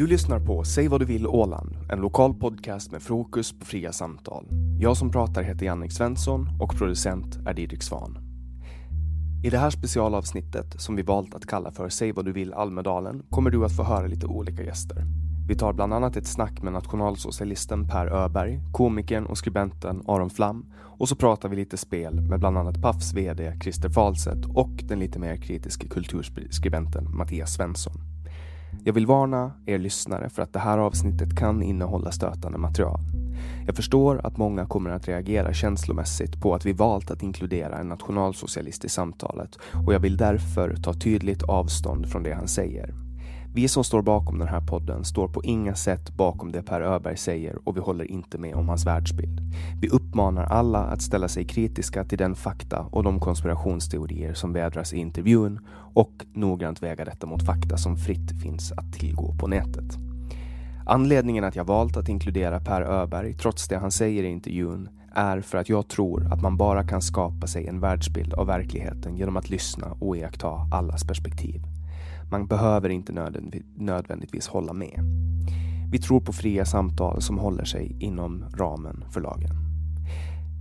Du 0.00 0.06
lyssnar 0.06 0.40
på 0.40 0.64
Säg 0.64 0.88
vad 0.88 1.00
du 1.00 1.04
vill 1.04 1.26
Åland, 1.26 1.76
en 1.90 2.00
lokal 2.00 2.34
podcast 2.34 2.92
med 2.92 3.02
fokus 3.02 3.58
på 3.58 3.66
fria 3.66 3.92
samtal. 3.92 4.46
Jag 4.78 4.96
som 4.96 5.10
pratar 5.10 5.42
heter 5.42 5.66
Jannik 5.66 5.92
Svensson 5.92 6.48
och 6.60 6.76
producent 6.78 7.38
är 7.46 7.54
Didrik 7.54 7.82
Svan. 7.82 8.18
I 9.44 9.50
det 9.50 9.58
här 9.58 9.70
specialavsnittet, 9.70 10.80
som 10.80 10.96
vi 10.96 11.02
valt 11.02 11.34
att 11.34 11.46
kalla 11.46 11.70
för 11.70 11.88
Säg 11.88 12.12
vad 12.12 12.24
du 12.24 12.32
vill 12.32 12.52
Almedalen, 12.52 13.22
kommer 13.30 13.50
du 13.50 13.64
att 13.64 13.76
få 13.76 13.82
höra 13.82 14.06
lite 14.06 14.26
olika 14.26 14.62
gäster. 14.62 15.04
Vi 15.48 15.54
tar 15.54 15.72
bland 15.72 15.94
annat 15.94 16.16
ett 16.16 16.26
snack 16.26 16.62
med 16.62 16.72
nationalsocialisten 16.72 17.88
Per 17.88 18.06
Öberg, 18.06 18.60
komikern 18.72 19.26
och 19.26 19.38
skribenten 19.38 20.02
Aron 20.06 20.30
Flam 20.30 20.66
och 20.98 21.08
så 21.08 21.16
pratar 21.16 21.48
vi 21.48 21.56
lite 21.56 21.76
spel 21.76 22.20
med 22.20 22.40
bland 22.40 22.58
annat 22.58 22.82
Pafs 22.82 23.14
VD 23.14 23.58
Christer 23.62 23.88
Falset 23.88 24.46
och 24.54 24.72
den 24.84 24.98
lite 24.98 25.18
mer 25.18 25.36
kritiska 25.36 25.88
kulturskribenten 25.88 27.16
Mattias 27.16 27.54
Svensson. 27.54 28.09
Jag 28.84 28.92
vill 28.92 29.06
varna 29.06 29.52
er 29.66 29.78
lyssnare 29.78 30.28
för 30.28 30.42
att 30.42 30.52
det 30.52 30.58
här 30.58 30.78
avsnittet 30.78 31.38
kan 31.38 31.62
innehålla 31.62 32.12
stötande 32.12 32.58
material. 32.58 33.00
Jag 33.66 33.76
förstår 33.76 34.26
att 34.26 34.36
många 34.36 34.66
kommer 34.66 34.90
att 34.90 35.08
reagera 35.08 35.52
känslomässigt 35.52 36.40
på 36.40 36.54
att 36.54 36.66
vi 36.66 36.72
valt 36.72 37.10
att 37.10 37.22
inkludera 37.22 37.78
en 37.78 37.88
nationalsocialist 37.88 38.84
i 38.84 38.88
samtalet 38.88 39.58
och 39.86 39.94
jag 39.94 40.00
vill 40.00 40.16
därför 40.16 40.76
ta 40.76 40.92
tydligt 40.92 41.42
avstånd 41.42 42.06
från 42.06 42.22
det 42.22 42.32
han 42.32 42.48
säger. 42.48 43.09
Vi 43.54 43.68
som 43.68 43.84
står 43.84 44.02
bakom 44.02 44.38
den 44.38 44.48
här 44.48 44.60
podden 44.60 45.04
står 45.04 45.28
på 45.28 45.44
inga 45.44 45.74
sätt 45.74 46.10
bakom 46.10 46.52
det 46.52 46.62
Per 46.62 46.80
Öberg 46.80 47.16
säger 47.16 47.68
och 47.68 47.76
vi 47.76 47.80
håller 47.80 48.10
inte 48.10 48.38
med 48.38 48.54
om 48.54 48.68
hans 48.68 48.86
världsbild. 48.86 49.40
Vi 49.80 49.88
uppmanar 49.88 50.44
alla 50.44 50.78
att 50.78 51.02
ställa 51.02 51.28
sig 51.28 51.44
kritiska 51.44 52.04
till 52.04 52.18
den 52.18 52.34
fakta 52.34 52.80
och 52.80 53.02
de 53.02 53.20
konspirationsteorier 53.20 54.34
som 54.34 54.52
vädras 54.52 54.92
i 54.92 54.96
intervjun 54.96 55.60
och 55.94 56.26
noggrant 56.32 56.82
väga 56.82 57.04
detta 57.04 57.26
mot 57.26 57.46
fakta 57.46 57.76
som 57.76 57.96
fritt 57.96 58.42
finns 58.42 58.72
att 58.72 58.92
tillgå 58.92 59.34
på 59.40 59.46
nätet. 59.46 59.98
Anledningen 60.86 61.44
att 61.44 61.56
jag 61.56 61.64
valt 61.64 61.96
att 61.96 62.08
inkludera 62.08 62.60
Per 62.60 62.82
Öberg, 62.82 63.34
trots 63.34 63.68
det 63.68 63.76
han 63.78 63.90
säger 63.90 64.22
i 64.22 64.28
intervjun, 64.28 64.88
är 65.14 65.40
för 65.40 65.58
att 65.58 65.68
jag 65.68 65.88
tror 65.88 66.32
att 66.32 66.42
man 66.42 66.56
bara 66.56 66.84
kan 66.84 67.02
skapa 67.02 67.46
sig 67.46 67.66
en 67.66 67.80
världsbild 67.80 68.34
av 68.34 68.46
verkligheten 68.46 69.16
genom 69.16 69.36
att 69.36 69.50
lyssna 69.50 69.86
och 70.00 70.16
iaktta 70.16 70.68
allas 70.72 71.04
perspektiv. 71.04 71.62
Man 72.30 72.46
behöver 72.46 72.88
inte 72.88 73.12
nödvändigtvis 73.76 74.48
hålla 74.48 74.72
med. 74.72 75.00
Vi 75.92 75.98
tror 75.98 76.20
på 76.20 76.32
fria 76.32 76.64
samtal 76.64 77.22
som 77.22 77.38
håller 77.38 77.64
sig 77.64 77.96
inom 78.00 78.44
ramen 78.54 79.04
för 79.10 79.20
lagen. 79.20 79.50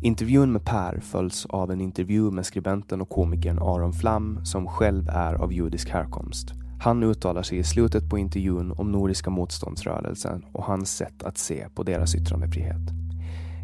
Intervjun 0.01 0.51
med 0.51 0.66
Per 0.66 0.99
följs 0.99 1.45
av 1.45 1.71
en 1.71 1.81
intervju 1.81 2.31
med 2.31 2.45
skribenten 2.45 3.01
och 3.01 3.09
komikern 3.09 3.59
Aron 3.59 3.94
Flam 3.94 4.45
som 4.45 4.67
själv 4.67 5.09
är 5.09 5.33
av 5.33 5.53
judisk 5.53 5.89
härkomst. 5.89 6.53
Han 6.81 7.03
uttalar 7.03 7.44
sig 7.44 7.57
i 7.57 7.63
slutet 7.63 8.09
på 8.09 8.17
intervjun 8.17 8.71
om 8.71 8.91
Nordiska 8.91 9.29
motståndsrörelsen 9.29 10.45
och 10.51 10.63
hans 10.63 10.97
sätt 10.97 11.23
att 11.23 11.38
se 11.38 11.65
på 11.75 11.83
deras 11.83 12.15
yttrandefrihet. 12.15 12.81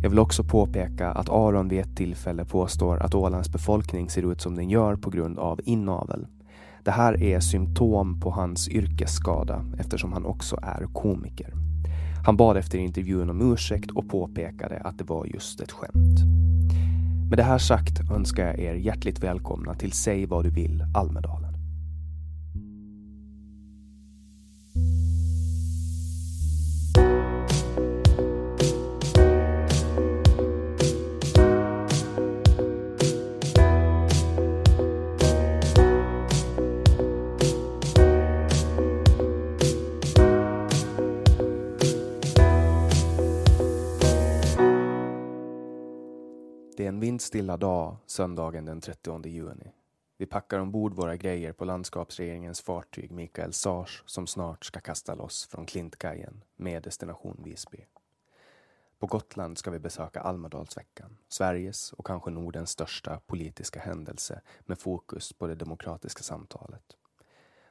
Jag 0.04 0.10
vill 0.10 0.20
också 0.20 0.44
påpeka 0.44 1.12
att 1.12 1.30
Aron 1.30 1.68
vid 1.68 1.80
ett 1.80 1.98
tillfälle 1.98 2.46
påstår 2.46 2.98
att 2.98 3.16
Ålands 3.16 3.52
befolkning 3.52 4.10
ser 4.10 4.32
ut 4.32 4.42
som 4.42 4.56
den 4.56 4.70
gör 4.70 4.96
på 4.96 5.10
grund 5.10 5.40
av 5.40 5.60
inavel. 5.64 6.28
Det 6.86 6.92
här 6.92 7.24
är 7.24 7.40
symptom 7.40 8.20
på 8.20 8.32
hans 8.32 8.70
yrkesskada 8.70 9.66
eftersom 9.80 10.14
han 10.14 10.26
också 10.26 10.60
är 10.62 10.88
komiker. 10.94 11.54
Han 12.26 12.38
bad 12.38 12.58
efter 12.58 12.78
intervjun 12.78 13.30
om 13.30 13.54
ursäkt 13.54 13.92
och 13.92 14.10
påpekade 14.10 14.82
att 14.84 14.98
det 14.98 15.04
var 15.04 15.26
just 15.26 15.62
ett 15.62 15.72
skämt. 15.72 16.20
Med 17.30 17.40
det 17.40 17.44
här 17.44 17.58
sagt 17.58 18.12
önskar 18.12 18.46
jag 18.46 18.60
er 18.60 18.74
hjärtligt 18.74 19.24
välkomna 19.24 19.74
till 19.74 19.92
Säg 19.92 20.26
vad 20.26 20.44
du 20.44 20.50
vill 20.50 20.86
Almedalen. 20.96 21.54
Det 46.86 46.90
är 46.90 46.94
en 46.94 47.00
vindstilla 47.00 47.58
dag 47.58 47.98
söndagen 48.06 48.66
den 48.66 48.82
30 48.82 49.28
juni. 49.28 49.72
Vi 50.18 50.26
packar 50.26 50.60
ombord 50.60 50.94
våra 50.94 51.16
grejer 51.16 51.54
på 51.54 51.66
landskapsregeringens 51.66 52.62
fartyg 52.62 53.12
Mikael 53.12 53.54
Sars 53.54 54.04
som 54.06 54.28
snart 54.28 54.66
ska 54.66 54.80
kasta 54.80 55.16
loss 55.16 55.46
från 55.46 55.66
Klintkajen 55.66 56.44
med 56.56 56.84
destination 56.84 57.42
Visby. 57.44 57.86
På 59.00 59.08
Gotland 59.08 59.58
ska 59.58 59.72
vi 59.72 59.80
besöka 59.80 60.22
Almedalsveckan, 60.22 61.18
Sveriges 61.28 61.94
och 61.94 62.06
kanske 62.06 62.32
Nordens 62.32 62.70
största 62.70 63.20
politiska 63.26 63.80
händelse 63.80 64.42
med 64.60 64.80
fokus 64.80 65.34
på 65.34 65.48
det 65.48 65.56
demokratiska 65.56 66.24
samtalet. 66.24 66.96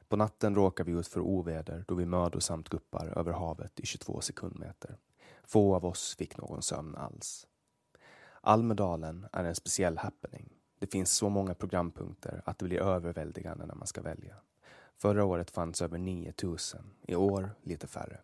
På 0.07 0.15
natten 0.15 0.55
råkar 0.55 0.83
vi 0.83 0.91
ut 0.91 1.07
för 1.07 1.19
oväder 1.19 1.85
då 1.87 1.95
vi 1.95 2.05
mödosamt 2.05 2.69
guppar 2.69 3.17
över 3.17 3.31
havet 3.31 3.79
i 3.79 3.85
22 3.85 4.21
sekundmeter. 4.21 4.97
Få 5.43 5.75
av 5.75 5.85
oss 5.85 6.15
fick 6.15 6.37
någon 6.37 6.61
sömn 6.61 6.95
alls. 6.95 7.47
Almedalen 8.47 9.25
är 9.31 9.43
en 9.43 9.55
speciell 9.55 9.97
happening. 9.97 10.49
Det 10.79 10.87
finns 10.87 11.11
så 11.11 11.29
många 11.29 11.53
programpunkter 11.53 12.41
att 12.45 12.59
det 12.59 12.65
blir 12.65 12.81
överväldigande 12.81 13.65
när 13.65 13.75
man 13.75 13.87
ska 13.87 14.01
välja. 14.01 14.35
Förra 14.97 15.25
året 15.25 15.51
fanns 15.51 15.81
över 15.81 15.97
9000, 15.97 16.91
i 17.07 17.15
år 17.15 17.55
lite 17.63 17.87
färre. 17.87 18.19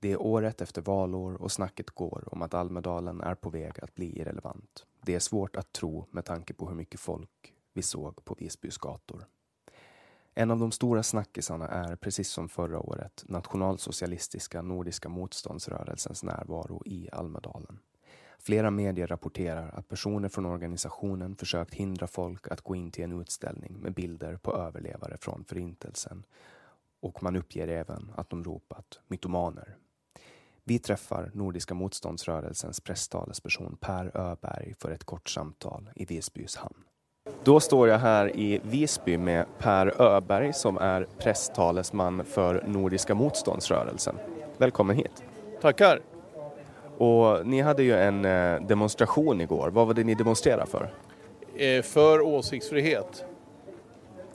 Det 0.00 0.12
är 0.12 0.22
året 0.22 0.60
efter 0.60 0.82
valår 0.82 1.42
och 1.42 1.52
snacket 1.52 1.90
går 1.90 2.28
om 2.32 2.42
att 2.42 2.54
Almedalen 2.54 3.20
är 3.20 3.34
på 3.34 3.50
väg 3.50 3.80
att 3.82 3.94
bli 3.94 4.20
irrelevant. 4.20 4.86
Det 5.02 5.14
är 5.14 5.20
svårt 5.20 5.56
att 5.56 5.72
tro 5.72 6.06
med 6.10 6.24
tanke 6.24 6.54
på 6.54 6.68
hur 6.68 6.76
mycket 6.76 7.00
folk 7.00 7.54
vi 7.72 7.82
såg 7.82 8.24
på 8.24 8.34
Visbys 8.38 8.78
gator. 8.78 9.26
En 10.34 10.50
av 10.50 10.58
de 10.58 10.72
stora 10.72 11.02
snackisarna 11.02 11.68
är, 11.68 11.96
precis 11.96 12.28
som 12.28 12.48
förra 12.48 12.80
året, 12.80 13.24
nationalsocialistiska 13.28 14.62
Nordiska 14.62 15.08
motståndsrörelsens 15.08 16.22
närvaro 16.22 16.82
i 16.84 17.08
Almedalen. 17.12 17.78
Flera 18.46 18.70
medier 18.70 19.06
rapporterar 19.06 19.70
att 19.74 19.88
personer 19.88 20.28
från 20.28 20.46
organisationen 20.46 21.36
försökt 21.36 21.74
hindra 21.74 22.06
folk 22.06 22.48
att 22.48 22.60
gå 22.60 22.76
in 22.76 22.90
till 22.90 23.04
en 23.04 23.20
utställning 23.20 23.76
med 23.80 23.94
bilder 23.94 24.36
på 24.36 24.56
överlevare 24.56 25.16
från 25.20 25.44
Förintelsen. 25.44 26.24
Och 27.00 27.22
man 27.22 27.36
uppger 27.36 27.68
även 27.68 28.12
att 28.16 28.30
de 28.30 28.44
ropat 28.44 29.00
mytomaner. 29.06 29.76
Vi 30.64 30.78
träffar 30.78 31.30
Nordiska 31.34 31.74
motståndsrörelsens 31.74 32.80
presstalesperson 32.80 33.76
Per 33.80 34.16
Öberg 34.16 34.74
för 34.78 34.90
ett 34.90 35.04
kort 35.04 35.28
samtal 35.28 35.90
i 35.94 36.04
Visbys 36.04 36.56
hamn. 36.56 36.84
Då 37.44 37.60
står 37.60 37.88
jag 37.88 37.98
här 37.98 38.36
i 38.36 38.60
Visby 38.64 39.18
med 39.18 39.46
Per 39.58 40.02
Öberg 40.02 40.52
som 40.52 40.78
är 40.78 41.06
presstalesman 41.18 42.24
för 42.24 42.64
Nordiska 42.66 43.14
motståndsrörelsen. 43.14 44.16
Välkommen 44.58 44.96
hit. 44.96 45.24
Tackar. 45.60 46.15
Och 46.98 47.46
ni 47.46 47.60
hade 47.60 47.82
ju 47.82 47.94
en 47.94 48.24
eh, 48.24 48.60
demonstration 48.60 49.40
igår. 49.40 49.70
Vad 49.70 49.86
var 49.86 49.94
det 49.94 50.04
ni 50.04 50.14
demonstrerade 50.14 50.66
för? 50.66 50.90
Eh, 51.56 51.82
för 51.82 52.20
åsiktsfrihet. 52.20 53.24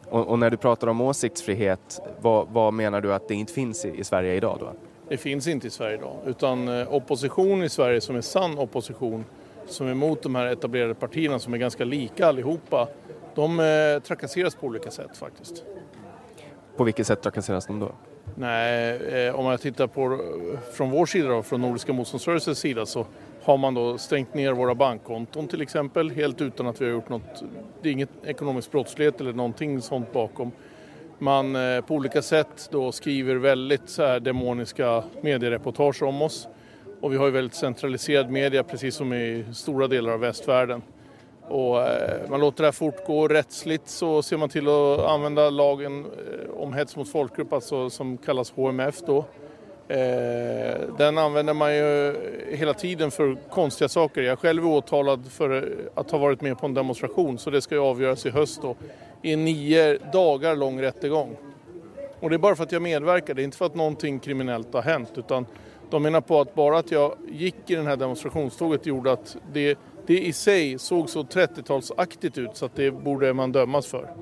Och, 0.09 0.27
och, 0.27 0.39
när 0.39 0.49
du 0.49 0.57
pratar 0.57 0.87
om 0.87 1.01
åsiktsfrihet, 1.01 1.99
vad, 2.21 2.47
vad, 2.47 2.73
menar 2.73 3.01
du 3.01 3.13
att 3.13 3.27
det 3.27 3.35
inte 3.35 3.53
finns 3.53 3.85
i, 3.85 3.99
i, 3.99 4.03
Sverige 4.03 4.33
idag 4.33 4.57
då? 4.59 4.73
Det 5.09 5.17
finns 5.17 5.47
inte 5.47 5.67
i 5.67 5.69
Sverige 5.69 5.97
idag, 5.97 6.15
utan 6.25 6.67
eh, 6.67 6.93
opposition 6.93 7.63
i 7.63 7.69
Sverige 7.69 8.01
som 8.01 8.15
är 8.15 8.21
sann 8.21 8.59
opposition, 8.59 9.25
som 9.65 9.87
är 9.87 9.91
emot 9.91 10.23
de 10.23 10.35
här 10.35 10.45
etablerade 10.45 10.93
partierna 10.93 11.39
som 11.39 11.53
är 11.53 11.57
ganska 11.57 11.85
lika 11.85 12.27
allihopa, 12.27 12.87
de 13.35 14.01
trakasseras 14.07 14.55
på 14.55 14.67
olika 14.67 14.91
sätt 14.91 15.17
faktiskt. 15.17 15.63
På 16.77 16.83
vilket 16.83 17.07
sätt 17.07 17.21
trakasseras 17.21 17.65
de 17.65 17.79
då? 17.79 17.91
Nej, 18.35 18.95
eh, 18.95 19.35
om 19.35 19.45
jag 19.45 19.61
tittar 19.61 19.87
på 19.87 20.19
från 20.73 20.91
vår 20.91 21.05
sida 21.05 21.29
då, 21.29 21.43
från 21.43 21.61
Nordiska 21.61 21.93
motståndsrörelsens 21.93 22.59
sida 22.59 22.85
så 22.85 23.05
har 23.43 23.57
man 23.57 23.73
då 23.73 23.97
stängt 23.97 24.33
ner 24.33 24.51
våra 24.51 24.75
bankkonton 24.75 25.47
till 25.47 25.61
exempel 25.61 26.11
helt 26.11 26.41
utan 26.41 26.67
att 26.67 26.81
vi 26.81 26.85
har 26.85 26.91
gjort 26.91 27.09
något. 27.09 27.43
Det 27.81 27.89
är 27.89 27.93
inget 27.93 28.09
ekonomisk 28.25 28.71
brottslighet 28.71 29.21
eller 29.21 29.33
någonting 29.33 29.81
sånt 29.81 30.13
bakom. 30.13 30.51
Man 31.19 31.55
eh, 31.55 31.81
på 31.81 31.95
olika 31.95 32.21
sätt 32.21 32.69
då 32.71 32.91
skriver 32.91 33.35
väldigt 33.35 33.89
så 33.89 34.05
här 34.05 34.19
demoniska 34.19 35.03
mediereportage 35.21 36.03
om 36.03 36.21
oss. 36.21 36.47
Och 37.01 37.13
vi 37.13 37.17
har 37.17 37.25
ju 37.25 37.31
väldigt 37.31 37.55
centraliserad 37.55 38.29
media 38.29 38.63
precis 38.63 38.95
som 38.95 39.13
i 39.13 39.45
stora 39.53 39.87
delar 39.87 40.11
av 40.11 40.19
västvärlden. 40.19 40.81
Och 41.47 41.81
eh, 41.81 42.29
man 42.29 42.39
låter 42.39 42.63
det 42.63 42.67
här 42.67 42.71
fortgå. 42.71 43.27
Rättsligt 43.27 43.87
så 43.87 44.21
ser 44.21 44.37
man 44.37 44.49
till 44.49 44.67
att 44.67 44.99
använda 44.99 45.49
lagen 45.49 46.05
eh, 46.05 46.61
om 46.61 46.73
hets 46.73 46.95
mot 46.95 47.09
folkgrupp, 47.09 47.53
alltså 47.53 47.89
som 47.89 48.17
kallas 48.17 48.51
HMF 48.51 48.95
då. 49.05 49.25
Eh, 49.87 50.81
den 50.97 51.17
använder 51.17 51.53
man 51.53 51.75
ju 51.75 52.15
hela 52.49 52.73
tiden 52.73 53.11
för 53.11 53.37
konstiga 53.49 53.89
saker. 53.89 54.21
Jag 54.21 54.39
själv 54.39 54.63
är 54.63 54.67
åtalad 54.67 55.31
för 55.31 55.77
att 55.95 56.11
ha 56.11 56.17
varit 56.17 56.41
med 56.41 56.59
på 56.59 56.65
en 56.65 56.73
demonstration 56.73 57.37
så 57.37 57.49
det 57.49 57.61
ska 57.61 57.75
ju 57.75 57.81
avgöras 57.81 58.25
i 58.25 58.29
höst 58.29 58.61
då 58.61 58.75
i 59.21 59.33
en 59.33 59.45
nio 59.45 59.97
dagar 59.97 60.55
lång 60.55 60.81
rättegång. 60.81 61.37
Och 62.19 62.29
det 62.29 62.35
är 62.35 62.37
bara 62.37 62.55
för 62.55 62.63
att 62.63 62.71
jag 62.71 62.81
medverkar, 62.81 63.33
det 63.33 63.41
är 63.41 63.43
inte 63.43 63.57
för 63.57 63.65
att 63.65 63.75
någonting 63.75 64.19
kriminellt 64.19 64.73
har 64.73 64.81
hänt 64.81 65.11
utan 65.15 65.45
de 65.89 66.03
menar 66.03 66.21
på 66.21 66.39
att 66.39 66.55
bara 66.55 66.77
att 66.77 66.91
jag 66.91 67.15
gick 67.31 67.69
i 67.69 67.75
den 67.75 67.87
här 67.87 67.95
demonstrationståget 67.95 68.85
gjorde 68.85 69.11
att 69.11 69.37
det, 69.53 69.77
det 70.11 70.19
i 70.19 70.33
sig 70.33 70.79
såg 70.79 71.09
så 71.09 71.23
30-talsaktigt 71.23 72.39
ut 72.39 72.49
så 72.53 72.65
att 72.65 72.75
det 72.75 72.91
borde 72.91 73.33
man 73.33 73.51
dömas 73.51 73.87
för. 73.87 74.13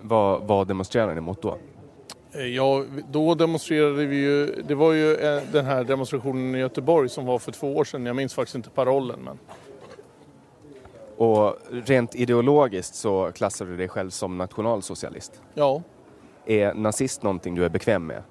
Vad, 0.00 0.42
vad 0.42 0.68
demonstrerade 0.68 1.14
ni 1.14 1.20
mot 1.20 1.42
då? 1.42 1.58
Eh, 2.32 2.46
ja, 2.46 2.84
då 3.10 3.34
demonstrerade 3.34 4.06
vi 4.06 4.16
ju, 4.16 4.62
det 4.68 4.74
var 4.74 4.92
ju 4.92 5.14
eh, 5.14 5.42
den 5.52 5.64
här 5.64 5.84
demonstrationen 5.84 6.54
i 6.54 6.58
Göteborg 6.58 7.08
som 7.08 7.26
var 7.26 7.38
för 7.38 7.52
två 7.52 7.76
år 7.76 7.84
sedan, 7.84 8.06
jag 8.06 8.16
minns 8.16 8.34
faktiskt 8.34 8.54
inte 8.54 8.70
parollen 8.70 9.20
men. 9.20 9.38
Och 11.16 11.56
rent 11.70 12.14
ideologiskt 12.14 12.94
så 12.94 13.32
klassar 13.32 13.66
du 13.66 13.76
dig 13.76 13.88
själv 13.88 14.10
som 14.10 14.38
nationalsocialist? 14.38 15.42
Ja. 15.54 15.82
Är 16.46 16.74
nazist 16.74 17.22
någonting 17.22 17.54
du 17.54 17.64
är 17.64 17.68
bekväm 17.68 18.06
med? 18.06 18.22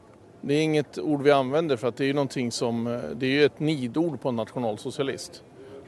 Det 0.41 0.53
är 0.53 0.61
inget 0.61 0.99
ord 0.99 1.21
vi 1.21 1.31
använder 1.31 1.77
för 1.77 1.87
att 1.87 1.97
det 1.97 2.03
är 2.03 2.07
ju 2.07 2.13
någonting 2.13 2.51
som, 2.51 2.87
eh, 2.87 2.99
det 3.15 3.25
är 3.25 3.29
ju 3.29 3.45
ett 3.45 3.59
nidord 3.59 4.21
på 4.21 4.29
en 4.29 4.35
nationalsocialist. 4.35 5.43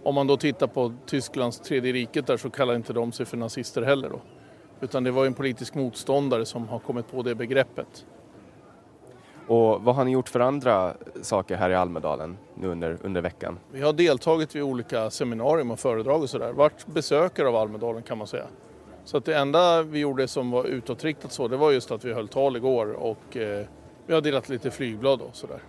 Om 0.10 0.16
man 0.16 0.28
då 0.28 0.38
tittar 0.38 0.68
på 0.68 0.94
Tysklands 1.06 1.60
tredje 1.60 1.94
riket 1.94 2.28
där 2.28 2.38
så 2.38 2.50
kallar 2.50 2.76
inte 2.76 2.94
de 2.94 3.12
sig 3.12 3.26
för 3.26 3.38
nazister 3.38 3.82
heller 3.82 4.10
då. 4.10 4.22
Utan 4.82 5.04
det 5.04 5.12
var 5.12 5.26
en 5.26 5.34
politisk 5.34 5.76
motståndare 5.76 6.46
som 6.46 6.68
har 6.68 6.80
kommit 6.80 7.12
på 7.12 7.22
det 7.22 7.36
begreppet. 7.36 8.06
Och 9.48 9.82
vad 9.82 9.96
har 9.96 10.06
ni 10.06 10.12
gjort 10.12 10.30
för 10.30 10.40
andra 10.40 10.94
saker 11.22 11.56
här 11.56 11.70
i 11.70 11.76
Almedalen 11.76 12.38
nu 12.56 12.68
under, 12.68 12.98
under 13.04 13.22
veckan? 13.22 13.60
Vi 13.72 13.82
har 13.82 13.94
deltagit 13.94 14.56
vid 14.56 14.64
olika 14.64 15.10
seminarium 15.10 15.72
och 15.72 15.80
föredrag 15.80 16.22
och 16.22 16.30
sådär. 16.30 16.54
Vart 16.54 16.86
besökare 16.86 17.48
av 17.48 17.56
Almedalen 17.56 18.04
kan 18.04 18.18
man 18.18 18.28
säga. 18.28 18.46
Så 19.06 19.18
att 19.18 19.26
det 19.26 19.38
enda 19.38 19.84
vi 19.84 20.00
gjorde 20.00 20.28
som 20.28 20.52
var 20.52 20.66
utåtriktat 20.66 21.32
så, 21.32 21.48
det 21.48 21.58
var 21.58 21.72
just 21.72 21.92
att 21.92 22.06
vi 22.06 22.14
höll 22.14 22.28
tal 22.28 22.56
igår 22.56 22.92
och 22.94 23.38
eh, 23.38 23.66
vi 24.06 24.14
har 24.14 24.22
delat 24.22 24.50
lite 24.50 24.72
flygblad 24.72 25.22
och 25.22 25.36
sådär. 25.36 25.60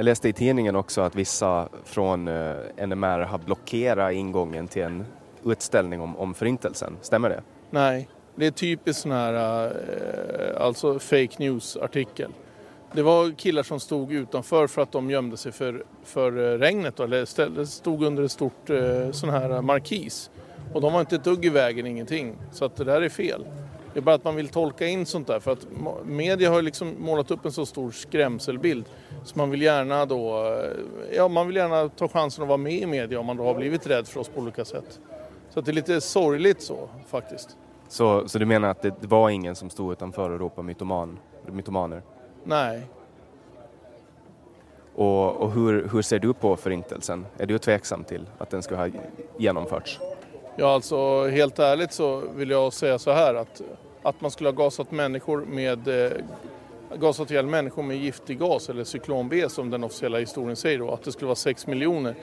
Jag 0.00 0.04
läste 0.04 0.28
i 0.28 0.32
tidningen 0.32 0.76
också 0.76 1.00
att 1.00 1.14
vissa 1.14 1.68
från 1.84 2.28
eh, 2.28 2.86
NMR 2.86 3.20
har 3.20 3.38
blockerat 3.38 4.12
ingången 4.12 4.68
till 4.68 4.82
en 4.82 5.04
utställning 5.44 6.00
om, 6.00 6.16
om 6.16 6.34
förintelsen. 6.34 6.96
Stämmer 7.00 7.28
det? 7.28 7.42
Nej, 7.70 8.08
det 8.34 8.46
är 8.46 8.50
typiskt 8.50 9.02
sån 9.02 9.12
här 9.12 9.66
eh, 9.66 10.62
alltså 10.64 10.98
fake 10.98 11.30
news-artikel. 11.38 12.32
Det 12.92 13.02
var 13.02 13.30
killar 13.30 13.62
som 13.62 13.80
stod 13.80 14.12
utanför 14.12 14.66
för 14.66 14.82
att 14.82 14.92
de 14.92 15.10
gömde 15.10 15.36
sig 15.36 15.52
för, 15.52 15.84
för 16.04 16.52
eh, 16.52 16.58
regnet 16.58 16.96
då, 16.96 17.02
eller 17.02 17.64
stod 17.64 18.02
under 18.02 18.22
ett 18.22 18.32
stort 18.32 18.70
sån 19.12 19.30
här 19.30 19.62
markis. 19.62 20.30
Och 20.74 20.80
de 20.80 20.92
var 20.92 21.00
inte 21.00 21.16
ett 21.16 21.24
dugg 21.24 21.44
i 21.44 21.48
vägen, 21.48 21.86
ingenting. 21.86 22.36
Så 22.52 22.64
att 22.64 22.76
det 22.76 22.84
där 22.84 23.02
är 23.02 23.08
fel. 23.08 23.46
Det 23.92 24.00
är 24.00 24.02
bara 24.02 24.14
att 24.14 24.24
man 24.24 24.36
vill 24.36 24.48
tolka 24.48 24.86
in 24.86 25.06
sånt 25.06 25.26
där 25.26 25.40
för 25.40 25.52
att 25.52 25.66
media 26.04 26.50
har 26.50 26.62
liksom 26.62 26.94
målat 26.98 27.30
upp 27.30 27.44
en 27.44 27.52
så 27.52 27.66
stor 27.66 27.90
skrämselbild. 27.90 28.84
Så 29.24 29.38
man 29.38 29.50
vill 29.50 29.62
gärna 29.62 30.06
då, 30.06 30.46
eh, 30.46 31.16
ja 31.16 31.28
man 31.28 31.46
vill 31.46 31.56
gärna 31.56 31.88
ta 31.88 32.08
chansen 32.08 32.42
att 32.42 32.48
vara 32.48 32.58
med 32.58 32.72
i 32.72 32.86
media 32.86 33.20
om 33.20 33.26
man 33.26 33.36
då 33.36 33.44
har 33.44 33.54
blivit 33.54 33.86
rädd 33.86 34.08
för 34.08 34.20
oss 34.20 34.28
på 34.28 34.40
olika 34.40 34.64
sätt. 34.64 35.00
Så 35.50 35.58
att 35.58 35.64
det 35.66 35.70
är 35.70 35.74
lite 35.74 36.00
sorgligt 36.00 36.62
så 36.62 36.88
faktiskt. 37.08 37.56
Så, 37.88 38.28
så 38.28 38.38
du 38.38 38.46
menar 38.46 38.68
att 38.68 38.82
det 38.82 39.06
var 39.06 39.30
ingen 39.30 39.54
som 39.54 39.70
stod 39.70 39.92
utanför 39.92 40.30
och 40.30 40.40
ropade 40.40 40.66
mytoman, 40.66 41.18
mytomaner? 41.46 42.02
Nej. 42.44 42.82
Och, 44.94 45.36
och 45.36 45.52
hur, 45.52 45.88
hur 45.92 46.02
ser 46.02 46.18
du 46.18 46.34
på 46.34 46.56
förintelsen? 46.56 47.26
Är 47.38 47.46
du 47.46 47.58
tveksam 47.58 48.04
till 48.04 48.26
att 48.38 48.50
den 48.50 48.62
ska 48.62 48.76
ha 48.76 48.88
genomförts? 49.38 50.00
Ja, 50.56 50.74
alltså 50.74 51.26
helt 51.26 51.58
ärligt 51.58 51.92
så 51.92 52.22
vill 52.34 52.50
jag 52.50 52.72
säga 52.72 52.98
så 52.98 53.10
här 53.12 53.34
att, 53.34 53.62
att 54.02 54.20
man 54.20 54.30
skulle 54.30 54.48
ha 54.48 54.54
gasat 54.54 54.90
människor 54.90 55.44
med 55.44 55.88
eh, 55.88 56.12
gasat 56.96 57.30
ihjäl 57.30 57.46
människor 57.46 57.82
med 57.82 57.96
giftig 57.96 58.38
gas 58.38 58.68
eller 58.68 58.84
cyklon 58.84 59.28
B 59.28 59.48
som 59.48 59.70
den 59.70 59.84
officiella 59.84 60.18
historien 60.18 60.56
säger 60.56 60.78
då, 60.78 60.90
att 60.90 61.02
det 61.02 61.12
skulle 61.12 61.26
vara 61.26 61.36
6 61.36 61.66
miljoner. 61.66 62.14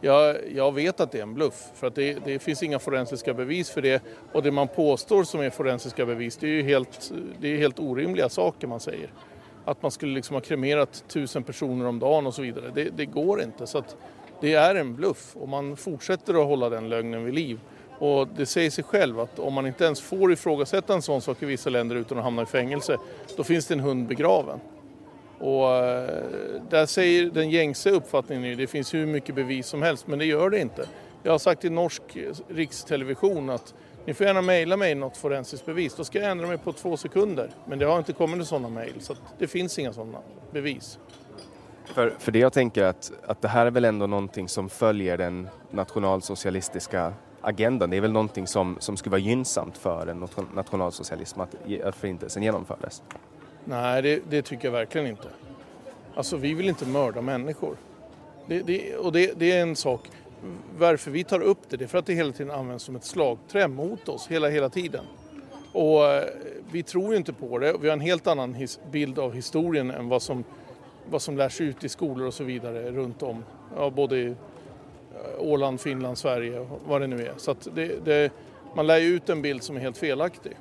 Jag, 0.00 0.36
jag 0.54 0.74
vet 0.74 1.00
att 1.00 1.12
det 1.12 1.18
är 1.18 1.22
en 1.22 1.34
bluff 1.34 1.64
för 1.74 1.86
att 1.86 1.94
det, 1.94 2.18
det, 2.24 2.38
finns 2.38 2.62
inga 2.62 2.78
forensiska 2.78 3.34
bevis 3.34 3.70
för 3.70 3.82
det 3.82 4.02
och 4.32 4.42
det 4.42 4.50
man 4.50 4.68
påstår 4.68 5.24
som 5.24 5.40
är 5.40 5.50
forensiska 5.50 6.06
bevis 6.06 6.36
det 6.36 6.46
är 6.46 6.50
ju 6.50 6.62
helt, 6.62 7.12
det 7.40 7.48
är 7.48 7.56
helt 7.56 7.78
orimliga 7.78 8.28
saker 8.28 8.66
man 8.66 8.80
säger. 8.80 9.12
Att 9.64 9.82
man 9.82 9.90
skulle 9.90 10.14
liksom 10.14 10.34
ha 10.34 10.40
kremerat 10.40 11.04
tusen 11.08 11.42
personer 11.42 11.86
om 11.86 11.98
dagen 11.98 12.26
och 12.26 12.34
så 12.34 12.42
vidare, 12.42 12.70
det, 12.74 12.84
det 12.84 13.06
går 13.06 13.42
inte. 13.42 13.66
Så 13.66 13.78
att 13.78 13.96
det 14.42 14.54
är 14.54 14.74
en 14.74 14.94
bluff 14.96 15.36
och 15.36 15.48
man 15.48 15.76
fortsätter 15.76 16.40
att 16.42 16.46
hålla 16.46 16.68
den 16.68 16.88
lögnen 16.88 17.24
vid 17.24 17.34
liv. 17.34 17.60
Och 17.98 18.28
det 18.28 18.46
säger 18.46 18.70
sig 18.70 18.84
själv 18.84 19.20
att 19.20 19.38
om 19.38 19.54
man 19.54 19.66
inte 19.66 19.84
ens 19.84 20.00
får 20.00 20.32
ifrågasätta 20.32 20.94
en 20.94 21.02
sån 21.02 21.22
sak 21.22 21.42
i 21.42 21.46
vissa 21.46 21.70
länder 21.70 21.96
utan 21.96 22.18
att 22.18 22.24
hamna 22.24 22.42
i 22.42 22.46
fängelse, 22.46 22.98
då 23.36 23.44
finns 23.44 23.66
det 23.66 23.74
en 23.74 23.80
hund 23.80 24.06
begraven. 24.06 24.60
Och 25.38 25.76
eh, 25.76 26.22
där 26.70 26.86
säger 26.86 27.30
den 27.30 27.50
gängse 27.50 27.90
uppfattningen, 27.90 28.58
det 28.58 28.66
finns 28.66 28.94
hur 28.94 29.06
mycket 29.06 29.34
bevis 29.34 29.66
som 29.66 29.82
helst, 29.82 30.06
men 30.06 30.18
det 30.18 30.24
gör 30.24 30.50
det 30.50 30.60
inte. 30.60 30.88
Jag 31.22 31.32
har 31.32 31.38
sagt 31.38 31.60
till 31.60 31.72
norsk 31.72 32.02
rikstelevision 32.48 33.50
att 33.50 33.74
ni 34.06 34.14
får 34.14 34.26
gärna 34.26 34.42
mejla 34.42 34.76
mig 34.76 34.94
något 34.94 35.16
forensiskt 35.16 35.66
bevis, 35.66 35.94
då 35.94 36.04
ska 36.04 36.18
jag 36.18 36.30
ändra 36.30 36.46
mig 36.46 36.58
på 36.58 36.72
två 36.72 36.96
sekunder. 36.96 37.50
Men 37.66 37.78
det 37.78 37.86
har 37.86 37.98
inte 37.98 38.12
kommit 38.12 38.46
sådana 38.46 38.68
mejl, 38.68 38.94
så 39.00 39.14
det 39.38 39.46
finns 39.46 39.78
inga 39.78 39.92
sådana 39.92 40.18
bevis. 40.52 40.98
För, 41.94 42.14
för 42.18 42.32
det 42.32 42.38
jag 42.38 42.52
tänker 42.52 42.84
att, 42.84 43.12
att 43.26 43.42
det 43.42 43.48
här 43.48 43.66
är 43.66 43.70
väl 43.70 43.84
ändå 43.84 44.06
någonting 44.06 44.48
som 44.48 44.68
följer 44.68 45.18
den 45.18 45.48
nationalsocialistiska 45.70 47.12
agendan. 47.40 47.90
Det 47.90 47.96
är 47.96 48.00
väl 48.00 48.12
någonting 48.12 48.46
som, 48.46 48.76
som 48.80 48.96
skulle 48.96 49.10
vara 49.10 49.20
gynnsamt 49.20 49.78
för 49.78 50.06
en 50.06 50.28
nationalsocialism 50.54 51.40
att, 51.40 51.54
att 51.84 51.96
förintelsen 51.96 52.42
genomfördes? 52.42 53.02
Nej, 53.64 54.02
det, 54.02 54.22
det, 54.30 54.42
tycker 54.42 54.64
jag 54.64 54.72
verkligen 54.72 55.06
inte. 55.06 55.28
Alltså 56.14 56.36
vi 56.36 56.54
vill 56.54 56.68
inte 56.68 56.86
mörda 56.86 57.20
människor. 57.20 57.76
Det, 58.46 58.60
det, 58.60 58.96
och 58.96 59.12
det, 59.12 59.32
det, 59.38 59.52
är 59.52 59.62
en 59.62 59.76
sak. 59.76 60.10
Varför 60.78 61.10
vi 61.10 61.24
tar 61.24 61.40
upp 61.40 61.58
det, 61.68 61.76
det 61.76 61.84
är 61.84 61.88
för 61.88 61.98
att 61.98 62.06
det 62.06 62.14
hela 62.14 62.32
tiden 62.32 62.54
används 62.54 62.84
som 62.84 62.96
ett 62.96 63.04
slagträ 63.04 63.68
mot 63.68 64.08
oss 64.08 64.26
hela, 64.28 64.48
hela 64.48 64.68
tiden. 64.68 65.04
Och 65.72 66.04
eh, 66.04 66.24
vi 66.72 66.82
tror 66.82 67.14
inte 67.14 67.32
på 67.32 67.58
det. 67.58 67.74
Vi 67.80 67.88
har 67.88 67.92
en 67.92 68.00
helt 68.00 68.26
annan 68.26 68.54
his, 68.54 68.80
bild 68.90 69.18
av 69.18 69.34
historien 69.34 69.90
än 69.90 70.08
vad 70.08 70.22
som, 70.22 70.44
vad 71.10 71.22
som 71.22 71.36
lärs 71.36 71.60
ut 71.60 71.84
i 71.84 71.88
skolor 71.88 72.26
och 72.26 72.34
så 72.34 72.44
vidare 72.44 72.90
runt 72.90 73.22
om. 73.22 73.44
Ja, 73.76 73.90
både 73.90 74.16
i 74.16 74.26
eh, 74.26 74.34
Åland, 75.38 75.80
Finland, 75.80 76.18
Sverige 76.18 76.60
och 76.60 76.80
vad 76.86 77.00
det 77.00 77.06
nu 77.06 77.26
är. 77.26 77.34
Så 77.36 77.54
det, 78.04 78.32
man 78.74 78.86
lär 78.86 78.98
ju 78.98 79.06
ut 79.06 79.28
en 79.28 79.42
bild 79.42 79.62
som 79.62 79.76
är 79.76 79.80
helt 79.80 79.98
felaktig. 79.98 80.56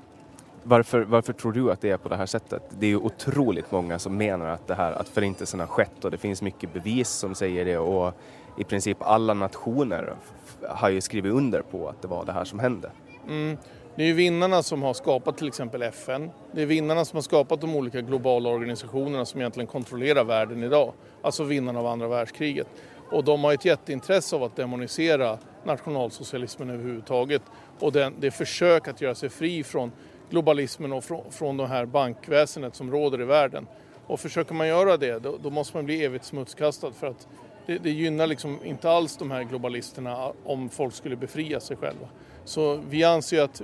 Varför, 0.63 1.01
varför 1.01 1.33
tror 1.33 1.51
du 1.51 1.71
att 1.71 1.81
det 1.81 1.89
är 1.89 1.97
på 1.97 2.09
det 2.09 2.15
här 2.15 2.25
sättet? 2.25 2.63
Det 2.79 2.85
är 2.85 2.89
ju 2.89 2.97
otroligt 2.97 3.71
många 3.71 3.99
som 3.99 4.17
menar 4.17 4.45
att, 4.45 4.67
det 4.67 4.75
här, 4.75 4.91
att 4.91 5.09
förintelsen 5.09 5.59
har 5.59 5.67
skett 5.67 6.05
och 6.05 6.11
det 6.11 6.17
finns 6.17 6.41
mycket 6.41 6.73
bevis 6.73 7.09
som 7.09 7.35
säger 7.35 7.65
det 7.65 7.77
och 7.77 8.13
i 8.57 8.63
princip 8.63 8.97
alla 8.99 9.33
nationer 9.33 10.13
har 10.67 10.89
ju 10.89 11.01
skrivit 11.01 11.33
under 11.33 11.61
på 11.61 11.89
att 11.89 12.01
det 12.01 12.07
var 12.07 12.25
det 12.25 12.31
här 12.31 12.45
som 12.45 12.59
hände. 12.59 12.91
Mm. 13.29 13.57
Det 13.95 14.03
är 14.03 14.07
ju 14.07 14.13
vinnarna 14.13 14.63
som 14.63 14.83
har 14.83 14.93
skapat 14.93 15.37
till 15.37 15.47
exempel 15.47 15.81
FN. 15.81 16.31
Det 16.51 16.61
är 16.61 16.65
vinnarna 16.65 17.05
som 17.05 17.17
har 17.17 17.21
skapat 17.21 17.61
de 17.61 17.75
olika 17.75 18.01
globala 18.01 18.49
organisationerna 18.49 19.25
som 19.25 19.39
egentligen 19.39 19.67
kontrollerar 19.67 20.23
världen 20.23 20.63
idag. 20.63 20.93
Alltså 21.21 21.43
vinnarna 21.43 21.79
av 21.79 21.87
andra 21.87 22.07
världskriget. 22.07 22.67
Och 23.11 23.23
de 23.23 23.43
har 23.43 23.53
ett 23.53 23.65
jätteintresse 23.65 24.35
av 24.35 24.43
att 24.43 24.55
demonisera 24.55 25.37
nationalsocialismen 25.63 26.69
överhuvudtaget. 26.69 27.41
Och 27.79 27.91
den, 27.91 28.13
det 28.19 28.31
försök 28.31 28.87
att 28.87 29.01
göra 29.01 29.15
sig 29.15 29.29
fri 29.29 29.63
från 29.63 29.91
globalismen 30.29 30.93
och 30.93 31.03
från, 31.03 31.31
från 31.31 31.57
det 31.57 31.67
här 31.67 31.85
bankväsendet 31.85 32.75
som 32.75 32.91
råder 32.91 33.21
i 33.21 33.25
världen. 33.25 33.67
Och 34.07 34.19
försöker 34.19 34.53
man 34.53 34.67
göra 34.67 34.97
det 34.97 35.19
då, 35.19 35.37
då 35.43 35.49
måste 35.49 35.77
man 35.77 35.85
bli 35.85 36.03
evigt 36.03 36.25
smutskastad 36.25 36.91
för 36.91 37.07
att 37.07 37.27
det, 37.65 37.77
det, 37.77 37.89
gynnar 37.89 38.27
liksom 38.27 38.59
inte 38.63 38.89
alls 38.89 39.17
de 39.17 39.31
här 39.31 39.43
globalisterna 39.43 40.31
om 40.45 40.69
folk 40.69 40.93
skulle 40.93 41.15
befria 41.15 41.59
sig 41.59 41.77
själva. 41.77 42.07
Så 42.45 42.79
vi 42.89 43.03
anser 43.03 43.41
att 43.41 43.61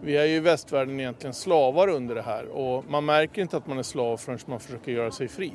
vi 0.00 0.16
är 0.16 0.24
ju 0.24 0.34
i 0.34 0.40
västvärlden 0.40 1.00
egentligen 1.00 1.34
slavar 1.34 1.88
under 1.88 2.14
det 2.14 2.22
här 2.22 2.46
och 2.46 2.84
man 2.90 3.04
märker 3.04 3.42
inte 3.42 3.56
att 3.56 3.66
man 3.66 3.78
är 3.78 3.82
slav 3.82 4.16
förrän 4.16 4.38
man 4.46 4.60
försöker 4.60 4.92
göra 4.92 5.10
sig 5.10 5.28
fri. 5.28 5.52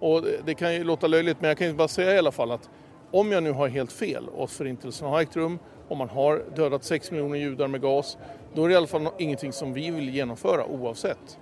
Och 0.00 0.22
det, 0.22 0.40
det 0.46 0.54
kan 0.54 0.74
ju 0.74 0.84
låta 0.84 1.06
löjligt 1.06 1.40
men 1.40 1.48
jag 1.48 1.58
kan 1.58 1.66
ju 1.66 1.72
bara 1.72 1.88
säga 1.88 2.14
i 2.14 2.18
alla 2.18 2.32
fall 2.32 2.50
att 2.50 2.70
om 3.10 3.32
jag 3.32 3.42
nu 3.42 3.52
har 3.52 3.68
helt 3.68 3.92
fel 3.92 4.28
och 4.28 4.50
förintelsen 4.50 5.08
har 5.08 5.20
ägt 5.20 5.36
rum 5.36 5.58
och 5.88 5.96
man 5.96 6.08
har 6.08 6.42
dödat 6.56 6.84
6 6.84 7.10
miljoner 7.10 7.38
judar 7.38 7.68
med 7.68 7.80
gas 7.80 8.18
då 8.54 8.64
är 8.64 8.68
det 8.68 8.74
i 8.74 8.76
alla 8.76 8.86
fall 8.86 9.08
ingenting 9.18 9.52
som 9.52 9.72
vi 9.72 9.90
vill 9.90 10.08
genomföra 10.08 10.66
oavsett. 10.66 11.38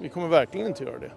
Vi 0.00 0.08
kommer 0.08 0.28
verkligen 0.28 0.66
inte 0.66 0.84
göra 0.84 0.98
det. 0.98 1.10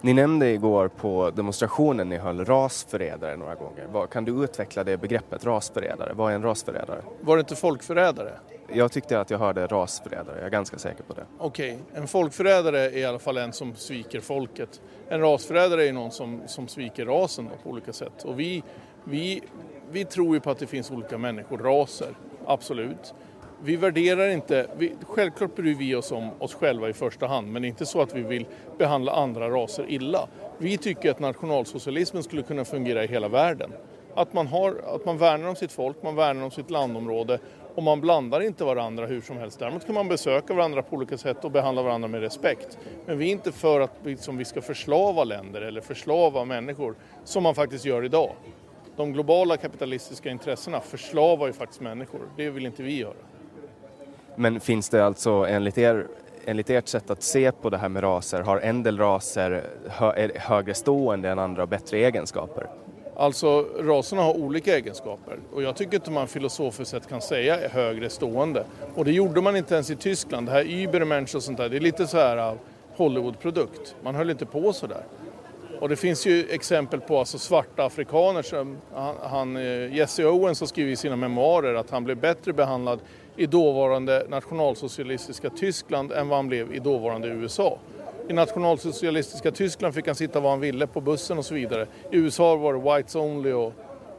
Ni 0.00 0.14
nämnde 0.14 0.50
igår 0.50 0.88
på 0.88 1.30
demonstrationen 1.30 2.08
ni 2.08 2.16
höll 2.16 2.44
rasförrädare 2.44 3.36
några 3.36 3.54
gånger. 3.54 4.06
Kan 4.06 4.24
du 4.24 4.44
utveckla 4.44 4.84
det 4.84 4.96
begreppet 4.96 5.44
rasförrädare? 5.44 6.12
Vad 6.14 6.32
är 6.32 6.34
en 6.34 6.42
rasförrädare? 6.42 7.02
Var 7.20 7.36
det 7.36 7.40
inte 7.40 7.56
folkförrädare? 7.56 8.32
Jag 8.72 8.92
tyckte 8.92 9.20
att 9.20 9.30
jag 9.30 9.38
hörde 9.38 9.66
rasförrädare, 9.66 10.36
jag 10.36 10.46
är 10.46 10.50
ganska 10.50 10.78
säker 10.78 11.02
på 11.02 11.12
det. 11.12 11.24
Okej, 11.38 11.78
okay. 11.88 12.02
en 12.02 12.08
folkförrädare 12.08 12.80
är 12.80 12.96
i 12.96 13.04
alla 13.04 13.18
fall 13.18 13.36
en 13.36 13.52
som 13.52 13.74
sviker 13.74 14.20
folket. 14.20 14.80
En 15.08 15.20
rasförrädare 15.20 15.88
är 15.88 15.92
någon 15.92 16.10
som, 16.10 16.40
som 16.46 16.68
sviker 16.68 17.06
rasen 17.06 17.48
på 17.62 17.70
olika 17.70 17.92
sätt. 17.92 18.24
Och 18.24 18.40
vi, 18.40 18.62
vi, 19.04 19.42
vi 19.90 20.04
tror 20.04 20.34
ju 20.34 20.40
på 20.40 20.50
att 20.50 20.58
det 20.58 20.66
finns 20.66 20.90
olika 20.90 21.18
människoraser, 21.18 22.14
absolut 22.46 23.14
vi 23.62 23.76
värderar 23.76 24.28
inte, 24.28 24.66
vi, 24.76 24.94
självklart 25.06 25.56
bryr 25.56 25.74
vi 25.74 25.94
oss 25.94 26.12
om 26.12 26.30
oss 26.38 26.54
själva 26.54 26.88
i 26.88 26.92
första 26.92 27.26
hand 27.26 27.52
men 27.52 27.62
det 27.62 27.66
är 27.66 27.70
inte 27.70 27.86
så 27.86 28.00
att 28.00 28.14
vi 28.14 28.22
vill 28.22 28.46
behandla 28.78 29.12
andra 29.12 29.50
raser 29.50 29.84
illa. 29.88 30.28
Vi 30.58 30.78
tycker 30.78 31.10
att 31.10 31.20
nationalsocialismen 31.20 32.22
skulle 32.22 32.42
kunna 32.42 32.64
fungera 32.64 33.04
i 33.04 33.06
hela 33.06 33.28
världen. 33.28 33.72
Att 34.14 34.32
man, 34.32 34.46
har, 34.46 34.76
att 34.94 35.04
man 35.04 35.18
värnar 35.18 35.48
om 35.48 35.56
sitt 35.56 35.72
folk, 35.72 36.02
man 36.02 36.16
värnar 36.16 36.44
om 36.44 36.50
sitt 36.50 36.70
landområde 36.70 37.38
och 37.74 37.82
man 37.82 38.00
blandar 38.00 38.40
inte 38.40 38.64
varandra 38.64 39.06
hur 39.06 39.20
som 39.20 39.36
helst. 39.36 39.58
Däremot 39.58 39.86
kan 39.86 39.94
man 39.94 40.08
besöka 40.08 40.54
varandra 40.54 40.82
på 40.82 40.96
olika 40.96 41.18
sätt 41.18 41.44
och 41.44 41.50
behandla 41.50 41.82
varandra 41.82 42.08
med 42.08 42.20
respekt. 42.20 42.78
Men 43.06 43.18
vi 43.18 43.28
är 43.28 43.32
inte 43.32 43.52
för 43.52 43.80
att 43.80 43.92
liksom, 44.04 44.36
vi 44.36 44.44
ska 44.44 44.62
förslava 44.62 45.24
länder 45.24 45.62
eller 45.62 45.80
förslava 45.80 46.44
människor 46.44 46.94
som 47.24 47.42
man 47.42 47.54
faktiskt 47.54 47.84
gör 47.84 48.04
idag. 48.04 48.32
De 48.96 49.12
globala 49.12 49.56
kapitalistiska 49.56 50.30
intressena 50.30 50.80
förslavar 50.80 51.46
ju 51.46 51.52
faktiskt 51.52 51.80
människor. 51.80 52.20
Det 52.36 52.50
vill 52.50 52.66
inte 52.66 52.82
vi 52.82 52.98
göra. 52.98 53.14
Men 54.36 54.60
finns 54.60 54.88
det 54.88 55.04
alltså 55.04 55.30
enligt, 55.30 55.78
er, 55.78 56.06
enligt 56.44 56.70
ert 56.70 56.88
sätt 56.88 57.10
att 57.10 57.22
se 57.22 57.52
på 57.52 57.70
det 57.70 57.78
här 57.78 57.88
med 57.88 58.02
raser, 58.02 58.42
har 58.42 58.58
en 58.58 58.82
del 58.82 58.98
raser 58.98 59.64
hö, 59.88 60.28
högre 60.34 60.74
stående 60.74 61.28
än 61.28 61.38
andra 61.38 61.62
och 61.62 61.68
bättre 61.68 61.98
egenskaper? 61.98 62.66
Alltså 63.18 63.66
raserna 63.78 64.22
har 64.22 64.36
olika 64.36 64.76
egenskaper 64.76 65.38
och 65.52 65.62
jag 65.62 65.76
tycker 65.76 65.94
inte 65.94 66.10
man 66.10 66.28
filosofiskt 66.28 66.90
sett 66.90 67.08
kan 67.08 67.20
säga 67.20 67.60
är 67.60 67.68
högre 67.68 68.10
stående. 68.10 68.64
Och 68.94 69.04
det 69.04 69.12
gjorde 69.12 69.40
man 69.40 69.56
inte 69.56 69.74
ens 69.74 69.90
i 69.90 69.96
Tyskland. 69.96 70.46
Det 70.46 70.52
här 70.52 70.64
Übermensch 70.64 71.34
och 71.34 71.42
sånt 71.42 71.58
där, 71.58 71.68
det 71.68 71.76
är 71.76 71.80
lite 71.80 72.06
så 72.06 72.16
här 72.16 72.36
äh, 72.36 72.54
Hollywoodprodukt. 72.96 73.96
Man 74.02 74.14
höll 74.14 74.30
inte 74.30 74.46
på 74.46 74.72
så 74.72 74.86
där. 74.86 75.02
Och 75.80 75.88
det 75.88 75.96
finns 75.96 76.26
ju 76.26 76.46
exempel 76.50 77.00
på 77.00 77.18
alltså 77.18 77.38
svarta 77.38 77.84
afrikaner 77.84 78.42
som 78.42 78.76
han, 78.94 79.14
han, 79.22 79.56
eh, 79.56 79.96
Jesse 79.96 80.26
Owens 80.26 80.60
har 80.60 80.66
skrivit 80.66 80.92
i 80.92 80.96
sina 80.96 81.16
memoarer 81.16 81.74
att 81.74 81.90
han 81.90 82.04
blev 82.04 82.16
bättre 82.16 82.52
behandlad 82.52 83.00
i 83.36 83.46
dåvarande 83.46 84.26
nationalsocialistiska 84.28 85.50
Tyskland 85.50 86.12
än 86.12 86.28
vad 86.28 86.38
han 86.38 86.48
blev 86.48 86.74
i 86.74 86.78
dåvarande 86.78 87.28
USA. 87.28 87.78
I 88.28 88.32
nationalsocialistiska 88.32 89.50
Tyskland 89.50 89.94
fick 89.94 90.06
han 90.06 90.14
sitta 90.14 90.40
var 90.40 90.50
han 90.50 90.60
ville 90.60 90.86
på 90.86 91.00
bussen 91.00 91.38
och 91.38 91.44
så 91.44 91.54
vidare. 91.54 91.86
I 92.10 92.16
USA 92.16 92.56
var 92.56 92.74
det 92.74 92.96
whites 92.96 93.16
only 93.16 93.52
och, 93.52 93.72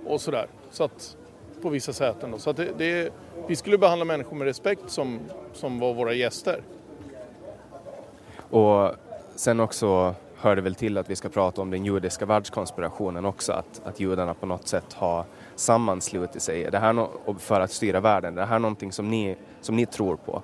och 0.06 0.22
sådär. 0.22 0.48
Så 0.72 0.84
att, 0.84 1.18
på 1.62 1.70
vissa 1.70 1.94
säten. 1.94 2.32
Då. 2.32 2.38
Så 2.38 2.50
att 2.50 2.58
det, 2.58 2.68
det, 2.78 3.14
vi 3.48 3.56
skulle 3.56 3.78
behandla 3.78 4.06
människor 4.06 4.36
med 4.36 4.46
respekt 4.46 4.82
som, 4.88 5.20
som 5.54 5.80
var 5.80 5.94
våra 5.94 6.14
gäster. 6.14 6.62
Och 8.50 8.92
sen 9.36 9.60
också 9.60 10.16
hör 10.36 10.56
det 10.56 10.62
väl 10.62 10.76
till 10.76 10.98
att 10.98 11.10
vi 11.10 11.16
ska 11.16 11.30
prata 11.30 11.62
om 11.62 11.72
den 11.72 11.86
judiska 11.86 12.26
världskonspirationen 12.26 13.26
också, 13.26 13.54
att, 13.54 13.82
att 13.84 14.00
judarna 14.00 14.34
på 14.34 14.46
något 14.46 14.68
sätt 14.68 14.94
har 14.94 15.26
sammanslutit 15.60 16.42
sig. 16.42 16.64
Är 16.64 16.72
det 16.72 16.80
här 16.80 16.94
no 16.94 17.36
för 17.40 17.62
att 17.62 17.72
styra 17.72 18.00
världen, 18.00 18.38
är 18.38 18.42
det 18.42 18.48
här 18.48 18.60
någonting 18.60 18.92
som 18.92 19.10
ni, 19.10 19.36
som 19.62 19.76
ni 19.76 19.86
tror 19.86 20.16
på? 20.16 20.42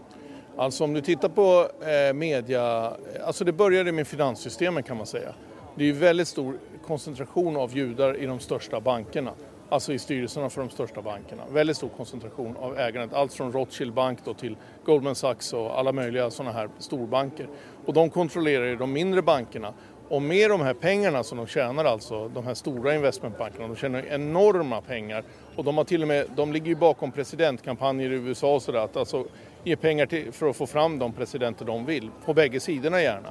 Alltså 0.57 0.83
om 0.83 0.93
du 0.93 1.01
tittar 1.01 1.29
på 1.29 1.69
eh, 1.87 2.13
media, 2.13 2.85
eh, 2.85 3.27
alltså 3.27 3.45
det 3.45 3.51
började 3.51 3.91
med 3.91 4.07
finanssystemen 4.07 4.83
kan 4.83 4.97
man 4.97 5.05
säga. 5.05 5.33
Det 5.75 5.83
är 5.83 5.87
ju 5.87 5.93
väldigt 5.93 6.27
stor 6.27 6.59
koncentration 6.87 7.57
av 7.57 7.77
judar 7.77 8.17
i 8.17 8.25
de 8.25 8.39
största 8.39 8.79
bankerna. 8.79 9.31
Alltså 9.69 9.93
i 9.93 9.99
styrelserna 9.99 10.49
för 10.49 10.61
de 10.61 10.69
största 10.69 11.01
bankerna. 11.01 11.43
Väldigt 11.51 11.77
stor 11.77 11.89
koncentration 11.89 12.57
av 12.57 12.77
ägandet. 12.79 13.17
Allt 13.17 13.33
från 13.33 13.51
Rothschild 13.51 13.93
Bank 13.93 14.19
då 14.25 14.33
till 14.33 14.57
Goldman 14.85 15.15
Sachs 15.15 15.53
och 15.53 15.79
alla 15.79 15.91
möjliga 15.91 16.31
sådana 16.31 16.51
här 16.51 16.69
storbanker. 16.79 17.47
Och 17.85 17.93
de 17.93 18.09
kontrollerar 18.09 18.65
ju 18.65 18.75
de 18.75 18.93
mindre 18.93 19.21
bankerna. 19.21 19.73
Och 20.13 20.21
med 20.21 20.49
de 20.49 20.61
här 20.61 20.73
pengarna 20.73 21.23
som 21.23 21.37
de 21.37 21.47
tjänar 21.47 21.85
alltså, 21.85 22.27
de 22.27 22.45
här 22.45 22.53
stora 22.53 22.95
investmentbankerna, 22.95 23.67
de 23.67 23.75
tjänar 23.75 24.05
enorma 24.05 24.81
pengar. 24.81 25.23
Och 25.55 25.63
de 25.63 25.77
har 25.77 25.83
till 25.83 26.01
och 26.01 26.07
med, 26.07 26.25
de 26.35 26.53
ligger 26.53 26.67
ju 26.67 26.75
bakom 26.75 27.11
presidentkampanjer 27.11 28.11
i 28.11 28.13
USA 28.13 28.55
och 28.55 28.61
sådär. 28.61 28.79
Att 28.79 28.97
alltså 28.97 29.25
ge 29.63 29.75
pengar 29.75 30.05
till, 30.05 30.31
för 30.31 30.49
att 30.49 30.55
få 30.55 30.67
fram 30.67 30.99
de 30.99 31.13
presidenter 31.13 31.65
de 31.65 31.85
vill. 31.85 32.09
På 32.25 32.33
bägge 32.33 32.59
sidorna 32.59 33.01
gärna. 33.01 33.29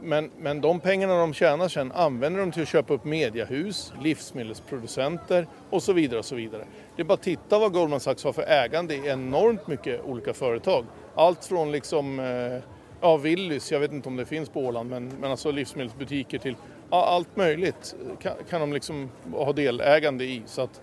Men, 0.00 0.30
men 0.38 0.60
de 0.60 0.80
pengarna 0.80 1.18
de 1.18 1.34
tjänar 1.34 1.68
sen 1.68 1.92
använder 1.92 2.40
de 2.40 2.52
till 2.52 2.62
att 2.62 2.68
köpa 2.68 2.94
upp 2.94 3.04
mediahus, 3.04 3.92
livsmedelsproducenter 4.02 5.46
och 5.70 5.82
så 5.82 5.92
vidare. 5.92 6.18
och 6.18 6.24
så 6.24 6.34
vidare. 6.34 6.64
Det 6.96 7.02
är 7.02 7.06
bara 7.06 7.14
att 7.14 7.22
titta 7.22 7.58
vad 7.58 7.72
Goldman 7.72 8.00
Sachs 8.00 8.24
har 8.24 8.32
för 8.32 8.42
ägande 8.42 8.94
i 8.94 9.08
enormt 9.08 9.66
mycket 9.66 10.04
olika 10.04 10.34
företag. 10.34 10.84
Allt 11.14 11.44
från 11.44 11.72
liksom, 11.72 12.20
eh, 12.20 12.75
ja 13.06 13.16
Willys, 13.16 13.72
jag 13.72 13.80
vet 13.80 13.92
inte 13.92 14.08
om 14.08 14.16
det 14.16 14.24
finns 14.24 14.48
på 14.48 14.60
Åland, 14.60 14.90
men, 14.90 15.08
men 15.20 15.30
alltså 15.30 15.50
livsmedelsbutiker 15.50 16.38
till 16.38 16.56
ja, 16.90 17.06
allt 17.06 17.36
möjligt 17.36 17.96
kan, 18.22 18.32
kan 18.50 18.60
de 18.60 18.72
liksom 18.72 19.10
ha 19.32 19.52
delägande 19.52 20.24
i. 20.24 20.42
Så 20.46 20.62
att, 20.62 20.80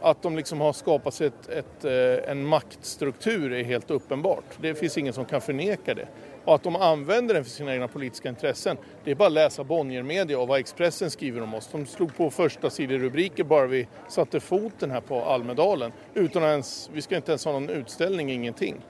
att 0.00 0.22
de 0.22 0.36
liksom 0.36 0.60
har 0.60 0.72
skapat 0.72 1.14
sig 1.14 1.26
ett, 1.26 1.48
ett, 1.48 1.84
eh, 1.84 2.30
en 2.30 2.46
maktstruktur 2.46 3.52
är 3.52 3.64
helt 3.64 3.90
uppenbart. 3.90 4.44
Det 4.60 4.74
finns 4.74 4.98
ingen 4.98 5.12
som 5.12 5.24
kan 5.24 5.40
förneka 5.40 5.94
det. 5.94 6.08
Och 6.44 6.54
att 6.54 6.62
de 6.62 6.76
använder 6.76 7.34
den 7.34 7.44
för 7.44 7.50
sina 7.50 7.74
egna 7.74 7.88
politiska 7.88 8.28
intressen, 8.28 8.76
det 9.04 9.10
är 9.10 9.14
bara 9.14 9.26
att 9.26 9.32
läsa 9.32 9.64
Bonniermedia 9.64 10.38
och 10.38 10.48
vad 10.48 10.60
Expressen 10.60 11.10
skriver 11.10 11.42
om 11.42 11.54
oss. 11.54 11.68
De 11.72 11.86
slog 11.86 12.16
på 12.16 12.30
första 12.30 12.68
rubriker 12.68 13.44
bara 13.44 13.66
vi 13.66 13.88
satte 14.08 14.40
foten 14.40 14.90
här 14.90 15.00
på 15.00 15.24
Almedalen. 15.24 15.92
Utan 16.14 16.42
ens, 16.42 16.90
vi 16.92 17.02
ska 17.02 17.16
inte 17.16 17.32
ens 17.32 17.44
ha 17.44 17.52
någon 17.52 17.70
utställning, 17.70 18.30
ingenting. 18.30 18.82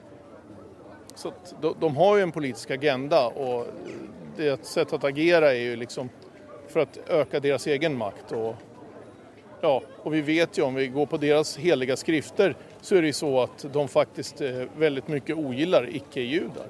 Så 1.15 1.33
de, 1.61 1.75
de 1.79 1.97
har 1.97 2.17
ju 2.17 2.23
en 2.23 2.31
politisk 2.31 2.71
agenda 2.71 3.27
och 3.27 3.67
det 4.37 4.65
sätt 4.65 4.93
att 4.93 5.03
agera 5.03 5.51
är 5.51 5.59
ju 5.59 5.75
liksom 5.75 6.09
för 6.67 6.79
att 6.79 6.99
öka 7.09 7.39
deras 7.39 7.67
egen 7.67 7.97
makt. 7.97 8.31
Och, 8.31 8.55
ja, 9.61 9.81
och 10.03 10.13
vi 10.13 10.21
vet 10.21 10.57
ju 10.57 10.61
om 10.61 10.75
vi 10.75 10.87
går 10.87 11.05
på 11.05 11.17
deras 11.17 11.57
heliga 11.57 11.95
skrifter 11.95 12.55
så 12.81 12.95
är 12.95 13.01
det 13.01 13.07
ju 13.07 13.13
så 13.13 13.41
att 13.41 13.65
de 13.73 13.87
faktiskt 13.87 14.41
eh, 14.41 14.63
väldigt 14.77 15.07
mycket 15.07 15.37
ogillar 15.37 15.95
icke-judar. 15.95 16.67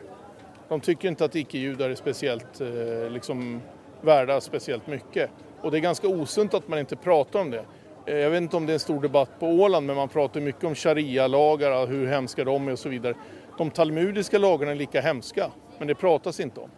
De 0.69 0.79
tycker 0.79 1.07
inte 1.07 1.25
att 1.25 1.35
icke-judar 1.35 1.89
är 1.89 1.95
speciellt 1.95 2.61
eh, 2.61 3.09
liksom, 3.09 3.61
värda 4.01 4.41
speciellt 4.41 4.87
mycket. 4.87 5.29
Och 5.61 5.71
det 5.71 5.77
är 5.77 5.81
ganska 5.81 6.07
osunt 6.07 6.53
att 6.53 6.67
man 6.67 6.79
inte 6.79 6.95
pratar 6.95 7.39
om 7.39 7.51
det. 7.51 7.65
Eh, 8.05 8.15
jag 8.15 8.29
vet 8.29 8.41
inte 8.41 8.57
om 8.57 8.65
det 8.65 8.71
är 8.71 8.73
en 8.73 8.79
stor 8.79 9.01
debatt 9.01 9.29
på 9.39 9.47
Åland 9.47 9.85
men 9.85 9.95
man 9.95 10.09
pratar 10.09 10.41
mycket 10.41 10.63
om 10.63 10.75
sharia-lagar, 10.75 11.87
hur 11.87 12.07
hemska 12.07 12.43
de 12.43 12.67
är 12.67 12.71
och 12.71 12.79
så 12.79 12.89
vidare. 12.89 13.15
De 13.57 13.71
talmudiska 13.71 14.37
lagarna 14.37 14.71
är 14.71 14.75
lika 14.75 15.01
hemska 15.01 15.51
men 15.77 15.87
det 15.87 15.95
pratas 15.95 16.39
inte 16.39 16.59
om. 16.59 16.69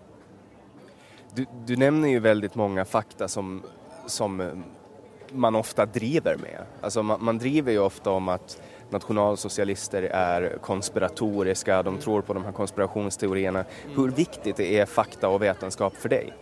Du, 1.34 1.46
du 1.65 1.75
nämner 1.75 2.10
ju 2.10 2.19
väldigt 2.19 2.55
många 2.55 2.86
fakta 2.86 3.27
som, 3.27 3.63
som 4.07 4.41
eh, 4.41 4.48
man 5.31 5.55
ofta 5.55 5.86
driver 5.86 6.36
med. 6.36 6.63
Alltså 6.81 7.03
man, 7.03 7.24
man 7.24 7.38
driver 7.38 7.72
ju 7.72 7.79
ofta 7.79 8.12
om 8.12 8.29
att 8.29 8.62
nationalsocialister 8.89 10.03
är 10.03 10.57
konspiratoriska, 10.62 11.84
de 11.84 11.98
tror 11.98 12.22
på 12.22 12.34
de 12.34 12.46
här 12.46 12.51
konspirationsteorierna. 12.51 13.65
Hur 13.96 14.12
viktigt 14.12 14.60
är 14.60 14.86
fakta 14.86 15.29
och 15.29 15.41
vetenskap 15.41 15.96
för 15.96 16.10
dig? 16.10 16.34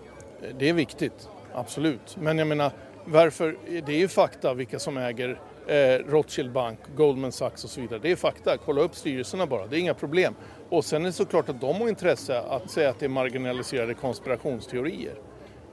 Det 0.60 0.70
är 0.70 0.74
viktigt, 0.74 1.30
absolut. 1.54 2.18
Men 2.20 2.38
jag 2.38 2.48
menar, 2.48 2.72
varför? 3.06 3.58
Det 3.86 3.94
är 3.94 4.00
ju 4.00 4.08
fakta 4.08 4.54
vilka 4.54 4.80
som 4.80 4.98
äger 4.98 5.40
eh, 5.68 6.12
Rothschild 6.12 6.52
Bank, 6.52 6.80
Goldman 6.96 7.32
Sachs 7.32 7.64
och 7.64 7.70
så 7.70 7.82
vidare. 7.82 8.00
Det 8.00 8.12
är 8.12 8.16
fakta, 8.16 8.58
kolla 8.58 8.82
upp 8.82 8.96
styrelserna 8.96 9.46
bara, 9.46 9.68
det 9.68 9.78
är 9.78 9.80
inga 9.80 9.94
problem. 9.94 10.36
Och 10.70 10.86
sen 10.86 11.02
är 11.02 11.06
det 11.06 11.14
såklart 11.14 11.50
att 11.50 11.62
de 11.62 11.82
har 11.82 11.90
intresse 11.90 12.40
att 12.40 12.72
säga 12.72 12.90
att 12.90 13.00
det 13.00 13.06
är 13.06 13.10
marginaliserade 13.10 13.94
konspirationsteorier. 13.94 15.16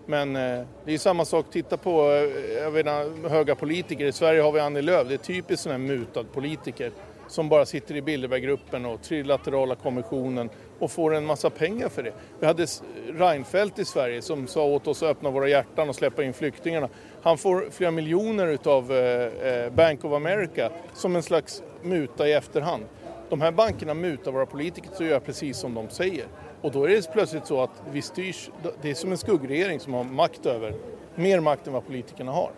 Men 0.07 0.37
eh, 0.37 0.67
det 0.85 0.95
är 0.95 0.99
samma 0.99 1.25
sak, 1.25 1.47
titta 1.51 1.77
på 1.77 2.11
eh, 2.11 2.63
jag 2.63 2.71
vet, 2.71 2.87
höga 3.31 3.55
politiker. 3.55 4.07
I 4.07 4.13
Sverige 4.13 4.41
har 4.41 4.53
vi 4.53 4.61
Annie 4.61 4.83
Lööf, 4.83 5.09
det 5.09 5.15
är 5.15 5.19
typiskt 5.19 5.63
sån 5.63 5.73
här 5.73 5.79
mutad 5.79 6.25
politiker 6.25 6.93
som 7.33 7.49
bara 7.49 7.67
sitter 7.67 7.97
i 7.97 8.03
Bilderberggruppen 8.03 8.87
och 8.87 9.03
trilaterala 9.03 9.75
kommissionen 9.75 10.51
och 10.79 10.91
får 10.91 11.15
en 11.15 11.27
massa 11.27 11.51
pengar 11.51 11.89
för 11.89 12.03
det. 12.03 12.13
Vi 12.41 12.47
hade 12.47 12.67
Reinfeldt 13.13 13.79
i 13.79 13.85
Sverige 13.85 14.23
som 14.23 14.47
sa 14.47 14.65
åt 14.65 14.87
oss 14.87 15.03
att 15.03 15.09
öppna 15.09 15.31
våra 15.31 15.49
hjärtan 15.49 15.89
och 15.89 15.95
släppa 15.95 16.23
in 16.23 16.33
flyktingarna. 16.33 16.89
Han 17.23 17.38
får 17.38 17.71
flera 17.71 17.91
miljoner 17.91 18.47
utav 18.47 18.93
eh, 18.93 19.26
eh, 19.26 19.73
Bank 19.73 20.05
of 20.05 20.12
America 20.12 20.71
som 20.95 21.17
en 21.17 21.23
slags 21.23 21.62
muta 21.83 22.29
i 22.29 22.33
efterhand. 22.33 22.85
De 23.31 23.41
här 23.41 23.52
bankerna 23.52 23.95
mutar 23.95 24.33
våra 24.33 24.47
politiker 24.47 24.91
så 24.95 25.05
gör 25.05 25.21
precis 25.21 25.57
som 25.57 25.75
de 25.75 25.88
säger. 25.88 26.26
Och 26.61 26.73
då 26.73 26.85
är 26.85 26.88
det 26.88 27.12
plötsligt 27.12 27.47
så 27.47 27.62
att 27.62 27.83
vi 27.93 28.02
styrs, 28.02 28.50
det 28.83 28.91
är 28.91 28.95
som 28.95 29.12
en 29.12 29.19
skuggregering 29.19 29.81
som 29.81 29.95
har 29.95 30.05
makt 30.05 30.47
över, 30.47 30.75
mer 31.14 31.41
makt 31.41 31.67
än 31.67 31.73
vad 31.73 31.87
politikerna 31.87 32.33
har. 32.33 32.50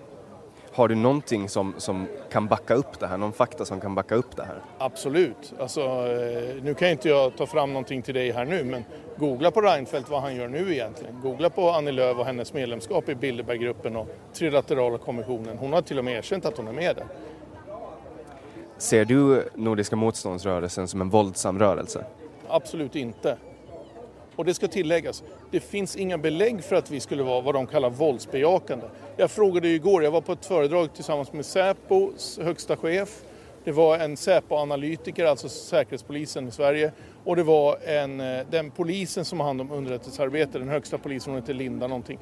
Har 0.75 0.89
du 0.89 0.95
någonting 0.95 1.49
som, 1.49 1.75
som 1.79 2.07
kan 2.31 2.47
backa 2.47 2.75
upp 2.75 3.01
det 3.01 3.07
här, 3.07 3.19
någon 3.19 3.33
fakta 3.33 3.65
som 3.65 3.81
kan 3.81 3.95
backa 3.95 4.15
upp 4.15 4.37
det 4.37 4.43
här? 4.43 4.59
Absolut. 4.79 5.55
Alltså, 5.61 5.81
eh, 5.81 6.63
nu 6.63 6.75
kan 6.75 6.89
inte 6.89 7.09
jag 7.09 7.37
ta 7.37 7.47
fram 7.47 7.73
någonting 7.73 8.03
till 8.03 8.15
dig 8.15 8.33
här 8.33 8.45
nu, 8.45 8.65
men 8.65 8.85
googla 9.17 9.51
på 9.51 9.61
Reinfeldt 9.61 10.11
vad 10.11 10.23
han 10.23 10.37
gör 10.37 10.49
nu 10.49 10.73
egentligen. 10.73 11.21
Googla 11.21 11.51
på 11.51 11.71
Annie 11.71 11.93
Lööf 11.93 12.19
och 12.19 12.27
hennes 12.27 12.53
medlemskap 12.53 13.09
i 13.09 13.15
Bilderberggruppen 13.15 13.97
och 13.97 14.09
Trilaterala 14.33 14.99
kommissionen. 14.99 15.59
Hon 15.59 15.73
har 15.73 15.83
till 15.83 15.99
och 15.99 16.05
med 16.05 16.19
erkänt 16.19 16.47
att 16.47 16.57
hon 16.57 16.69
är 16.69 16.73
med 16.73 16.97
där. 16.97 17.07
Ser 18.79 19.05
du 19.05 19.49
Nordiska 19.55 19.97
motståndsrörelsen 19.97 20.89
som 20.89 21.01
en 21.01 21.11
våldsam 21.11 21.59
rörelse? 21.59 22.05
Absolut 22.49 22.97
inte. 22.97 23.37
Och 24.37 24.45
det 24.45 24.55
ska 24.55 24.69
tilläggas, 24.69 25.23
det 25.51 25.61
finns 25.61 25.97
inga 25.97 26.19
belägg 26.19 26.65
för 26.65 26.77
att 26.77 26.91
vi 26.91 27.01
skulle 27.01 27.23
vara 27.23 27.41
vad 27.41 27.55
de 27.55 27.67
kallar 27.67 27.91
våldsbejakande. 27.91 28.87
Jag 29.17 29.31
frågade 29.31 29.69
ju 29.69 29.75
igår, 29.75 30.05
jag 30.05 30.11
var 30.11 30.21
på 30.21 30.33
ett 30.33 30.47
föredrag 30.47 30.95
tillsammans 30.95 31.33
med 31.33 31.47
Säpos 31.47 32.39
högsta 32.43 32.77
chef 32.77 33.23
Det 33.65 33.73
var 33.73 33.99
en 33.99 34.17
Säpo-analytiker, 34.17 35.25
alltså 35.25 35.49
Säkerhetspolisen 35.49 36.49
i 36.49 36.51
Sverige. 36.51 36.93
Och 37.25 37.37
det 37.37 37.43
var 37.43 37.79
en, 37.85 38.21
eh, 38.21 38.47
den 38.51 38.71
polisen 38.71 39.25
som 39.25 39.41
har 39.41 39.47
hand 39.47 39.61
om 39.61 39.73
underrättelsearbete, 39.73 40.59
den 40.59 40.69
högsta 40.69 40.99
polisen, 40.99 41.33
hon 41.33 41.43
heter 41.43 41.55
Linda 41.55 41.87
någonting. 41.87 42.19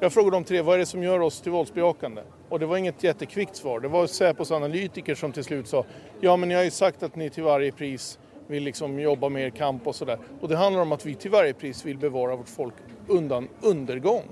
Jag 0.00 0.12
frågade 0.12 0.36
de 0.36 0.44
tre, 0.44 0.62
vad 0.62 0.74
är 0.74 0.78
det 0.78 0.86
som 0.86 1.02
gör 1.02 1.20
oss 1.20 1.40
till 1.40 1.52
våldsbejakande? 1.52 2.22
Och 2.48 2.58
det 2.58 2.66
var 2.66 2.76
inget 2.76 3.04
jättekvickt 3.04 3.56
svar. 3.56 3.80
Det 3.80 3.88
var 3.88 4.06
Säpos 4.06 4.50
analytiker 4.50 5.14
som 5.14 5.32
till 5.32 5.44
slut 5.44 5.68
sa, 5.68 5.84
ja 6.20 6.36
men 6.36 6.48
ni 6.48 6.54
har 6.54 6.62
ju 6.62 6.70
sagt 6.70 7.02
att 7.02 7.16
ni 7.16 7.30
till 7.30 7.42
varje 7.42 7.72
pris 7.72 8.18
vill 8.46 8.62
liksom 8.62 9.00
jobba 9.00 9.28
mer 9.28 9.50
kamp 9.50 9.86
och 9.86 9.94
sådär. 9.94 10.18
Och 10.40 10.48
det 10.48 10.56
handlar 10.56 10.82
om 10.82 10.92
att 10.92 11.06
vi 11.06 11.14
till 11.14 11.30
varje 11.30 11.52
pris 11.52 11.84
vill 11.84 11.98
bevara 11.98 12.36
vårt 12.36 12.48
folk 12.48 12.74
undan 13.08 13.48
undergång. 13.60 14.22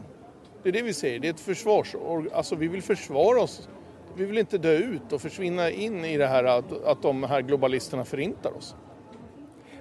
Det 0.62 0.68
är 0.68 0.72
det 0.72 0.82
vi 0.82 0.94
säger, 0.94 1.18
det 1.18 1.28
är 1.28 1.32
ett 1.32 1.40
försvars... 1.40 1.94
Alltså 2.32 2.56
vi 2.56 2.68
vill 2.68 2.82
försvara 2.82 3.40
oss. 3.40 3.68
Vi 4.16 4.24
vill 4.24 4.38
inte 4.38 4.58
dö 4.58 4.76
ut 4.76 5.12
och 5.12 5.20
försvinna 5.20 5.70
in 5.70 6.04
i 6.04 6.16
det 6.16 6.26
här 6.26 6.44
att, 6.44 6.84
att 6.84 7.02
de 7.02 7.22
här 7.22 7.42
globalisterna 7.42 8.04
förintar 8.04 8.56
oss. 8.56 8.76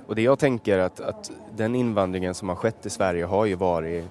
Och 0.07 0.15
det 0.15 0.21
jag 0.21 0.39
tänker 0.39 0.79
att, 0.79 0.99
att 0.99 1.31
den 1.55 1.75
invandringen 1.75 2.33
som 2.33 2.49
har 2.49 2.55
skett 2.55 2.85
i 2.85 2.89
Sverige 2.89 3.25
har 3.25 3.45
ju 3.45 3.55
varit 3.55 4.05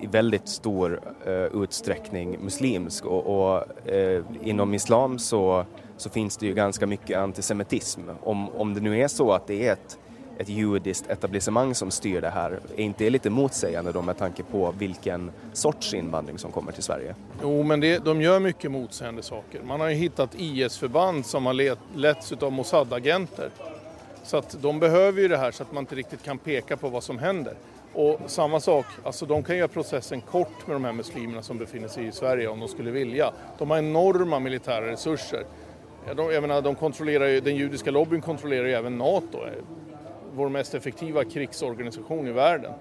i 0.00 0.06
väldigt 0.06 0.48
stor 0.48 1.00
uh, 1.28 1.62
utsträckning 1.62 2.38
muslimsk 2.44 3.04
och, 3.04 3.26
och 3.26 3.64
uh, 3.92 4.22
inom 4.42 4.74
islam 4.74 5.18
så, 5.18 5.64
så 5.98 6.10
finns 6.10 6.36
det 6.36 6.46
ju 6.46 6.54
ganska 6.54 6.86
mycket 6.86 7.18
antisemitism. 7.18 8.00
Om, 8.22 8.48
om 8.48 8.74
det 8.74 8.80
nu 8.80 9.00
är 9.00 9.08
så 9.08 9.32
att 9.32 9.46
det 9.46 9.68
är 9.68 9.72
ett, 9.72 9.98
ett 10.38 10.48
judiskt 10.48 11.10
etablissemang 11.10 11.74
som 11.74 11.90
styr 11.90 12.20
det 12.20 12.30
här, 12.30 12.60
är 12.76 12.82
inte 12.82 13.04
det 13.04 13.10
lite 13.10 13.30
motsägande 13.30 13.92
då 13.92 14.02
med 14.02 14.18
tanke 14.18 14.42
på 14.42 14.74
vilken 14.78 15.30
sorts 15.52 15.94
invandring 15.94 16.38
som 16.38 16.52
kommer 16.52 16.72
till 16.72 16.82
Sverige? 16.82 17.14
Jo, 17.42 17.62
men 17.62 17.80
det, 17.80 17.98
de 17.98 18.22
gör 18.22 18.40
mycket 18.40 18.70
motsägande 18.70 19.22
saker. 19.22 19.62
Man 19.62 19.80
har 19.80 19.88
ju 19.88 19.94
hittat 19.94 20.34
IS-förband 20.34 21.26
som 21.26 21.46
har 21.46 21.52
let, 21.52 21.78
letts 21.94 22.32
av 22.32 22.52
Mossad-agenter. 22.52 23.50
Så 24.22 24.36
att 24.36 24.56
de 24.62 24.80
behöver 24.80 25.22
ju 25.22 25.28
det 25.28 25.36
här 25.36 25.50
så 25.50 25.62
att 25.62 25.72
man 25.72 25.82
inte 25.82 25.94
riktigt 25.94 26.22
kan 26.22 26.38
peka 26.38 26.76
på 26.76 26.88
vad 26.88 27.02
som 27.02 27.18
händer. 27.18 27.54
Och 27.92 28.20
samma 28.26 28.60
sak, 28.60 28.86
alltså 29.02 29.26
de 29.26 29.42
kan 29.42 29.56
göra 29.56 29.68
processen 29.68 30.20
kort 30.20 30.66
med 30.66 30.76
de 30.76 30.84
här 30.84 30.92
muslimerna 30.92 31.42
som 31.42 31.58
befinner 31.58 31.88
sig 31.88 32.06
i 32.06 32.12
Sverige 32.12 32.48
om 32.48 32.60
de 32.60 32.68
skulle 32.68 32.90
vilja. 32.90 33.32
De 33.58 33.70
har 33.70 33.78
enorma 33.78 34.38
militära 34.38 34.86
resurser. 34.86 35.44
De, 36.16 36.32
jag 36.32 36.40
menar, 36.40 36.62
de 36.62 36.74
kontrollerar 36.74 37.26
ju, 37.26 37.40
den 37.40 37.56
judiska 37.56 37.90
lobbyn 37.90 38.20
kontrollerar 38.20 38.66
ju 38.66 38.72
även 38.72 38.98
NATO, 38.98 39.38
eh, 39.38 39.52
vår 40.34 40.48
mest 40.48 40.74
effektiva 40.74 41.24
krigsorganisation 41.24 42.28
i 42.28 42.32
världen. 42.32 42.72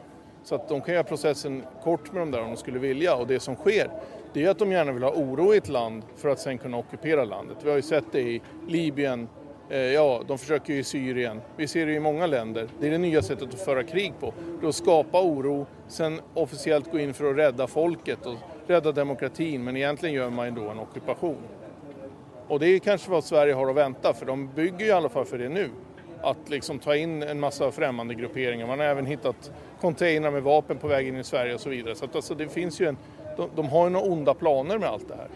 Så 0.43 0.55
att 0.55 0.69
de 0.69 0.81
kan 0.81 0.93
göra 0.93 1.03
processen 1.03 1.63
kort 1.84 2.12
med 2.12 2.22
dem 2.22 2.31
där 2.31 2.41
om 2.41 2.48
de 2.48 2.57
skulle 2.57 2.79
vilja 2.79 3.15
och 3.15 3.27
det 3.27 3.39
som 3.39 3.55
sker 3.55 3.89
det 4.34 4.43
är 4.43 4.50
att 4.50 4.60
de 4.60 4.72
gärna 4.72 4.91
vill 4.91 5.03
ha 5.03 5.12
oro 5.12 5.53
i 5.53 5.57
ett 5.57 5.69
land 5.69 6.03
för 6.15 6.29
att 6.29 6.39
sen 6.39 6.58
kunna 6.58 6.78
ockupera 6.78 7.25
landet. 7.25 7.58
Vi 7.63 7.69
har 7.69 7.75
ju 7.75 7.82
sett 7.82 8.12
det 8.12 8.21
i 8.21 8.41
Libyen, 8.67 9.28
Eh, 9.69 9.78
ja, 9.80 10.23
de 10.28 10.38
försöker 10.38 10.73
ju 10.73 10.80
i 10.80 10.84
Syrien. 10.84 11.41
Vi 11.58 11.67
ser 11.67 11.86
det 11.86 11.93
i 11.93 11.99
många 11.99 12.28
länder. 12.28 12.67
Det 12.80 12.88
är 12.88 12.91
det 12.91 12.97
nya 12.97 13.21
sättet 13.21 13.54
att 13.54 13.62
föra 13.62 13.84
krig 13.84 14.13
på. 14.19 14.34
Det 14.60 14.65
är 14.65 14.69
att 14.69 14.75
skapa 14.75 15.21
oro, 15.21 15.65
sen 15.88 16.21
officiellt 16.34 16.91
gå 16.91 16.99
in 16.99 17.13
för 17.13 17.32
att 17.32 17.38
rädda 17.38 17.67
folket 17.67 18.25
och 18.25 18.36
rädda 18.67 18.91
demokratin, 18.91 19.63
men 19.63 19.78
egentligen 19.78 20.15
gör 20.15 20.30
man 20.30 20.45
ju 20.45 20.52
då 20.52 20.69
en 20.69 20.80
ockupation. 20.80 21.38
Och 22.47 22.60
det 22.60 22.67
är 22.67 22.79
kanske 22.79 23.12
vad 23.12 23.23
Sverige 23.23 23.53
har 23.53 23.69
att 23.69 23.75
vänta, 23.75 24.13
för 24.13 24.25
de 24.25 24.49
bygger 24.55 24.79
ju 24.79 24.86
i 24.86 24.91
alla 24.91 25.10
fall 25.10 25.25
för 25.25 25.38
det 25.38 25.49
nu. 25.49 25.69
Att 26.21 26.49
liksom 26.49 26.79
ta 26.79 26.95
in 26.95 27.23
en 27.23 27.39
massa 27.39 27.71
främmande 27.71 28.13
grupperingar. 28.13 28.67
Man 28.67 28.79
har 28.79 28.86
även 28.86 29.05
hittat 29.05 29.51
containrar 29.81 30.31
med 30.31 30.43
vapen 30.43 30.77
på 30.77 30.88
väg 30.88 31.07
in 31.07 31.17
i 31.17 31.23
Sverige 31.23 31.53
och 31.53 31.60
så 31.60 31.69
vidare. 31.69 31.95
Så 31.95 32.05
att 32.05 32.15
alltså 32.15 32.36
det 32.36 32.49
finns 32.49 32.81
ju 32.81 32.86
en, 32.86 32.97
de, 33.38 33.49
de 33.55 33.69
har 33.69 33.83
ju 33.83 33.89
några 33.89 34.05
onda 34.05 34.33
planer 34.33 34.77
med 34.77 34.89
allt 34.89 35.07
det 35.07 35.15
här. 35.15 35.27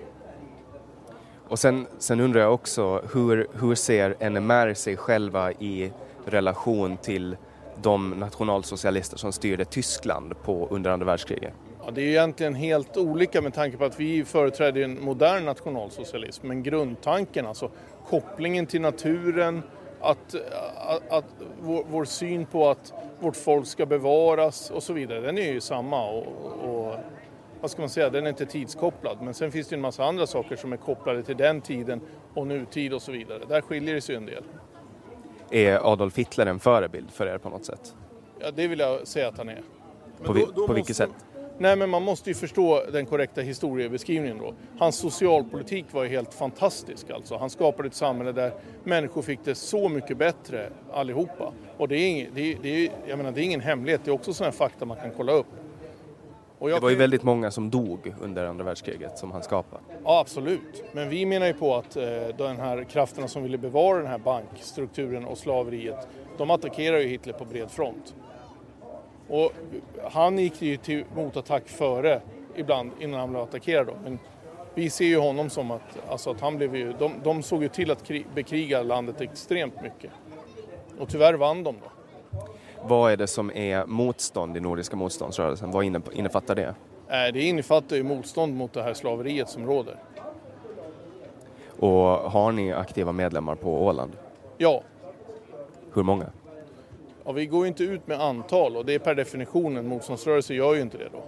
Och 1.48 1.60
sen, 1.60 1.88
sen 1.98 2.20
undrar 2.20 2.42
jag 2.42 2.54
också, 2.54 3.02
hur, 3.14 3.48
hur 3.54 3.76
ser 3.76 4.30
NMR 4.30 4.74
sig 4.74 4.98
själva 4.98 5.52
i 5.52 5.92
relation 6.26 6.98
till 6.98 7.38
de 7.82 8.10
nationalsocialister 8.10 9.18
som 9.18 9.32
styrde 9.32 9.66
Tyskland 9.66 10.42
på, 10.44 10.68
under 10.72 10.92
andra 10.92 11.06
världskriget? 11.06 11.54
Ja, 11.86 11.92
det 11.92 12.02
är 12.02 12.08
egentligen 12.08 12.56
helt 12.56 12.98
olika 12.98 13.42
med 13.42 13.54
tanke 13.54 13.78
på 13.78 13.86
att 13.86 14.00
vi 14.00 14.26
företräder 14.26 14.82
en 14.82 15.04
modern 15.04 15.46
nationalsocialism. 15.46 16.48
Men 16.48 16.64
grundtanken, 16.64 17.46
alltså 17.46 17.72
kopplingen 18.10 18.66
till 18.66 18.82
naturen, 18.82 19.64
att, 20.02 20.36
att, 20.76 21.12
att 21.12 21.26
vår, 21.62 21.86
vår, 21.90 22.06
syn 22.06 22.46
på 22.46 22.70
att 22.70 22.94
vårt 23.20 23.36
folk 23.36 23.68
ska 23.68 23.86
bevaras 23.86 24.72
och 24.72 24.84
så 24.84 24.94
vidare, 24.94 25.20
den 25.20 25.38
är 25.38 25.52
ju 25.52 25.62
samma. 25.62 26.10
Och, 26.10 26.26
och 26.64 26.96
vad 27.62 27.72
ska 27.72 27.82
man 27.82 27.90
säga, 27.90 28.10
den 28.10 28.26
är 28.26 28.30
inte 28.30 28.46
tidskopplad. 28.46 29.18
Men 29.22 29.34
sen 29.34 29.52
finns 29.52 29.68
det 29.68 29.76
en 29.76 29.82
massa 29.82 30.04
andra 30.04 30.28
saker 30.28 30.56
som 30.56 30.74
är 30.74 30.78
kopplade 30.78 31.24
till 31.24 31.38
den 31.38 31.62
tiden 31.62 32.02
och 32.34 32.48
nutid 32.48 32.94
och 32.94 33.02
så 33.02 33.12
vidare. 33.12 33.40
Där 33.48 33.62
skiljer 33.62 33.96
det 33.96 34.02
sig 34.02 34.16
en 34.16 34.26
del. 34.26 34.44
Är 35.50 35.92
Adolf 35.94 36.18
Hitler 36.18 36.46
en 36.46 36.60
förebild 36.60 37.12
för 37.12 37.28
er 37.28 37.38
på 37.38 37.50
något 37.50 37.66
sätt? 37.66 37.96
Ja, 38.40 38.52
det 38.52 38.68
vill 38.68 38.80
jag 38.80 39.08
säga 39.08 39.28
att 39.28 39.38
han 39.38 39.50
är. 39.50 39.62
på, 40.24 40.34
då, 40.34 40.46
då 40.56 40.68
på 40.68 40.74
vilket 40.74 40.96
sätt? 40.96 41.10
Nej, 41.62 41.76
men 41.76 41.90
man 41.90 42.04
måste 42.04 42.30
ju 42.30 42.34
förstå 42.34 42.84
den 42.92 43.06
korrekta 43.06 43.42
historiebeskrivningen 43.42 44.38
då. 44.38 44.54
Hans 44.78 44.96
socialpolitik 44.96 45.86
var 45.92 46.04
ju 46.04 46.10
helt 46.10 46.34
fantastisk 46.34 47.10
alltså. 47.10 47.38
Han 47.38 47.50
skapade 47.50 47.88
ett 47.88 47.94
samhälle 47.94 48.32
där 48.32 48.54
människor 48.84 49.22
fick 49.22 49.40
det 49.44 49.56
så 49.56 49.90
mycket 49.90 50.18
bättre 50.18 50.70
allihopa. 50.94 51.54
Och 51.78 51.88
det 51.88 51.96
är, 51.96 52.08
ing, 52.08 52.28
det 52.34 52.58
det 52.62 52.86
är, 52.86 52.92
jag 53.08 53.18
menar, 53.18 53.32
det 53.32 53.42
är 53.42 53.44
ingen 53.44 53.62
hemlighet, 53.62 54.02
det 54.04 54.12
är 54.12 54.14
också 54.14 54.34
sådana 54.34 54.52
fakta 54.52 54.86
man 54.86 54.98
kan 54.98 55.12
kolla 55.18 55.32
upp 55.32 55.48
det 56.70 56.80
var 56.80 56.90
ju 56.90 56.96
väldigt 56.96 57.24
många 57.24 57.52
som 57.52 57.70
dog 57.70 58.14
under 58.22 58.46
andra 58.46 58.66
världskriget 58.66 59.18
som 59.18 59.32
han 59.32 59.44
skapade. 59.44 59.84
Ja, 60.04 60.20
absolut. 60.20 60.84
Men 60.92 61.10
vi 61.10 61.26
menar 61.26 61.48
ju 61.48 61.54
på 61.54 61.76
att 61.76 61.96
eh, 61.96 62.04
de 62.38 62.58
här 62.58 62.84
krafterna 62.84 63.28
som 63.28 63.44
ville 63.44 63.58
bevara 63.58 63.98
den 63.98 64.08
här 64.08 64.18
bankstrukturen 64.18 65.26
och 65.26 65.38
slaveriet, 65.38 66.08
de 66.38 66.50
attackerar 66.50 66.98
ju 67.00 67.08
Hitler 67.08 67.34
på 67.34 67.46
bred 67.46 67.72
front. 67.72 68.16
Och 69.32 69.52
han 70.12 70.38
gick 70.38 70.62
ju 70.62 70.78
till 70.78 71.04
motattack 71.16 71.68
före, 71.68 72.22
ibland, 72.56 72.92
innan 73.00 73.20
han 73.20 73.30
blev 73.30 73.42
attackerad 73.42 73.88
då. 73.88 73.94
Men 74.04 74.20
vi 74.76 74.90
ser 74.90 75.06
ju 75.06 75.18
honom 75.18 75.50
som 75.50 75.72
att, 75.72 76.10
alltså 76.10 76.32
att 76.32 76.42
han 76.42 76.58
blev 76.58 76.76
ju, 76.76 76.94
de, 76.94 77.14
de 77.24 77.44
såg 77.44 77.64
ju 77.64 77.70
till 77.70 77.92
att 77.92 78.04
krig, 78.04 78.26
bekriga 78.36 78.84
landet 78.84 79.22
extremt 79.22 79.82
mycket. 79.82 80.12
Och 81.00 81.10
tyvärr 81.10 81.34
vann 81.34 81.64
de 81.64 81.76
då. 81.76 81.92
Vad 82.84 83.12
är 83.12 83.18
det 83.18 83.28
som 83.28 83.52
är 83.52 83.86
motstånd 83.86 84.58
i 84.58 84.60
Nordiska 84.60 84.96
motståndsrörelsen? 84.96 85.72
Vad 85.72 85.86
innefattar 86.14 86.56
det? 86.56 86.76
Det 87.34 87.42
innefattar 87.42 87.96
ju 87.96 88.04
motstånd 88.04 88.56
mot 88.56 88.74
det 88.74 88.84
här 88.84 88.94
slaveriet 88.94 89.50
som 89.50 89.66
råder. 89.68 89.96
Och 91.80 91.98
har 92.32 92.52
ni 92.52 92.74
aktiva 92.74 93.12
medlemmar 93.12 93.56
på 93.56 93.86
Åland? 93.86 94.12
Ja. 94.58 94.82
Hur 95.94 96.04
många? 96.04 96.26
Ja, 97.26 97.32
vi 97.32 97.46
går 97.46 97.62
ju 97.62 97.68
inte 97.68 97.84
ut 97.84 98.08
med 98.08 98.22
antal 98.22 98.78
och 98.78 98.86
det 98.86 98.94
är 98.94 99.00
per 99.00 99.16
definition 99.16 99.78
en 99.78 99.88
motståndsrörelse 99.88 100.54
gör 100.54 100.76
ju 100.76 100.82
inte 100.82 100.98
det 100.98 101.10
då. 101.12 101.24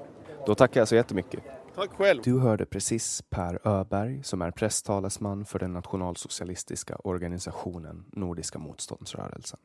Då 0.46 0.56
tackar 0.56 0.82
jag 0.82 0.88
så 0.88 0.96
jättemycket. 0.96 1.44
Tack 1.76 1.90
själv. 1.92 2.22
Du 2.24 2.40
hörde 2.40 2.66
precis 2.66 3.24
Per 3.30 3.68
Öberg 3.68 4.24
som 4.24 4.42
är 4.42 4.52
presstalesman 4.52 5.46
för 5.46 5.60
den 5.60 5.74
nationalsocialistiska 5.74 6.96
organisationen 6.96 8.06
Nordiska 8.12 8.60
motståndsrörelsen. 8.60 9.60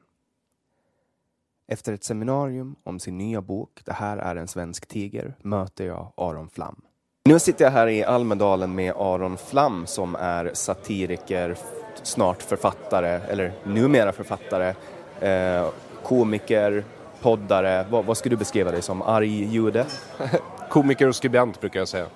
Efter 1.69 1.93
ett 1.93 2.05
seminarium 2.05 2.77
om 2.85 2.99
sin 2.99 3.19
nya 3.19 3.43
bok 3.43 3.81
Det 3.85 3.93
här 3.93 4.17
är 4.17 4.37
en 4.37 4.49
svensk 4.49 4.87
tiger 4.87 5.35
möter 5.43 5.87
jag 5.87 6.13
Aron 6.17 6.49
Flam. 6.49 6.83
Nu 7.25 7.39
sitter 7.39 7.65
jag 7.65 7.73
här 7.73 7.87
i 7.87 8.05
Almedalen 8.05 8.75
med 8.75 8.95
Aron 8.97 9.37
Flam 9.37 9.87
som 9.87 10.15
är 10.15 10.51
satiriker, 10.55 11.57
snart 12.03 12.43
författare, 12.43 13.09
eller 13.09 13.53
numera 13.65 14.13
författare, 14.13 14.75
eh, 15.21 15.69
komiker, 16.03 16.85
poddare. 17.21 17.87
Vad, 17.91 18.05
vad 18.05 18.17
skulle 18.17 18.33
du 18.33 18.39
beskriva 18.39 18.71
dig 18.71 18.83
som? 18.83 19.03
Arg 19.03 19.45
jude? 19.45 19.87
komiker 20.69 21.09
och 21.09 21.17
skribent 21.17 21.61
brukar 21.61 21.81
jag 21.81 21.89
säga. 21.89 22.07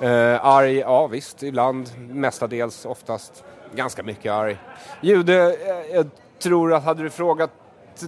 Eh, 0.00 0.44
arg, 0.46 0.78
ja 0.78 1.06
visst, 1.06 1.42
ibland, 1.42 1.90
mestadels, 2.10 2.84
oftast 2.84 3.44
ganska 3.74 4.02
mycket 4.02 4.32
arg. 4.32 4.56
Jude, 5.00 5.52
eh, 5.52 5.94
jag 5.94 6.10
tror 6.38 6.74
att 6.74 6.84
hade 6.84 7.02
du 7.02 7.10
frågat 7.10 7.50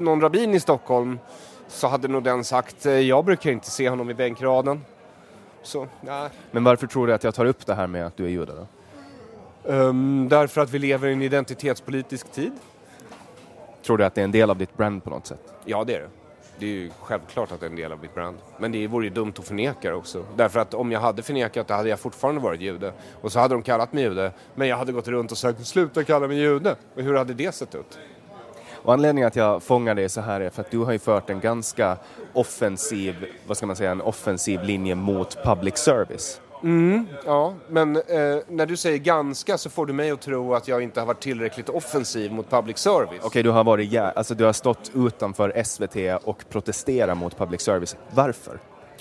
någon 0.00 0.20
rabbin 0.20 0.54
i 0.54 0.60
Stockholm 0.60 1.18
så 1.68 1.88
hade 1.88 2.08
nog 2.08 2.22
den 2.22 2.44
sagt 2.44 2.86
eh, 2.86 2.92
jag 2.92 3.24
brukar 3.24 3.50
inte 3.50 3.70
se 3.70 3.88
honom 3.88 4.10
i 4.10 4.14
bänkraden. 4.14 4.84
Så, 5.62 5.88
nej. 6.00 6.28
Men 6.50 6.64
varför 6.64 6.86
tror 6.86 7.06
du 7.06 7.14
att 7.14 7.24
jag 7.24 7.34
tar 7.34 7.44
upp 7.44 7.66
det 7.66 7.74
här 7.74 7.86
med 7.86 8.06
att 8.06 8.16
du 8.16 8.24
är 8.24 8.28
jude 8.28 8.52
då? 8.52 8.66
Um, 9.64 10.28
därför 10.28 10.60
att 10.60 10.70
vi 10.70 10.78
lever 10.78 11.08
i 11.08 11.12
en 11.12 11.22
identitetspolitisk 11.22 12.32
tid. 12.32 12.52
Tror 13.82 13.98
du 13.98 14.04
att 14.04 14.14
det 14.14 14.20
är 14.20 14.24
en 14.24 14.32
del 14.32 14.50
av 14.50 14.58
ditt 14.58 14.76
brand 14.76 15.04
på 15.04 15.10
något 15.10 15.26
sätt? 15.26 15.40
Ja, 15.64 15.84
det 15.84 15.94
är 15.94 16.00
det. 16.00 16.08
Det 16.58 16.66
är 16.66 16.70
ju 16.70 16.90
självklart 17.00 17.52
att 17.52 17.60
det 17.60 17.66
är 17.66 17.70
en 17.70 17.76
del 17.76 17.92
av 17.92 18.00
mitt 18.02 18.14
brand. 18.14 18.36
Men 18.58 18.72
det 18.72 18.86
vore 18.86 19.04
ju 19.04 19.10
dumt 19.10 19.32
att 19.38 19.44
förneka 19.44 19.90
det 19.90 19.94
också. 19.94 20.24
Därför 20.36 20.60
att 20.60 20.74
om 20.74 20.92
jag 20.92 21.00
hade 21.00 21.22
förnekat 21.22 21.68
det 21.68 21.74
hade 21.74 21.88
jag 21.88 22.00
fortfarande 22.00 22.40
varit 22.40 22.60
jude. 22.60 22.92
Och 23.20 23.32
så 23.32 23.40
hade 23.40 23.54
de 23.54 23.62
kallat 23.62 23.92
mig 23.92 24.04
jude. 24.04 24.32
Men 24.54 24.68
jag 24.68 24.76
hade 24.76 24.92
gått 24.92 25.08
runt 25.08 25.32
och 25.32 25.38
sagt 25.38 25.66
sluta 25.66 26.04
kalla 26.04 26.28
mig 26.28 26.38
jude. 26.38 26.76
Och 26.94 27.02
hur 27.02 27.14
hade 27.14 27.34
det 27.34 27.52
sett 27.52 27.74
ut? 27.74 27.98
Och 28.82 28.92
anledningen 28.92 29.26
att 29.26 29.36
jag 29.36 29.62
fångar 29.62 29.94
dig 29.94 30.08
så 30.08 30.20
här 30.20 30.40
är 30.40 30.50
för 30.50 30.60
att 30.62 30.70
du 30.70 30.78
har 30.78 30.92
ju 30.92 30.98
fört 30.98 31.30
en 31.30 31.40
ganska 31.40 31.96
offensiv, 32.32 33.26
vad 33.46 33.56
ska 33.56 33.66
man 33.66 33.76
säga, 33.76 33.90
en 33.90 34.00
offensiv 34.00 34.62
linje 34.62 34.94
mot 34.94 35.44
public 35.44 35.76
service. 35.76 36.40
Mm, 36.62 37.06
ja, 37.26 37.54
men 37.68 37.96
eh, 37.96 38.02
när 38.48 38.66
du 38.66 38.76
säger 38.76 38.98
ganska 38.98 39.58
så 39.58 39.70
får 39.70 39.86
du 39.86 39.92
mig 39.92 40.10
att 40.10 40.20
tro 40.20 40.54
att 40.54 40.68
jag 40.68 40.82
inte 40.82 41.00
har 41.00 41.06
varit 41.06 41.20
tillräckligt 41.20 41.68
offensiv 41.68 42.32
mot 42.32 42.50
public 42.50 42.78
service. 42.78 43.10
Okej, 43.10 43.26
okay, 43.26 43.42
du 43.42 43.50
har 43.50 43.64
varit, 43.64 43.92
ja, 43.92 44.10
alltså 44.10 44.34
du 44.34 44.44
har 44.44 44.52
stått 44.52 44.90
utanför 44.94 45.62
SVT 45.64 46.24
och 46.24 46.44
protesterat 46.48 47.18
mot 47.18 47.38
public 47.38 47.60
service. 47.60 47.96
Varför? 48.10 48.58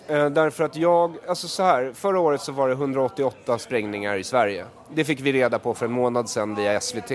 Eh, 0.08 0.30
därför 0.30 0.63
att 0.63 0.76
jag, 0.76 1.17
alltså 1.28 1.48
så 1.48 1.63
här, 1.63 1.91
förra 1.95 2.19
året 2.19 2.41
så 2.41 2.52
var 2.52 2.67
det 2.67 2.74
188 2.74 3.58
sprängningar 3.58 4.17
i 4.17 4.24
Sverige. 4.24 4.65
Det 4.93 5.04
fick 5.04 5.19
vi 5.19 5.34
reda 5.34 5.60
på 5.60 5.73
för 5.73 5.86
en 5.86 5.91
månad 5.91 6.30
sedan 6.30 6.56
via 6.56 6.80
SVT. 6.80 7.12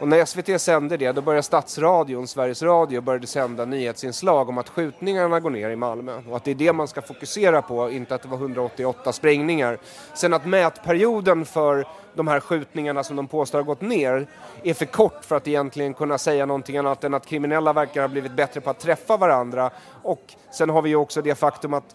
Och 0.00 0.08
när 0.08 0.24
SVT 0.24 0.60
sände 0.60 0.96
det, 0.96 1.12
då 1.12 1.22
började 1.22 1.42
Stadsradion, 1.42 2.28
Sveriges 2.28 2.62
Radio, 2.62 3.00
började 3.00 3.26
sända 3.26 3.64
nyhetsinslag 3.64 4.48
om 4.48 4.58
att 4.58 4.68
skjutningarna 4.68 5.40
går 5.40 5.50
ner 5.50 5.70
i 5.70 5.76
Malmö. 5.76 6.22
Och 6.28 6.36
att 6.36 6.44
det 6.44 6.50
är 6.50 6.54
det 6.54 6.72
man 6.72 6.88
ska 6.88 7.02
fokusera 7.02 7.62
på, 7.62 7.90
inte 7.90 8.14
att 8.14 8.22
det 8.22 8.28
var 8.28 8.36
188 8.36 9.12
sprängningar. 9.12 9.78
Sen 10.14 10.34
att 10.34 10.46
mätperioden 10.46 11.44
för 11.44 11.86
de 12.14 12.28
här 12.28 12.40
skjutningarna 12.40 13.04
som 13.04 13.16
de 13.16 13.28
påstår 13.28 13.58
har 13.58 13.64
gått 13.64 13.80
ner 13.80 14.26
är 14.62 14.74
för 14.74 14.84
kort 14.84 15.24
för 15.24 15.36
att 15.36 15.48
egentligen 15.48 15.94
kunna 15.94 16.18
säga 16.18 16.46
någonting 16.46 16.76
annat 16.76 17.04
än 17.04 17.14
att 17.14 17.26
kriminella 17.26 17.72
verkar 17.72 18.00
ha 18.00 18.08
blivit 18.08 18.32
bättre 18.32 18.60
på 18.60 18.70
att 18.70 18.80
träffa 18.80 19.16
varandra. 19.16 19.70
Och 20.02 20.34
sen 20.52 20.70
har 20.70 20.82
vi 20.82 20.88
ju 20.88 20.96
också 20.96 21.22
det 21.22 21.34
faktum 21.34 21.74
att 21.74 21.94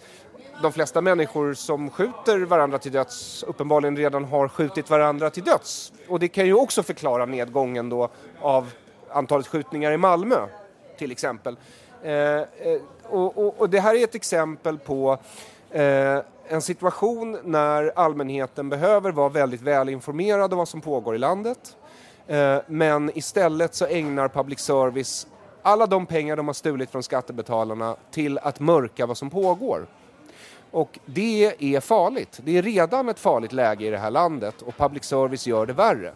de 0.62 0.72
flesta 0.72 1.02
människor 1.02 1.54
som 1.54 1.89
skjuter 1.89 2.39
varandra 2.39 2.78
till 2.78 2.91
döds 2.91 3.44
uppenbarligen 3.44 3.98
redan 3.98 4.26
har 4.26 4.48
skjutit 4.48 4.89
varandra 4.89 5.30
till 5.30 5.44
döds. 5.44 5.94
Och 6.08 6.20
det 6.20 6.28
kan 6.28 6.46
ju 6.46 6.54
också 6.54 6.84
förklara 6.84 7.26
nedgången 7.26 7.89
då 7.89 8.10
av 8.41 8.72
antalet 9.10 9.48
skjutningar 9.48 9.91
i 9.91 9.98
Malmö 9.98 10.48
till 10.98 11.12
exempel. 11.12 11.58
Eh, 12.04 12.13
eh, 12.13 12.46
och, 13.04 13.38
och, 13.38 13.60
och, 13.62 13.70
det 13.70 13.80
här 13.80 13.96
är 13.96 14.04
ett 14.04 14.15
exempel 14.15 14.78
på 14.78 15.18
eh, 15.72 16.20
en 16.48 16.62
situation 16.62 17.38
när 17.44 17.91
allmänheten 17.96 18.70
behöver 18.70 19.12
vara 19.12 19.30
väldigt 19.30 19.62
välinformerad 19.62 20.54
om 20.54 20.58
vad 20.58 20.68
som 20.68 20.82
pågår 20.82 21.15
i 21.15 21.18
landet. 21.18 21.78
Eh, 22.28 22.58
men 22.68 23.18
istället 23.18 23.76
så 23.76 23.86
ägnar 23.86 24.28
public 24.28 24.60
service 24.60 25.28
alla 25.62 25.88
de 25.88 26.06
pengar 26.06 26.36
de 26.36 26.48
har 26.48 26.54
stulit 26.54 26.91
från 26.91 27.04
skattebetalarna 27.04 27.96
till 28.12 28.38
att 28.38 28.60
mörka 28.60 29.06
vad 29.06 29.18
som 29.18 29.30
pågår. 29.30 29.88
Och 30.76 31.00
det 31.06 31.56
är 31.76 31.80
farligt. 31.80 32.40
Det 32.44 32.58
är 32.58 32.62
redan 32.62 33.10
ett 33.10 33.20
farligt 33.20 33.54
läge 33.54 33.86
i 33.88 33.90
det 33.90 33.98
här 33.98 34.12
landet 34.12 34.62
och 34.62 34.78
public 34.78 35.04
service 35.04 35.48
gör 35.48 35.66
det 35.66 35.74
värre. 35.74 36.14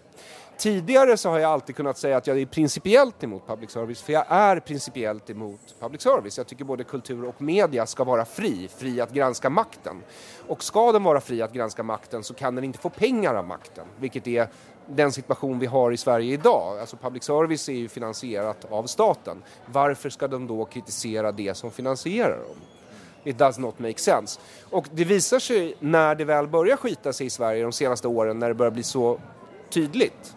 Tidigare 0.57 1.17
så 1.17 1.29
har 1.29 1.39
jag 1.39 1.51
alltid 1.51 1.75
kunnat 1.75 1.97
säga 1.97 2.17
att 2.17 2.27
jag 2.27 2.41
är 2.41 2.45
principiellt 2.45 3.23
emot 3.23 3.47
public 3.47 3.71
service, 3.71 4.01
för 4.01 4.13
jag 4.13 4.25
är 4.29 4.59
principiellt 4.59 5.29
emot 5.29 5.75
public 5.79 6.01
service. 6.01 6.37
Jag 6.37 6.47
tycker 6.47 6.65
både 6.65 6.83
kultur 6.83 7.25
och 7.25 7.41
media 7.41 7.85
ska 7.85 8.03
vara 8.03 8.25
fri, 8.25 8.69
fri 8.77 9.01
att 9.01 9.11
granska 9.11 9.49
makten. 9.49 10.03
Och 10.47 10.63
ska 10.63 10.91
den 10.91 11.03
vara 11.03 11.21
fri 11.21 11.41
att 11.41 11.53
granska 11.53 11.83
makten 11.83 12.23
så 12.23 12.33
kan 12.33 12.55
den 12.55 12.63
inte 12.63 12.79
få 12.79 12.89
pengar 12.89 13.35
av 13.35 13.47
makten, 13.47 13.85
vilket 13.99 14.27
är 14.27 14.47
den 14.85 15.11
situation 15.11 15.59
vi 15.59 15.65
har 15.65 15.91
i 15.91 15.97
Sverige 15.97 16.33
idag. 16.33 16.79
Alltså 16.79 16.97
public 16.97 17.23
service 17.23 17.69
är 17.69 17.73
ju 17.73 17.87
finansierat 17.87 18.65
av 18.71 18.83
staten. 18.83 19.43
Varför 19.65 20.09
ska 20.09 20.27
de 20.27 20.47
då 20.47 20.65
kritisera 20.65 21.31
det 21.31 21.57
som 21.57 21.71
finansierar 21.71 22.37
dem? 22.37 22.78
It 23.23 23.37
does 23.37 23.57
not 23.57 23.79
make 23.79 23.97
sense. 23.97 24.39
Och 24.69 24.87
det 24.91 25.03
visar 25.03 25.39
sig 25.39 25.75
när 25.79 26.15
det 26.15 26.25
väl 26.25 26.47
börjar 26.47 26.77
skita 26.77 27.13
sig 27.13 27.27
i 27.27 27.29
Sverige 27.29 27.63
de 27.63 27.71
senaste 27.71 28.07
åren, 28.07 28.39
när 28.39 28.47
det 28.47 28.53
börjar 28.53 28.71
bli 28.71 28.83
så 28.83 29.19
tydligt, 29.69 30.35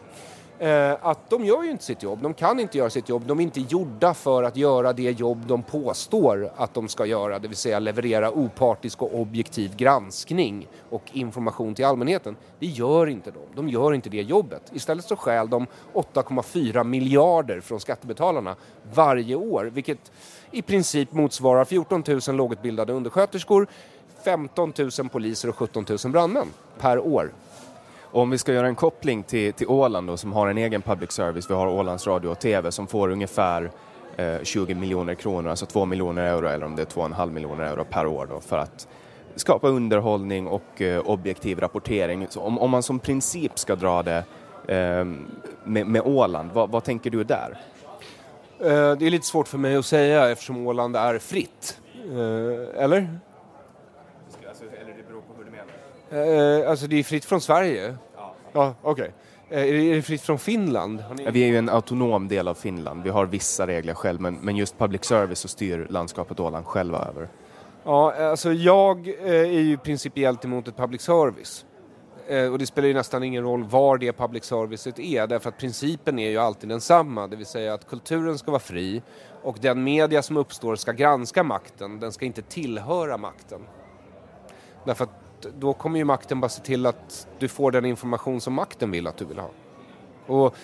Eh, 0.62 0.96
att 1.00 1.30
de 1.30 1.44
gör 1.44 1.62
ju 1.62 1.70
inte 1.70 1.84
sitt 1.84 2.02
jobb. 2.02 2.22
De 2.22 2.34
kan 2.34 2.60
inte 2.60 2.78
göra 2.78 2.90
sitt 2.90 3.08
jobb. 3.08 3.26
De 3.26 3.38
är 3.38 3.42
inte 3.42 3.60
gjorda 3.60 4.14
för 4.14 4.42
att 4.42 4.56
göra 4.56 4.92
det 4.92 5.10
jobb 5.10 5.46
de 5.46 5.62
påstår 5.62 6.50
att 6.56 6.74
de 6.74 6.88
ska 6.88 7.06
göra, 7.06 7.38
det 7.38 7.48
vill 7.48 7.56
säga 7.56 7.78
leverera 7.78 8.30
opartisk 8.30 9.02
och 9.02 9.20
objektiv 9.20 9.76
granskning 9.76 10.68
och 10.90 11.02
information 11.12 11.74
till 11.74 11.84
allmänheten. 11.84 12.36
Det 12.58 12.66
gör 12.66 13.06
inte 13.06 13.30
de. 13.30 13.40
De 13.54 13.68
gör 13.68 13.94
inte 13.94 14.10
det 14.10 14.22
jobbet. 14.22 14.62
Istället 14.72 15.04
så 15.04 15.16
stjäl 15.16 15.50
de 15.50 15.66
8,4 15.94 16.84
miljarder 16.84 17.60
från 17.60 17.80
skattebetalarna 17.80 18.56
varje 18.94 19.34
år, 19.34 19.64
vilket 19.64 20.12
i 20.50 20.62
princip 20.62 21.12
motsvarar 21.12 21.64
14 21.64 22.04
000 22.28 22.36
lågutbildade 22.36 22.92
undersköterskor, 22.92 23.66
15 24.24 24.72
000 24.78 25.08
poliser 25.08 25.48
och 25.48 25.56
17 25.56 25.86
000 26.04 26.12
brandmän 26.12 26.46
per 26.78 26.98
år. 26.98 27.32
Om 28.14 28.30
vi 28.30 28.38
ska 28.38 28.52
göra 28.52 28.66
en 28.66 28.74
koppling 28.74 29.22
till, 29.22 29.52
till 29.52 29.66
Åland 29.68 30.06
då, 30.06 30.16
som 30.16 30.32
har 30.32 30.48
en 30.48 30.58
egen 30.58 30.82
public 30.82 31.12
service, 31.12 31.50
vi 31.50 31.54
har 31.54 31.66
Ålands 31.66 32.06
Radio 32.06 32.28
och 32.28 32.38
TV 32.38 32.72
som 32.72 32.86
får 32.86 33.08
ungefär 33.10 33.70
eh, 34.16 34.42
20 34.42 34.74
miljoner 34.74 35.14
kronor, 35.14 35.50
alltså 35.50 35.66
2 35.66 35.84
miljoner 35.84 36.22
euro 36.22 36.48
eller 36.48 36.66
om 36.66 36.76
det 36.76 36.82
är 36.82 36.86
2,5 36.86 37.30
miljoner 37.30 37.64
euro 37.64 37.84
per 37.84 38.06
år 38.06 38.26
då, 38.26 38.40
för 38.40 38.58
att 38.58 38.88
skapa 39.36 39.68
underhållning 39.68 40.46
och 40.46 40.82
eh, 40.82 41.00
objektiv 41.00 41.60
rapportering. 41.60 42.26
Så 42.30 42.40
om, 42.40 42.58
om 42.58 42.70
man 42.70 42.82
som 42.82 42.98
princip 42.98 43.58
ska 43.58 43.76
dra 43.76 44.02
det 44.02 44.24
eh, 44.68 45.04
med, 45.64 45.86
med 45.86 46.02
Åland, 46.04 46.50
vad, 46.52 46.70
vad 46.70 46.84
tänker 46.84 47.10
du 47.10 47.24
där? 47.24 47.60
Eh, 48.58 48.92
det 48.98 49.06
är 49.06 49.10
lite 49.10 49.26
svårt 49.26 49.48
för 49.48 49.58
mig 49.58 49.76
att 49.76 49.86
säga 49.86 50.30
eftersom 50.30 50.66
Åland 50.66 50.96
är 50.96 51.18
fritt. 51.18 51.80
Eh, 51.94 52.82
eller? 52.84 53.18
Alltså, 54.48 54.64
eller 54.64 54.94
det 54.96 55.08
beror 55.08 55.20
på 55.20 55.34
hur 55.36 55.44
du 55.44 55.50
menar? 55.50 55.66
Eh, 56.12 56.70
alltså 56.70 56.86
det 56.86 56.98
är 56.98 57.02
fritt 57.02 57.24
från 57.24 57.40
Sverige? 57.40 57.96
Ja. 58.16 58.34
ja 58.52 58.74
Okej. 58.82 59.12
Okay. 59.48 59.70
Är 59.90 59.94
det 59.94 60.02
fritt 60.02 60.22
från 60.22 60.38
Finland? 60.38 61.04
Ni... 61.16 61.30
Vi 61.30 61.42
är 61.42 61.46
ju 61.46 61.58
en 61.58 61.68
autonom 61.68 62.28
del 62.28 62.48
av 62.48 62.54
Finland. 62.54 63.02
Vi 63.02 63.10
har 63.10 63.26
vissa 63.26 63.66
regler 63.66 63.94
själv 63.94 64.20
men, 64.20 64.34
men 64.34 64.56
just 64.56 64.78
public 64.78 65.04
service 65.04 65.38
så 65.38 65.48
styr 65.48 65.86
landskapet 65.90 66.40
Åland 66.40 66.66
själva 66.66 66.98
över. 66.98 67.28
Ja, 67.84 68.14
alltså 68.30 68.52
jag 68.52 69.08
är 69.08 69.60
ju 69.60 69.76
principiellt 69.76 70.44
emot 70.44 70.68
ett 70.68 70.76
public 70.76 71.02
service. 71.02 71.64
Eh, 72.28 72.52
och 72.52 72.58
det 72.58 72.66
spelar 72.66 72.88
ju 72.88 72.94
nästan 72.94 73.22
ingen 73.22 73.42
roll 73.42 73.64
var 73.64 73.98
det 73.98 74.12
public 74.12 74.44
servicet 74.44 74.98
är 74.98 75.26
därför 75.26 75.48
att 75.48 75.58
principen 75.58 76.18
är 76.18 76.30
ju 76.30 76.38
alltid 76.38 76.68
densamma, 76.68 77.26
det 77.26 77.36
vill 77.36 77.46
säga 77.46 77.74
att 77.74 77.88
kulturen 77.88 78.38
ska 78.38 78.50
vara 78.50 78.60
fri 78.60 79.02
och 79.42 79.56
den 79.60 79.84
media 79.84 80.22
som 80.22 80.36
uppstår 80.36 80.76
ska 80.76 80.92
granska 80.92 81.42
makten, 81.42 82.00
den 82.00 82.12
ska 82.12 82.24
inte 82.24 82.42
tillhöra 82.42 83.16
makten. 83.16 83.60
Därför 84.84 85.04
att 85.04 85.21
då 85.58 85.72
kommer 85.72 85.98
ju 85.98 86.04
makten 86.04 86.40
bara 86.40 86.48
se 86.48 86.62
till 86.62 86.86
att 86.86 87.26
du 87.38 87.48
får 87.48 87.70
den 87.70 87.84
information 87.84 88.40
som 88.40 88.54
makten 88.54 88.90
vill 88.90 89.06
att 89.06 89.16
du 89.16 89.24
vill 89.24 89.38
ha. 89.38 89.50
Och 90.26 90.56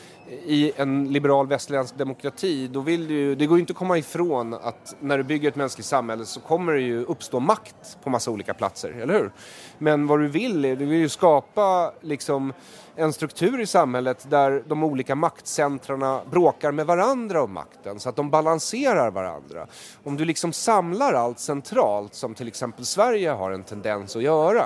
i 0.47 0.73
en 0.77 1.13
liberal 1.13 1.47
västerländsk 1.47 1.99
demokrati, 1.99 2.69
då 2.69 2.81
vill 2.81 3.09
du, 3.09 3.35
det 3.35 3.47
går 3.47 3.57
ju 3.57 3.61
inte 3.61 3.71
att 3.71 3.77
komma 3.77 3.99
ifrån 3.99 4.55
att 4.55 4.97
när 5.01 5.19
du 5.19 5.25
bygger 5.25 5.49
ett 5.49 5.57
mänskligt 5.57 5.87
samhälle 5.87 6.25
så 6.25 6.41
kommer 6.41 6.73
det 6.73 6.81
ju 6.81 7.05
uppstå 7.05 7.41
makt 7.41 7.99
på 8.05 8.11
massa 8.11 8.31
olika 8.31 8.55
platser, 8.55 8.91
eller 8.91 9.15
hur? 9.15 9.33
Men 9.79 10.07
vad 10.07 10.21
du 10.21 10.29
vill 10.29 10.65
är, 10.65 10.77
du 10.77 10.87
vill 10.87 10.99
ju 10.99 11.09
skapa 11.09 11.93
liksom 12.01 12.53
en 12.99 13.13
struktur 13.13 13.61
i 13.61 13.67
samhället 13.67 14.27
där 14.31 14.63
de 14.67 14.85
olika 14.85 15.15
maktcentrarna 15.15 16.21
bråkar 16.31 16.73
med 16.73 16.87
varandra 16.87 17.43
om 17.43 17.53
makten 17.53 18.01
så 18.01 18.09
att 18.09 18.17
de 18.17 18.31
balanserar 18.31 19.11
varandra. 19.11 19.67
Om 20.05 20.17
du 20.17 20.25
liksom 20.25 20.53
samlar 20.53 21.13
allt 21.13 21.39
centralt, 21.39 22.15
som 22.15 22.35
till 22.35 22.49
exempel 22.49 22.85
Sverige 22.85 23.31
har 23.31 23.51
en 23.51 23.65
tendens 23.65 24.17
att 24.17 24.23
göra, 24.23 24.65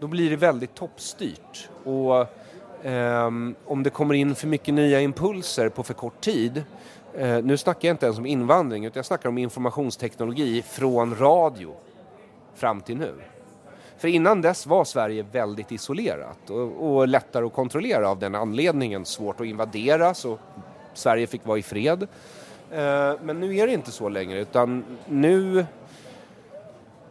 då 0.00 0.06
blir 0.06 0.30
det 0.30 0.36
väldigt 0.36 0.74
toppstyrt. 0.74 1.68
Och 1.84 2.26
Um, 2.82 3.54
om 3.64 3.82
det 3.82 3.90
kommer 3.90 4.14
in 4.14 4.34
för 4.34 4.46
mycket 4.46 4.74
nya 4.74 5.00
impulser 5.00 5.68
på 5.68 5.82
för 5.82 5.94
kort 5.94 6.20
tid. 6.20 6.64
Uh, 7.20 7.42
nu 7.42 7.56
snackar 7.56 7.88
jag 7.88 7.94
inte 7.94 8.06
ens 8.06 8.18
om 8.18 8.26
invandring 8.26 8.84
utan 8.84 8.98
jag 8.98 9.06
snackar 9.06 9.28
om 9.28 9.38
informationsteknologi 9.38 10.62
från 10.62 11.16
radio 11.16 11.74
fram 12.54 12.80
till 12.80 12.96
nu. 12.96 13.14
För 13.98 14.08
innan 14.08 14.42
dess 14.42 14.66
var 14.66 14.84
Sverige 14.84 15.24
väldigt 15.32 15.72
isolerat 15.72 16.50
och, 16.50 16.96
och 16.96 17.08
lättare 17.08 17.46
att 17.46 17.52
kontrollera 17.52 18.08
av 18.08 18.18
den 18.18 18.34
anledningen. 18.34 19.04
Svårt 19.04 19.40
att 19.40 19.46
invadera 19.46 20.14
så 20.14 20.38
Sverige 20.94 21.26
fick 21.26 21.46
vara 21.46 21.58
i 21.58 21.62
fred. 21.62 22.02
Eh, 22.70 23.12
men 23.22 23.40
nu 23.40 23.56
är 23.56 23.66
det 23.66 23.72
inte 23.72 23.92
så 23.92 24.08
längre 24.08 24.40
utan 24.40 24.84
nu 25.06 25.66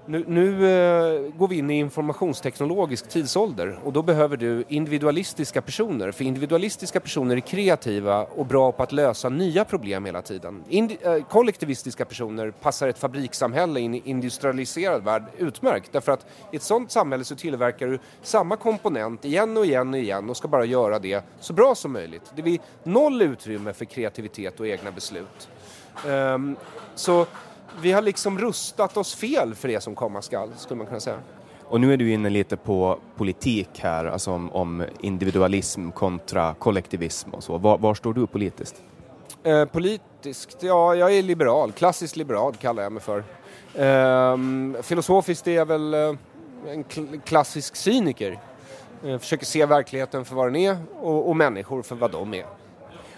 nu, 0.07 0.23
nu 0.27 0.49
eh, 0.49 1.31
går 1.37 1.47
vi 1.47 1.57
in 1.57 1.69
i 1.69 1.79
informationsteknologisk 1.79 3.09
tidsålder 3.09 3.79
och 3.83 3.93
då 3.93 4.01
behöver 4.01 4.37
du 4.37 4.63
individualistiska 4.67 5.61
personer. 5.61 6.11
För 6.11 6.23
individualistiska 6.23 6.99
personer 6.99 7.35
är 7.35 7.39
kreativa 7.39 8.23
och 8.23 8.45
bra 8.45 8.71
på 8.71 8.83
att 8.83 8.91
lösa 8.91 9.29
nya 9.29 9.65
problem 9.65 10.05
hela 10.05 10.21
tiden. 10.21 10.63
Indi 10.69 10.97
eh, 11.01 11.23
kollektivistiska 11.29 12.05
personer 12.05 12.51
passar 12.51 12.87
ett 12.87 12.99
fabrikssamhälle 12.99 13.79
i 13.79 13.85
en 13.85 13.95
industrialiserad 13.95 15.03
värld 15.03 15.23
utmärkt. 15.37 15.89
Därför 15.91 16.11
att 16.11 16.25
i 16.51 16.55
ett 16.55 16.63
sådant 16.63 16.91
samhälle 16.91 17.23
så 17.23 17.35
tillverkar 17.35 17.87
du 17.87 17.99
samma 18.21 18.55
komponent 18.57 19.25
igen 19.25 19.57
och 19.57 19.65
igen 19.65 19.93
och 19.93 19.99
igen 19.99 20.29
och 20.29 20.37
ska 20.37 20.47
bara 20.47 20.65
göra 20.65 20.99
det 20.99 21.23
så 21.39 21.53
bra 21.53 21.75
som 21.75 21.93
möjligt. 21.93 22.31
Det 22.35 22.41
blir 22.41 22.59
noll 22.83 23.21
utrymme 23.21 23.73
för 23.73 23.85
kreativitet 23.85 24.59
och 24.59 24.67
egna 24.67 24.91
beslut. 24.91 25.49
Um, 26.05 26.55
så 26.95 27.25
vi 27.81 27.91
har 27.91 28.01
liksom 28.01 28.39
rustat 28.39 28.97
oss 28.97 29.15
fel 29.15 29.55
för 29.55 29.67
det 29.67 29.81
som 29.81 29.95
komma 29.95 30.21
skall, 30.21 30.49
skulle 30.57 30.77
man 30.77 30.87
kunna 30.87 30.99
säga. 30.99 31.17
Och 31.69 31.81
nu 31.81 31.93
är 31.93 31.97
du 31.97 32.11
inne 32.11 32.29
lite 32.29 32.57
på 32.57 32.99
politik 33.15 33.69
här, 33.79 34.05
alltså 34.05 34.31
om, 34.31 34.51
om 34.51 34.85
individualism 35.01 35.91
kontra 35.91 36.53
kollektivism 36.53 37.29
och 37.29 37.43
så. 37.43 37.57
Var, 37.57 37.77
var 37.77 37.93
står 37.93 38.13
du 38.13 38.27
politiskt? 38.27 38.83
Eh, 39.43 39.65
politiskt? 39.65 40.57
Ja, 40.63 40.95
jag 40.95 41.13
är 41.13 41.23
liberal. 41.23 41.71
Klassiskt 41.71 42.15
liberal 42.15 42.55
kallar 42.55 42.83
jag 42.83 42.91
mig 42.91 43.03
för. 43.03 43.23
Eh, 43.73 44.37
filosofiskt 44.81 45.47
är 45.47 45.51
jag 45.55 45.65
väl 45.65 45.93
eh, 45.93 45.99
en 46.67 46.83
kl- 46.85 47.21
klassisk 47.25 47.75
cyniker. 47.75 48.39
Eh, 49.05 49.17
försöker 49.17 49.45
se 49.45 49.65
verkligheten 49.65 50.25
för 50.25 50.35
vad 50.35 50.47
den 50.47 50.55
är 50.55 50.77
och, 51.01 51.29
och 51.29 51.35
människor 51.35 51.81
för 51.81 51.95
vad 51.95 52.11
de 52.11 52.33
är. 52.33 52.45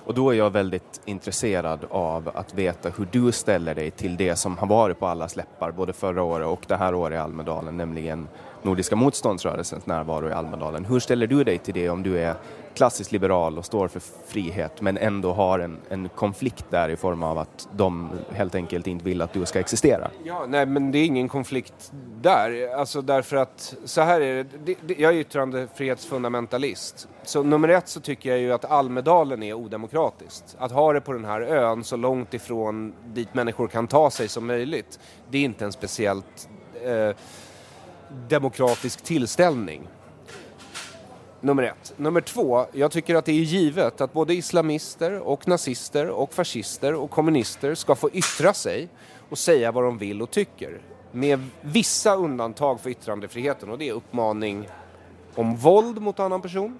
Och 0.10 0.16
då 0.16 0.30
är 0.30 0.38
jag 0.38 0.50
väldigt 0.50 1.02
intresserad 1.06 1.80
av 1.90 2.32
att 2.34 2.54
veta 2.54 2.90
hur 2.90 3.08
du 3.12 3.32
ställer 3.32 3.76
dig 3.76 3.92
till 3.92 4.18
det 4.18 4.36
som 4.36 4.58
har 4.58 4.68
varit 4.68 5.00
på 5.00 5.08
allas 5.08 5.36
läppar 5.36 5.72
både 5.72 5.94
förra 5.94 6.24
året 6.24 6.48
och 6.48 6.62
det 6.68 6.76
här 6.76 6.96
året 6.96 7.16
i 7.16 7.20
Almedalen, 7.20 7.78
nämligen 7.78 8.28
Nordiska 8.64 8.96
motståndsrörelsens 8.96 9.86
närvaro 9.86 10.30
i 10.30 10.32
Almedalen. 10.32 10.86
Hur 10.86 11.00
ställer 11.00 11.28
du 11.28 11.44
dig 11.44 11.58
till 11.58 11.74
det 11.74 11.90
om 11.90 12.04
du 12.04 12.20
är 12.20 12.36
klassiskt 12.74 13.12
liberal 13.12 13.58
och 13.58 13.66
står 13.66 13.88
för 13.88 14.02
frihet 14.28 14.82
men 14.82 14.98
ändå 14.98 15.34
har 15.34 15.60
en, 15.60 15.78
en 15.90 16.10
konflikt 16.10 16.66
där 16.70 16.90
i 16.90 16.96
form 16.96 17.24
av 17.24 17.38
att 17.38 17.68
de 17.72 18.10
helt 18.32 18.56
enkelt 18.56 18.88
inte 18.88 19.06
vill 19.06 19.22
att 19.22 19.34
du 19.34 19.46
ska 19.46 19.60
existera? 19.60 20.12
Ja, 20.24 20.46
nej 20.48 20.66
men 20.66 20.92
det 20.92 20.98
är 20.98 21.06
ingen 21.06 21.30
konflikt 21.30 21.92
där. 22.22 22.76
Alltså 22.76 23.02
därför 23.02 23.38
att 23.38 23.76
så 23.86 24.02
här 24.02 24.22
är 24.22 24.46
det. 24.64 24.76
jag 25.00 25.14
är 25.14 25.18
yttrandefrihetsfundamentalist. 25.18 27.08
Så 27.24 27.44
nummer 27.44 27.68
ett 27.68 27.88
så 27.88 28.00
tycker 28.00 28.30
jag 28.30 28.40
ju 28.40 28.54
att 28.54 28.66
Almedalen 28.66 29.44
är 29.44 29.54
odemokratiskt. 29.54 30.56
Att 30.60 30.72
ha 30.72 30.94
det 30.94 31.02
på 31.02 31.14
den 31.14 31.26
här 31.26 31.42
ön 31.42 31.84
så 31.84 31.98
långt 31.98 32.34
ifrån 32.34 32.94
dit 33.06 33.34
människor 33.34 33.68
kan 33.68 33.88
ta 33.88 34.12
sig 34.12 34.28
som 34.28 34.48
möjligt. 34.48 35.00
Det 35.30 35.38
är 35.38 35.44
inte 35.44 35.66
en 35.66 35.72
speciellt 35.72 36.50
eh, 36.84 37.16
demokratisk 38.30 39.02
tillställning. 39.02 39.88
Nummer 41.42 41.64
ett. 41.64 41.94
Nummer 41.98 42.22
två, 42.22 42.66
jag 42.72 42.92
tycker 42.92 43.16
att 43.16 43.26
det 43.26 43.32
är 43.32 43.36
givet 43.36 44.02
att 44.02 44.14
både 44.14 44.34
islamister 44.34 45.20
och 45.20 45.48
nazister 45.48 46.10
och 46.10 46.34
fascister 46.34 46.94
och 46.94 47.10
kommunister 47.10 47.76
ska 47.76 47.96
få 47.96 48.10
yttra 48.10 48.54
sig 48.54 48.88
och 49.30 49.38
säga 49.38 49.72
vad 49.72 49.84
de 49.84 49.98
vill 49.98 50.22
och 50.22 50.32
tycker. 50.32 50.82
Med 51.12 51.48
vissa 51.62 52.16
undantag 52.16 52.80
för 52.80 52.90
yttrandefriheten 52.90 53.70
och 53.70 53.78
det 53.78 53.90
är 53.90 53.94
uppmaning 53.94 54.70
om 55.36 55.56
våld 55.56 56.02
mot 56.02 56.20
annan 56.20 56.42
person. 56.42 56.80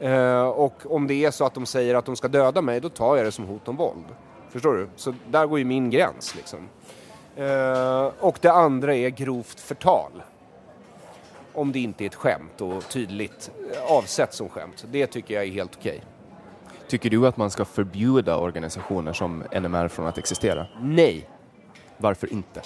Eh, 0.00 0.42
och 0.42 0.94
om 0.94 1.06
det 1.06 1.24
är 1.24 1.30
så 1.30 1.44
att 1.44 1.54
de 1.54 1.66
säger 1.66 1.94
att 1.94 2.04
de 2.04 2.16
ska 2.16 2.28
döda 2.28 2.62
mig, 2.62 2.80
då 2.80 2.88
tar 2.88 3.16
jag 3.16 3.26
det 3.26 3.32
som 3.32 3.44
hot 3.44 3.68
om 3.68 3.76
våld. 3.76 4.04
Förstår 4.50 4.74
du? 4.74 4.88
Så 4.96 5.14
där 5.30 5.46
går 5.46 5.58
ju 5.58 5.64
min 5.64 5.90
gräns 5.90 6.34
liksom. 6.34 6.68
Eh, 7.36 8.10
och 8.20 8.38
det 8.40 8.52
andra 8.52 8.94
är 8.94 9.08
grovt 9.08 9.60
förtal. 9.60 10.22
Om 11.52 11.72
det 11.72 11.78
inte 11.78 12.04
är 12.04 12.06
ett 12.06 12.14
skämt 12.14 12.60
och 12.60 12.88
tydligt 12.88 13.50
avsett 13.88 14.34
som 14.34 14.48
skämt. 14.48 14.84
Det 14.90 15.06
tycker 15.06 15.34
jag 15.34 15.44
är 15.44 15.50
helt 15.50 15.76
okej. 15.78 16.02
Tycker 16.88 17.10
du 17.10 17.26
att 17.26 17.36
man 17.36 17.50
ska 17.50 17.64
förbjuda 17.64 18.36
organisationer 18.36 19.12
som 19.12 19.44
NMR 19.60 19.88
från 19.88 20.06
att 20.06 20.18
existera? 20.18 20.66
Nej. 20.80 21.28
Varför 21.96 22.32
inte? 22.32 22.60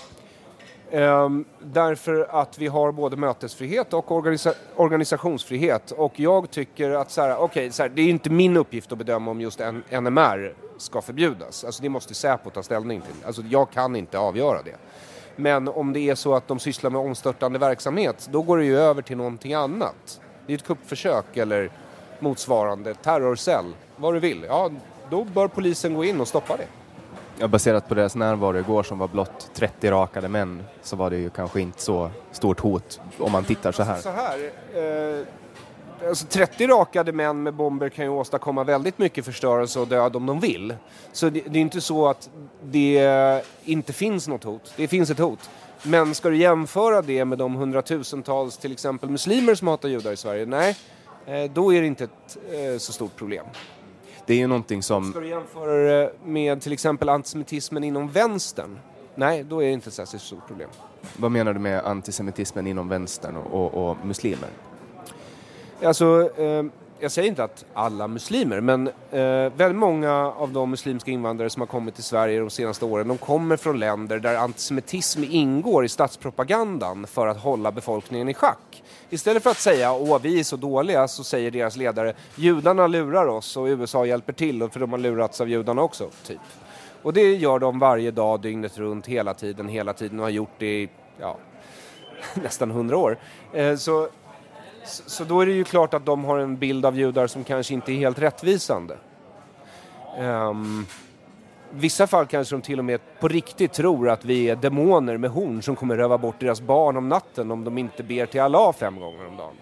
Ehm, 0.90 1.44
därför 1.60 2.26
att 2.30 2.58
vi 2.58 2.66
har 2.66 2.92
både 2.92 3.16
mötesfrihet 3.16 3.94
och 3.94 4.12
organisa 4.12 4.52
organisationsfrihet 4.76 5.90
och 5.90 6.20
jag 6.20 6.50
tycker 6.50 6.90
att 6.90 7.10
så 7.10 7.22
här, 7.22 7.38
okay, 7.40 7.70
så 7.70 7.82
här, 7.82 7.88
det 7.88 8.02
är 8.02 8.08
inte 8.08 8.30
min 8.30 8.56
uppgift 8.56 8.92
att 8.92 8.98
bedöma 8.98 9.30
om 9.30 9.40
just 9.40 9.60
en 9.60 9.82
NMR 9.90 10.54
ska 10.76 11.02
förbjudas. 11.02 11.64
Alltså 11.64 11.82
det 11.82 11.88
måste 11.88 12.14
Säpo 12.14 12.50
ta 12.50 12.62
ställning 12.62 13.00
till. 13.00 13.26
Alltså 13.26 13.42
jag 13.42 13.70
kan 13.70 13.96
inte 13.96 14.18
avgöra 14.18 14.62
det. 14.62 14.76
Men 15.36 15.68
om 15.68 15.92
det 15.92 16.00
är 16.00 16.14
så 16.14 16.34
att 16.34 16.48
de 16.48 16.58
sysslar 16.58 16.90
med 16.90 17.00
omstörtande 17.00 17.58
verksamhet, 17.58 18.28
då 18.32 18.42
går 18.42 18.58
det 18.58 18.64
ju 18.64 18.78
över 18.78 19.02
till 19.02 19.16
någonting 19.16 19.54
annat. 19.54 20.20
Det 20.46 20.52
är 20.52 20.56
ett 20.56 20.66
kuppförsök 20.66 21.36
eller 21.36 21.70
motsvarande, 22.20 22.94
terrorcell, 22.94 23.74
vad 23.96 24.14
du 24.14 24.20
vill. 24.20 24.44
Ja, 24.48 24.70
då 25.10 25.24
bör 25.24 25.48
polisen 25.48 25.94
gå 25.94 26.04
in 26.04 26.20
och 26.20 26.28
stoppa 26.28 26.56
det. 26.56 26.66
Ja, 27.38 27.48
baserat 27.48 27.88
på 27.88 27.94
deras 27.94 28.16
närvaro 28.16 28.58
igår 28.58 28.82
som 28.82 28.98
var 28.98 29.08
blott 29.08 29.50
30 29.54 29.90
rakade 29.90 30.28
män 30.28 30.64
så 30.82 30.96
var 30.96 31.10
det 31.10 31.16
ju 31.16 31.30
kanske 31.30 31.60
inte 31.60 31.82
så 31.82 32.10
stort 32.32 32.60
hot 32.60 33.00
om 33.18 33.32
man 33.32 33.44
tittar 33.44 33.72
så 33.72 33.82
här. 33.82 34.00
Så 34.00 34.10
här 34.10 34.50
eh, 34.74 36.08
alltså 36.08 36.26
30 36.26 36.66
rakade 36.66 37.12
män 37.12 37.42
med 37.42 37.54
bomber 37.54 37.88
kan 37.88 38.04
ju 38.04 38.10
åstadkomma 38.10 38.64
väldigt 38.64 38.98
mycket 38.98 39.24
förstörelse 39.24 39.80
och 39.80 39.88
död 39.88 40.16
om 40.16 40.26
de 40.26 40.40
vill. 40.40 40.74
Så 41.12 41.30
det, 41.30 41.40
det 41.46 41.58
är 41.58 41.60
inte 41.60 41.80
så 41.80 42.08
att 42.08 42.30
det 42.62 43.42
inte 43.64 43.92
finns 43.92 44.28
något 44.28 44.44
hot. 44.44 44.72
Det 44.76 44.88
finns 44.88 45.10
ett 45.10 45.18
hot. 45.18 45.50
Men 45.82 46.14
ska 46.14 46.28
du 46.28 46.36
jämföra 46.36 47.02
det 47.02 47.24
med 47.24 47.38
de 47.38 47.54
hundratusentals 47.54 48.56
till 48.58 48.72
exempel 48.72 49.10
muslimer 49.10 49.54
som 49.54 49.68
hatar 49.68 49.88
judar 49.88 50.12
i 50.12 50.16
Sverige? 50.16 50.46
Nej, 50.46 50.76
eh, 51.26 51.50
då 51.50 51.74
är 51.74 51.80
det 51.80 51.86
inte 51.86 52.04
ett 52.04 52.38
eh, 52.52 52.78
så 52.78 52.92
stort 52.92 53.16
problem. 53.16 53.46
Det 54.26 54.34
är 54.34 54.38
ju 54.38 54.46
någonting 54.46 54.82
som... 54.82 55.10
Ska 55.10 55.20
du 55.20 55.28
jämföra 55.28 55.72
det 55.72 56.12
med 56.24 56.62
till 56.62 56.72
exempel 56.72 57.08
antisemitismen 57.08 57.84
inom 57.84 58.08
vänstern? 58.08 58.78
Nej, 59.14 59.44
då 59.44 59.62
är 59.62 59.66
det 59.66 59.72
inte 59.72 59.88
ett 59.88 59.94
särskilt 59.94 60.22
stort 60.22 60.46
problem. 60.46 60.68
Vad 61.16 61.30
menar 61.30 61.54
du 61.54 61.60
med 61.60 61.84
antisemitismen 61.84 62.66
inom 62.66 62.88
vänstern 62.88 63.36
och, 63.36 63.74
och, 63.74 63.90
och 63.90 64.06
muslimer? 64.06 64.48
Alltså, 65.82 66.30
eh, 66.36 66.64
jag 67.00 67.12
säger 67.12 67.28
inte 67.28 67.44
att 67.44 67.64
alla 67.74 68.08
muslimer, 68.08 68.60
men 68.60 68.86
eh, 68.86 69.52
väldigt 69.56 69.76
många 69.76 70.12
av 70.12 70.52
de 70.52 70.70
muslimska 70.70 71.10
invandrare 71.10 71.50
som 71.50 71.62
har 71.62 71.66
kommit 71.66 71.94
till 71.94 72.04
Sverige 72.04 72.40
de 72.40 72.50
senaste 72.50 72.84
åren, 72.84 73.08
de 73.08 73.18
kommer 73.18 73.56
från 73.56 73.78
länder 73.78 74.18
där 74.18 74.34
antisemitism 74.34 75.24
ingår 75.24 75.84
i 75.84 75.88
statspropagandan 75.88 77.06
för 77.06 77.26
att 77.26 77.36
hålla 77.36 77.72
befolkningen 77.72 78.28
i 78.28 78.34
schack. 78.34 78.82
Istället 79.10 79.42
för 79.42 79.50
att 79.50 79.58
säga 79.58 79.92
åh 79.92 80.18
vi 80.22 80.40
är 80.40 80.44
så 80.44 80.56
dåliga 80.56 81.08
så 81.08 81.24
säger 81.24 81.50
deras 81.50 81.76
ledare 81.76 82.14
judarna 82.36 82.86
lurar 82.86 83.26
oss 83.26 83.56
och 83.56 83.64
USA 83.64 84.06
hjälper 84.06 84.32
till 84.32 84.68
för 84.68 84.80
de 84.80 84.92
har 84.92 84.98
lurats 84.98 85.40
av 85.40 85.48
judarna 85.48 85.82
också, 85.82 86.10
typ. 86.26 86.40
Och 87.02 87.12
det 87.12 87.34
gör 87.34 87.58
de 87.58 87.78
varje 87.78 88.10
dag, 88.10 88.40
dygnet 88.40 88.78
runt, 88.78 89.06
hela 89.06 89.34
tiden, 89.34 89.68
hela 89.68 89.92
tiden 89.92 90.18
och 90.18 90.24
har 90.24 90.30
gjort 90.30 90.54
det 90.58 90.82
i, 90.82 90.88
ja, 91.20 91.36
nästan 92.34 92.70
hundra 92.70 92.96
år. 92.96 93.18
Eh, 93.52 93.76
så, 93.76 94.08
så 94.86 95.24
då 95.24 95.40
är 95.40 95.46
det 95.46 95.52
ju 95.52 95.64
klart 95.64 95.94
att 95.94 96.06
de 96.06 96.24
har 96.24 96.38
en 96.38 96.56
bild 96.56 96.86
av 96.86 96.98
judar 96.98 97.26
som 97.26 97.44
kanske 97.44 97.74
inte 97.74 97.92
är 97.92 97.96
helt 97.96 98.18
rättvisande. 98.18 98.96
Um, 100.18 100.86
vissa 101.70 102.06
fall 102.06 102.26
kanske 102.26 102.54
de 102.54 102.62
till 102.62 102.78
och 102.78 102.84
med 102.84 103.00
på 103.20 103.28
riktigt 103.28 103.72
tror 103.72 104.08
att 104.08 104.24
vi 104.24 104.50
är 104.50 104.56
demoner 104.56 105.16
med 105.16 105.30
horn 105.30 105.62
som 105.62 105.76
kommer 105.76 105.96
röva 105.96 106.18
bort 106.18 106.40
deras 106.40 106.60
barn 106.60 106.96
om 106.96 107.08
natten 107.08 107.50
om 107.50 107.64
de 107.64 107.78
inte 107.78 108.02
ber 108.02 108.26
till 108.26 108.40
Allah 108.40 108.72
fem 108.72 109.00
gånger 109.00 109.26
om 109.26 109.36
dagen. 109.36 109.54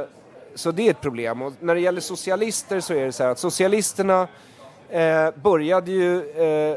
Uh, 0.00 0.06
så 0.54 0.70
det 0.70 0.86
är 0.86 0.90
ett 0.90 1.00
problem. 1.00 1.42
Och 1.42 1.52
när 1.60 1.74
det 1.74 1.80
gäller 1.80 2.00
socialister 2.00 2.80
så 2.80 2.94
är 2.94 3.04
det 3.04 3.12
så 3.12 3.22
här 3.22 3.30
att 3.30 3.38
socialisterna 3.38 4.22
uh, 4.22 5.40
började 5.42 5.90
ju 5.90 6.22
uh, 6.22 6.76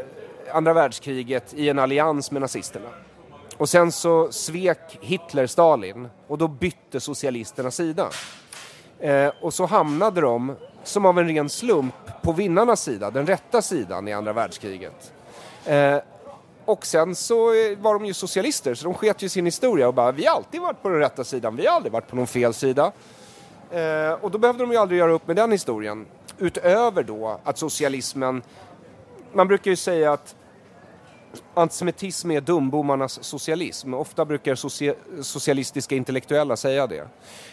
andra 0.54 0.74
världskriget 0.74 1.54
i 1.54 1.70
en 1.70 1.80
allians 1.80 2.32
med 2.32 2.42
nazisterna. 2.42 2.90
Och 3.62 3.70
sen 3.70 3.92
så 3.92 4.32
svek 4.32 4.98
Hitler 5.02 5.48
Stalin 5.48 6.10
och 6.28 6.38
då 6.38 6.48
bytte 6.48 7.00
socialisterna 7.00 7.72
sida. 7.72 8.10
Eh, 9.00 9.32
och 9.42 9.54
så 9.54 9.66
hamnade 9.66 10.22
de, 10.22 10.56
som 10.84 11.06
av 11.06 11.20
en 11.20 11.28
ren 11.28 11.50
slump, 11.50 11.94
på 12.22 12.32
vinnarnas 12.32 12.84
sida, 12.84 13.12
den 13.12 13.28
rätta 13.28 13.62
sidan 13.62 14.08
i 14.08 14.14
andra 14.14 14.34
världskriget. 14.34 15.14
Eh, 15.66 15.98
och 16.66 16.86
sen 16.86 17.16
så 17.16 17.46
var 17.78 17.94
de 17.94 18.06
ju 18.06 18.14
socialister, 18.14 18.74
så 18.74 18.86
de 18.86 18.94
sket 18.94 19.22
ju 19.22 19.30
sin 19.30 19.46
historia 19.46 19.88
och 19.88 19.94
bara 19.94 20.12
vi 20.12 20.26
har 20.26 20.36
alltid 20.36 20.62
varit 20.62 20.82
på 20.82 20.90
den 20.90 21.00
rätta 21.00 21.24
sidan, 21.24 21.56
vi 21.56 21.68
har 21.68 21.76
aldrig 21.76 21.94
varit 21.94 22.08
på 22.08 22.16
någon 22.16 22.28
fel 22.28 22.54
sida. 22.54 22.92
Eh, 23.72 24.12
och 24.12 24.32
då 24.32 24.38
behövde 24.38 24.64
de 24.64 24.72
ju 24.72 24.78
aldrig 24.78 25.00
göra 25.00 25.12
upp 25.12 25.28
med 25.28 25.36
den 25.36 25.52
historien. 25.52 26.06
Utöver 26.38 27.04
då 27.04 27.40
att 27.44 27.58
socialismen, 27.58 28.42
man 29.34 29.48
brukar 29.48 29.72
ju 29.72 29.78
säga 29.78 30.14
att 30.14 30.36
antisemitism 31.54 32.32
är 32.32 32.42
dumbomarnas 32.42 33.24
socialism. 33.24 33.94
Ofta 33.94 34.26
brukar 34.26 34.56
socialistiska 35.24 35.96
intellektuella 35.96 36.56
säga 36.56 36.88
det. 36.88 37.08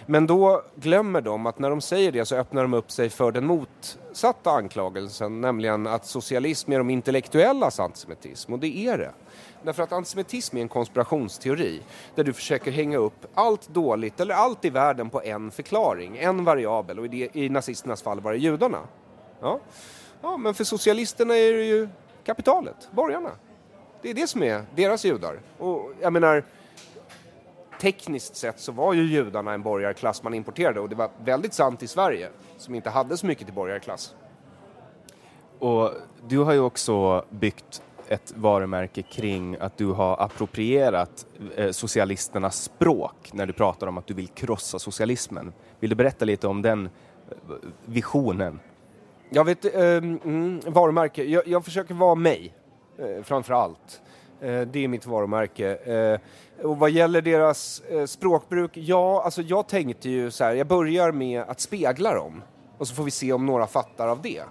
Men 0.07 0.27
då 0.27 0.63
glömmer 0.75 1.21
de 1.21 1.47
att 1.47 1.59
när 1.59 1.71
de 1.71 1.81
säger 1.81 2.13
det 2.13 2.25
så 2.25 2.37
öppnar 2.37 2.63
de 2.63 2.75
upp 2.75 2.91
sig 2.91 3.11
för 3.11 3.33
den 3.33 3.47
motsatta 3.47 4.51
anklagelsen, 4.51 5.41
nämligen 5.41 5.87
att 5.87 6.07
socialism 6.07 6.73
är 6.73 6.79
de 6.79 6.91
intellektuellas 6.91 7.81
antisemitism, 7.81 8.53
och 8.53 8.59
det 8.59 8.79
är 8.79 8.99
det. 8.99 9.13
Därför 9.63 9.83
att 9.83 9.93
antisemitism 9.93 10.57
är 10.57 10.61
en 10.61 10.69
konspirationsteori 10.69 11.83
där 12.15 12.25
du 12.25 12.33
försöker 12.33 12.71
hänga 12.71 12.99
upp 12.99 13.27
allt 13.35 13.69
dåligt 13.69 14.21
eller 14.21 14.35
allt 14.35 14.65
i 14.65 14.71
världen 14.71 15.11
på 15.11 15.23
en 15.23 15.51
förklaring, 15.51 16.17
en 16.19 16.45
variabel 16.45 16.99
och 16.99 17.05
i, 17.05 17.09
det, 17.09 17.37
i 17.37 17.49
nazisternas 17.49 18.03
fall 18.03 18.21
var 18.21 18.33
det 18.33 18.39
judarna. 18.39 18.81
Ja. 19.41 19.61
ja, 20.23 20.37
men 20.37 20.55
för 20.55 20.65
socialisterna 20.65 21.37
är 21.37 21.53
det 21.53 21.65
ju 21.65 21.89
kapitalet, 22.25 22.89
borgarna. 22.91 23.31
Det 24.03 24.11
är 24.11 24.15
det 24.15 24.27
som 24.27 24.43
är 24.43 24.65
deras 24.75 25.05
judar. 25.05 25.41
Och 25.59 25.93
jag 26.01 26.13
menar, 26.13 26.45
tekniskt 27.81 28.37
sett 28.37 28.61
så 28.61 28.73
var 28.73 28.95
ju 28.95 29.03
judarna 29.03 29.53
en 29.53 29.63
borgarklass 29.63 30.23
man 30.23 30.35
importerade 30.35 30.81
och 30.81 30.89
det 30.89 30.95
var 30.95 31.11
väldigt 31.25 31.55
sant 31.55 31.83
i 31.83 31.87
Sverige 31.87 32.29
som 32.57 32.75
inte 32.75 32.91
hade 32.91 33.17
så 33.17 33.27
mycket 33.27 33.47
till 33.47 33.55
borgarklass. 33.55 34.15
Och 35.59 35.93
du 36.29 36.39
har 36.39 36.53
ju 36.53 36.61
också 36.61 37.25
byggt 37.31 37.83
ett 38.09 38.33
varumärke 38.37 39.03
kring 39.03 39.57
att 39.61 39.77
du 39.77 39.87
har 39.87 40.23
approprierat 40.23 41.27
eh, 41.57 41.71
socialisternas 41.71 42.63
språk 42.63 43.31
när 43.33 43.47
du 43.47 43.53
pratar 43.53 43.87
om 43.87 43.99
att 43.99 44.07
du 44.07 44.15
vill 44.15 44.29
krossa 44.29 44.79
socialismen. 44.79 45.53
Vill 45.81 45.91
du 45.91 45.97
berätta 45.97 46.25
lite 46.25 46.47
om 46.47 46.63
den 46.63 46.87
eh, 46.87 47.55
visionen? 47.85 48.61
Jag 49.31 49.45
vet, 49.45 49.75
mm, 49.75 50.61
varumärke, 50.67 51.25
jag, 51.25 51.49
jag 51.49 51.65
försöker 51.65 51.95
vara 51.95 52.15
mig 52.15 52.55
eh, 52.55 52.58
Eh, 52.99 53.23
framför 53.23 53.55
allt. 53.55 54.01
Eh, 54.41 54.61
det 54.61 54.85
är 54.85 54.89
mitt 54.89 55.07
varumärke. 55.07 55.77
Eh, 55.77 56.21
och 56.67 56.79
vad 56.79 56.91
gäller 56.91 57.23
deras 57.23 57.83
språkbruk, 58.07 58.71
ja, 58.75 59.23
alltså 59.25 59.43
jag 59.43 59.69
tänkte 59.69 60.09
ju 60.09 60.31
så 60.31 60.45
här, 60.45 60.55
jag 60.55 60.67
börjar 60.67 61.13
med 61.13 61.43
att 61.43 61.61
spegla 61.61 62.15
dem 62.15 62.43
och 62.79 62.89
så 62.89 62.95
får 62.95 63.05
vi 63.05 63.11
se 63.11 63.33
om 63.33 63.47
några 63.47 63.67
fattar 63.67 64.09
av 64.09 64.23
det. 64.23 64.43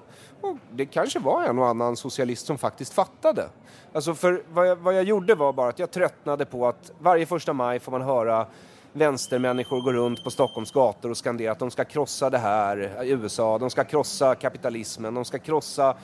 Och 0.41 0.55
det 0.71 0.85
kanske 0.85 1.19
var 1.19 1.43
en 1.43 1.59
och 1.59 1.67
annan 1.67 1.95
socialist 1.95 2.45
som 2.45 2.57
faktiskt 2.57 2.93
fattade. 2.93 3.49
Alltså 3.93 4.13
för 4.13 4.43
vad 4.53 4.67
jag, 4.67 4.75
vad 4.75 4.93
jag 4.93 5.03
gjorde 5.03 5.35
var 5.35 5.53
bara 5.53 5.69
att 5.69 5.79
jag 5.79 5.91
tröttnade 5.91 6.45
på 6.45 6.67
att 6.67 6.91
varje 6.99 7.25
första 7.25 7.53
maj 7.53 7.79
får 7.79 7.91
man 7.91 8.01
höra 8.01 8.47
vänstermänniskor 8.93 9.81
gå 9.81 9.93
runt 9.93 10.23
på 10.23 10.31
Stockholms 10.31 10.71
gator 10.71 11.09
och 11.09 11.17
skandera 11.17 11.51
att 11.51 11.59
de 11.59 11.71
ska 11.71 11.85
krossa 11.85 12.29
det 12.29 12.37
här 12.37 13.03
i 13.03 13.09
USA, 13.09 13.57
de 13.57 13.69
ska 13.69 13.83
krossa 13.83 14.35
kapitalismen, 14.35 15.13
de 15.13 15.25
ska 15.25 15.39
krossa 15.39 15.95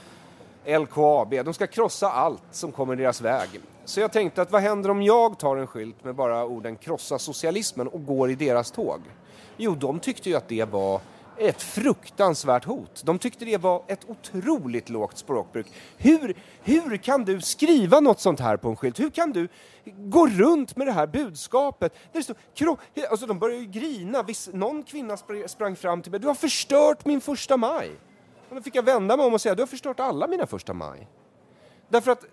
LKAB, 0.65 1.45
de 1.45 1.54
ska 1.54 1.67
krossa 1.67 2.10
allt 2.10 2.43
som 2.52 2.71
kommer 2.71 2.95
deras 2.95 3.21
väg. 3.21 3.49
Så 3.86 3.99
jag 3.99 4.12
tänkte 4.12 4.41
att 4.41 4.52
vad 4.52 4.62
händer 4.62 4.89
om 4.89 5.02
jag 5.02 5.39
tar 5.39 5.58
en 5.58 5.67
skylt 5.67 6.04
med 6.04 6.15
bara 6.15 6.45
orden 6.45 6.76
krossa 6.76 7.19
socialismen 7.19 7.88
och 7.88 8.06
går 8.06 8.32
i 8.32 8.36
deras 8.36 8.71
tåg? 8.71 9.02
Jo, 9.58 9.76
de 9.76 9.99
tyckte 9.99 10.30
ju 10.30 10.36
att 10.36 10.47
det 10.47 10.65
var 10.65 11.02
ett 11.38 11.62
fruktansvärt 11.62 12.65
hot. 12.65 13.02
De 13.06 13.19
tyckte 13.19 13.45
det 13.45 13.58
var 13.58 13.84
ett 13.88 14.10
otroligt 14.10 14.89
lågt 14.89 15.17
språkbruk. 15.17 15.67
Hur, 15.97 16.38
hur 16.63 16.97
kan 16.97 17.26
du 17.26 17.41
skriva 17.41 17.99
något 17.99 18.19
sånt 18.19 18.39
här 18.39 18.58
på 18.58 18.69
en 18.69 18.76
skylt? 18.76 18.99
Hur 18.99 19.10
kan 19.10 19.32
du 19.32 19.47
gå 19.86 20.28
runt 20.28 20.76
med 20.76 20.88
det 20.88 20.91
här 20.91 21.08
budskapet? 21.08 21.93
Det 22.12 22.23
står, 22.23 22.36
alltså 23.10 23.26
de 23.26 23.39
började 23.39 23.62
ju 23.62 23.67
grina. 23.67 24.23
Viss, 24.23 24.49
någon 24.54 24.84
kvinna 24.84 25.17
sprang 25.47 25.76
fram 25.76 26.02
till 26.02 26.12
mig. 26.12 26.19
Du 26.19 26.28
har 26.28 26.36
förstört 26.36 27.06
min 27.06 27.21
första 27.21 27.58
maj. 27.58 27.91
Och 28.53 28.59
då 28.59 28.63
fick 28.63 28.75
jag 28.75 28.83
vända 28.83 29.17
mig 29.17 29.25
om 29.25 29.33
och 29.33 29.41
säga, 29.41 29.55
du 29.55 29.61
har 29.61 29.67
förstört 29.67 29.99
alla 29.99 30.27
mina 30.27 30.47
första 30.47 30.73
maj. 30.73 31.07
Därför 31.89 32.11
att 32.11 32.25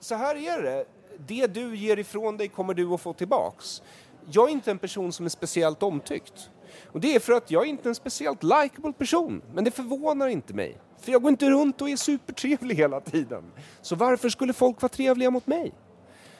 så 0.00 0.14
här 0.14 0.36
är 0.36 0.62
det. 0.62 0.84
Det 1.18 1.46
du 1.46 1.76
ger 1.76 1.98
ifrån 1.98 2.36
dig 2.36 2.48
kommer 2.48 2.74
du 2.74 2.94
att 2.94 3.00
få 3.00 3.12
tillbaks. 3.12 3.82
Jag 4.30 4.48
är 4.48 4.52
inte 4.52 4.70
en 4.70 4.78
person 4.78 5.12
som 5.12 5.26
är 5.26 5.30
speciellt 5.30 5.82
omtyckt. 5.82 6.50
Och 6.92 7.00
det 7.00 7.14
är 7.14 7.20
för 7.20 7.32
att 7.32 7.50
jag 7.50 7.62
är 7.62 7.66
inte 7.66 7.88
en 7.88 7.94
speciellt 7.94 8.42
likable 8.42 8.92
person. 8.92 9.42
Men 9.54 9.64
det 9.64 9.70
förvånar 9.70 10.26
inte 10.26 10.54
mig. 10.54 10.78
För 10.98 11.12
jag 11.12 11.22
går 11.22 11.28
inte 11.28 11.50
runt 11.50 11.80
och 11.80 11.90
är 11.90 11.96
supertrevlig 11.96 12.76
hela 12.76 13.00
tiden. 13.00 13.52
Så 13.82 13.96
varför 13.96 14.28
skulle 14.28 14.52
folk 14.52 14.82
vara 14.82 14.90
trevliga 14.90 15.30
mot 15.30 15.46
mig? 15.46 15.74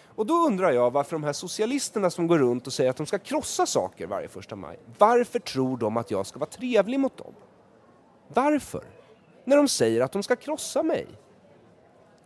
Och 0.06 0.26
då 0.26 0.34
undrar 0.34 0.72
jag 0.72 0.90
varför 0.90 1.12
de 1.12 1.24
här 1.24 1.32
socialisterna 1.32 2.10
som 2.10 2.26
går 2.26 2.38
runt 2.38 2.66
och 2.66 2.72
säger 2.72 2.90
att 2.90 2.96
de 2.96 3.06
ska 3.06 3.18
krossa 3.18 3.66
saker 3.66 4.06
varje 4.06 4.28
första 4.28 4.56
maj. 4.56 4.78
Varför 4.98 5.38
tror 5.38 5.76
de 5.76 5.96
att 5.96 6.10
jag 6.10 6.26
ska 6.26 6.38
vara 6.38 6.50
trevlig 6.50 7.00
mot 7.00 7.16
dem? 7.16 7.34
Varför? 8.28 8.95
När 9.46 9.56
de 9.56 9.68
säger 9.68 10.00
att 10.00 10.12
de 10.12 10.22
ska 10.22 10.36
krossa 10.36 10.82
mig. 10.82 11.06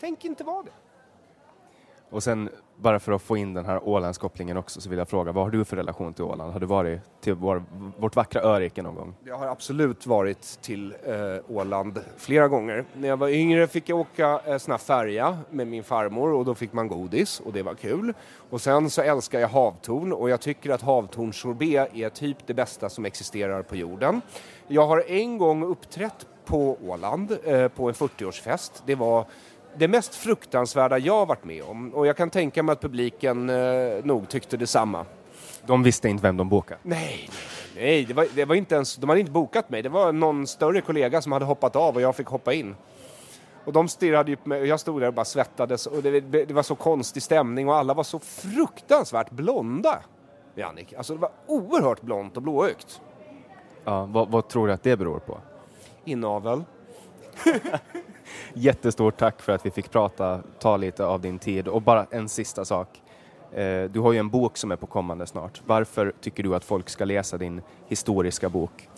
Tänk 0.00 0.24
inte 0.24 0.44
vara 0.44 0.62
det. 0.62 0.70
Och 2.10 2.22
sen 2.22 2.50
bara 2.76 3.00
för 3.00 3.12
att 3.12 3.22
få 3.22 3.36
in 3.36 3.54
den 3.54 3.64
här 3.64 3.88
Ålandskopplingen 3.88 4.56
också 4.56 4.80
så 4.80 4.90
vill 4.90 4.98
jag 4.98 5.08
fråga, 5.08 5.32
vad 5.32 5.44
har 5.44 5.50
du 5.50 5.64
för 5.64 5.76
relation 5.76 6.14
till 6.14 6.24
Åland? 6.24 6.52
Har 6.52 6.60
du 6.60 6.66
varit 6.66 7.00
till 7.20 7.34
vår, 7.34 7.62
vårt 7.98 8.16
vackra 8.16 8.42
örike 8.42 8.82
någon 8.82 8.94
gång? 8.94 9.14
Jag 9.24 9.38
har 9.38 9.46
absolut 9.46 10.06
varit 10.06 10.58
till 10.62 10.94
eh, 11.04 11.14
Åland 11.56 12.00
flera 12.16 12.48
gånger. 12.48 12.84
När 12.94 13.08
jag 13.08 13.16
var 13.16 13.28
yngre 13.28 13.66
fick 13.66 13.88
jag 13.88 13.98
åka 13.98 14.40
eh, 14.46 14.58
sån 14.58 14.70
här 14.70 14.78
färja 14.78 15.38
med 15.50 15.66
min 15.66 15.84
farmor 15.84 16.32
och 16.32 16.44
då 16.44 16.54
fick 16.54 16.72
man 16.72 16.88
godis 16.88 17.40
och 17.40 17.52
det 17.52 17.62
var 17.62 17.74
kul. 17.74 18.14
Och 18.50 18.60
sen 18.60 18.90
så 18.90 19.02
älskar 19.02 19.40
jag 19.40 19.48
havtorn 19.48 20.12
och 20.12 20.30
jag 20.30 20.40
tycker 20.40 20.70
att 20.70 20.82
havtornssorbet 20.82 21.94
är 21.94 22.08
typ 22.08 22.36
det 22.46 22.54
bästa 22.54 22.88
som 22.88 23.04
existerar 23.04 23.62
på 23.62 23.76
jorden. 23.76 24.20
Jag 24.66 24.86
har 24.86 25.04
en 25.06 25.38
gång 25.38 25.62
uppträtt 25.64 26.26
på 26.50 26.76
Åland 26.86 27.38
eh, 27.44 27.68
på 27.68 27.88
en 27.88 27.94
40-årsfest. 27.94 28.82
Det 28.86 28.94
var 28.94 29.24
det 29.76 29.88
mest 29.88 30.14
fruktansvärda 30.14 30.98
jag 30.98 31.26
varit 31.26 31.44
med 31.44 31.62
om 31.62 31.94
och 31.94 32.06
jag 32.06 32.16
kan 32.16 32.30
tänka 32.30 32.62
mig 32.62 32.72
att 32.72 32.80
publiken 32.80 33.50
eh, 33.50 34.04
nog 34.04 34.28
tyckte 34.28 34.56
detsamma. 34.56 35.06
De 35.66 35.82
visste 35.82 36.08
inte 36.08 36.22
vem 36.22 36.36
de 36.36 36.48
bokade? 36.48 36.80
Nej, 36.82 37.30
nej 37.76 38.04
det 38.04 38.14
var, 38.14 38.26
det 38.34 38.44
var 38.44 38.54
inte 38.54 38.74
ens, 38.74 38.96
de 38.96 39.08
hade 39.08 39.20
inte 39.20 39.32
bokat 39.32 39.70
mig. 39.70 39.82
Det 39.82 39.88
var 39.88 40.12
någon 40.12 40.46
större 40.46 40.80
kollega 40.80 41.22
som 41.22 41.32
hade 41.32 41.44
hoppat 41.44 41.76
av 41.76 41.94
och 41.94 42.00
jag 42.00 42.16
fick 42.16 42.26
hoppa 42.26 42.52
in. 42.52 42.76
Och 43.64 43.72
de 43.72 43.88
stirrade 43.88 44.30
ju 44.30 44.36
på 44.36 44.48
mig 44.48 44.60
och 44.60 44.66
jag 44.66 44.80
stod 44.80 45.00
där 45.00 45.08
och 45.08 45.14
bara 45.14 45.24
svettades 45.24 45.86
och 45.86 46.02
det, 46.02 46.20
det, 46.20 46.52
var 46.52 46.62
så 46.62 46.74
konstig 46.74 47.22
stämning 47.22 47.68
och 47.68 47.76
alla 47.76 47.94
var 47.94 48.04
så 48.04 48.18
fruktansvärt 48.18 49.30
blonda. 49.30 49.98
Jannik, 50.54 50.92
alltså 50.92 51.14
det 51.14 51.20
var 51.20 51.30
oerhört 51.46 52.02
blont 52.02 52.36
och 52.36 52.42
blåögt. 52.42 53.00
Ja, 53.84 54.04
vad, 54.04 54.28
vad 54.28 54.48
tror 54.48 54.66
du 54.66 54.72
att 54.72 54.82
det 54.82 54.96
beror 54.96 55.18
på? 55.18 55.38
Inavel. 56.04 56.64
Jättestort 58.54 59.16
tack 59.16 59.42
för 59.42 59.52
att 59.52 59.66
vi 59.66 59.70
fick 59.70 59.90
prata, 59.90 60.40
ta 60.58 60.76
lite 60.76 61.04
av 61.04 61.20
din 61.20 61.38
tid. 61.38 61.68
Och 61.68 61.82
bara 61.82 62.06
en 62.10 62.28
sista 62.28 62.64
sak. 62.64 62.88
Eh, 63.52 63.82
du 63.82 64.00
har 64.00 64.12
ju 64.12 64.18
en 64.18 64.30
bok 64.30 64.56
som 64.56 64.72
är 64.72 64.76
på 64.76 64.86
kommande 64.86 65.26
snart. 65.26 65.62
Varför 65.66 66.12
tycker 66.20 66.42
du 66.42 66.54
att 66.54 66.64
folk 66.64 66.88
ska 66.88 67.04
läsa 67.04 67.38
din 67.38 67.62
historiska 67.88 68.48
bok? 68.48 68.88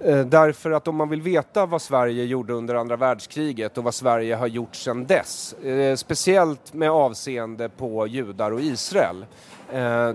Eh, 0.00 0.26
därför 0.26 0.70
att 0.70 0.88
om 0.88 0.96
man 0.96 1.08
vill 1.08 1.22
veta 1.22 1.66
vad 1.66 1.82
Sverige 1.82 2.24
gjorde 2.24 2.52
under 2.52 2.74
andra 2.74 2.96
världskriget 2.96 3.78
och 3.78 3.84
vad 3.84 3.94
Sverige 3.94 4.34
har 4.34 4.46
gjort 4.46 4.74
sedan 4.74 5.06
dess, 5.06 5.52
eh, 5.52 5.96
speciellt 5.96 6.74
med 6.74 6.90
avseende 6.90 7.68
på 7.68 8.06
judar 8.06 8.50
och 8.50 8.60
Israel, 8.60 9.26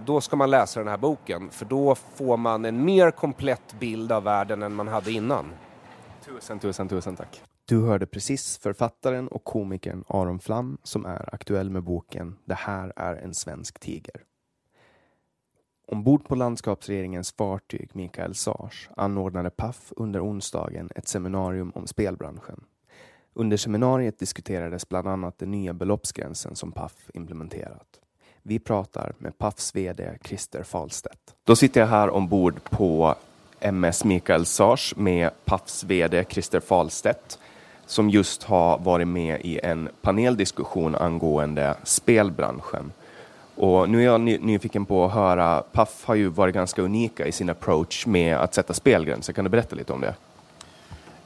då 0.05 0.21
ska 0.21 0.35
man 0.35 0.49
läsa 0.49 0.79
den 0.79 0.89
här 0.89 0.97
boken 0.97 1.49
för 1.49 1.65
då 1.65 1.95
får 2.15 2.37
man 2.37 2.65
en 2.65 2.85
mer 2.85 3.11
komplett 3.11 3.75
bild 3.79 4.11
av 4.11 4.23
världen 4.23 4.63
än 4.63 4.73
man 4.73 4.87
hade 4.87 5.11
innan. 5.11 5.45
Tusen, 6.27 6.59
tusen, 6.59 6.89
tusen 6.89 7.15
tack. 7.15 7.41
Du 7.65 7.81
hörde 7.81 8.05
precis 8.05 8.57
författaren 8.57 9.27
och 9.27 9.43
komikern 9.43 10.03
Aron 10.07 10.39
Flam 10.39 10.77
som 10.83 11.05
är 11.05 11.33
aktuell 11.35 11.69
med 11.69 11.83
boken 11.83 12.35
Det 12.45 12.53
här 12.53 12.93
är 12.95 13.15
en 13.15 13.33
svensk 13.33 13.79
tiger. 13.79 14.23
Ombord 15.87 16.25
på 16.27 16.35
landskapsregeringens 16.35 17.31
fartyg 17.31 17.89
Mikael 17.93 18.35
Sars 18.35 18.89
anordnade 18.97 19.49
Paf 19.49 19.93
under 19.95 20.25
onsdagen 20.25 20.89
ett 20.95 21.07
seminarium 21.07 21.71
om 21.75 21.87
spelbranschen. 21.87 22.63
Under 23.33 23.57
seminariet 23.57 24.19
diskuterades 24.19 24.89
bland 24.89 25.07
annat 25.07 25.39
den 25.39 25.51
nya 25.51 25.73
beloppsgränsen 25.73 26.55
som 26.55 26.71
Paf 26.71 27.09
implementerat. 27.13 27.99
Vi 28.43 28.59
pratar 28.59 29.15
med 29.17 29.37
Pafs 29.37 29.75
VD 29.75 30.17
Christer 30.23 30.63
Falstedt. 30.63 31.35
Då 31.43 31.55
sitter 31.55 31.81
jag 31.81 31.87
här 31.87 32.09
ombord 32.09 32.63
på 32.63 33.15
MS 33.59 34.03
Mikael 34.03 34.45
Sars 34.45 34.93
med 34.97 35.29
Pafs 35.45 35.83
VD 35.83 36.25
Christer 36.29 36.59
Falstedt 36.59 37.39
som 37.87 38.09
just 38.09 38.43
har 38.43 38.77
varit 38.77 39.07
med 39.07 39.41
i 39.41 39.59
en 39.63 39.89
paneldiskussion 40.01 40.95
angående 40.95 41.75
spelbranschen. 41.83 42.91
Och 43.55 43.89
nu 43.89 43.99
är 44.01 44.05
jag 44.05 44.21
nyfiken 44.21 44.85
på 44.85 45.05
att 45.05 45.13
höra, 45.13 45.63
Paf 45.71 46.05
har 46.05 46.15
ju 46.15 46.27
varit 46.27 46.55
ganska 46.55 46.81
unika 46.81 47.27
i 47.27 47.31
sin 47.31 47.49
approach 47.49 48.05
med 48.05 48.37
att 48.37 48.53
sätta 48.53 48.73
spelgränser. 48.73 49.33
Kan 49.33 49.43
du 49.43 49.49
berätta 49.49 49.75
lite 49.75 49.93
om 49.93 50.01
det? 50.01 50.15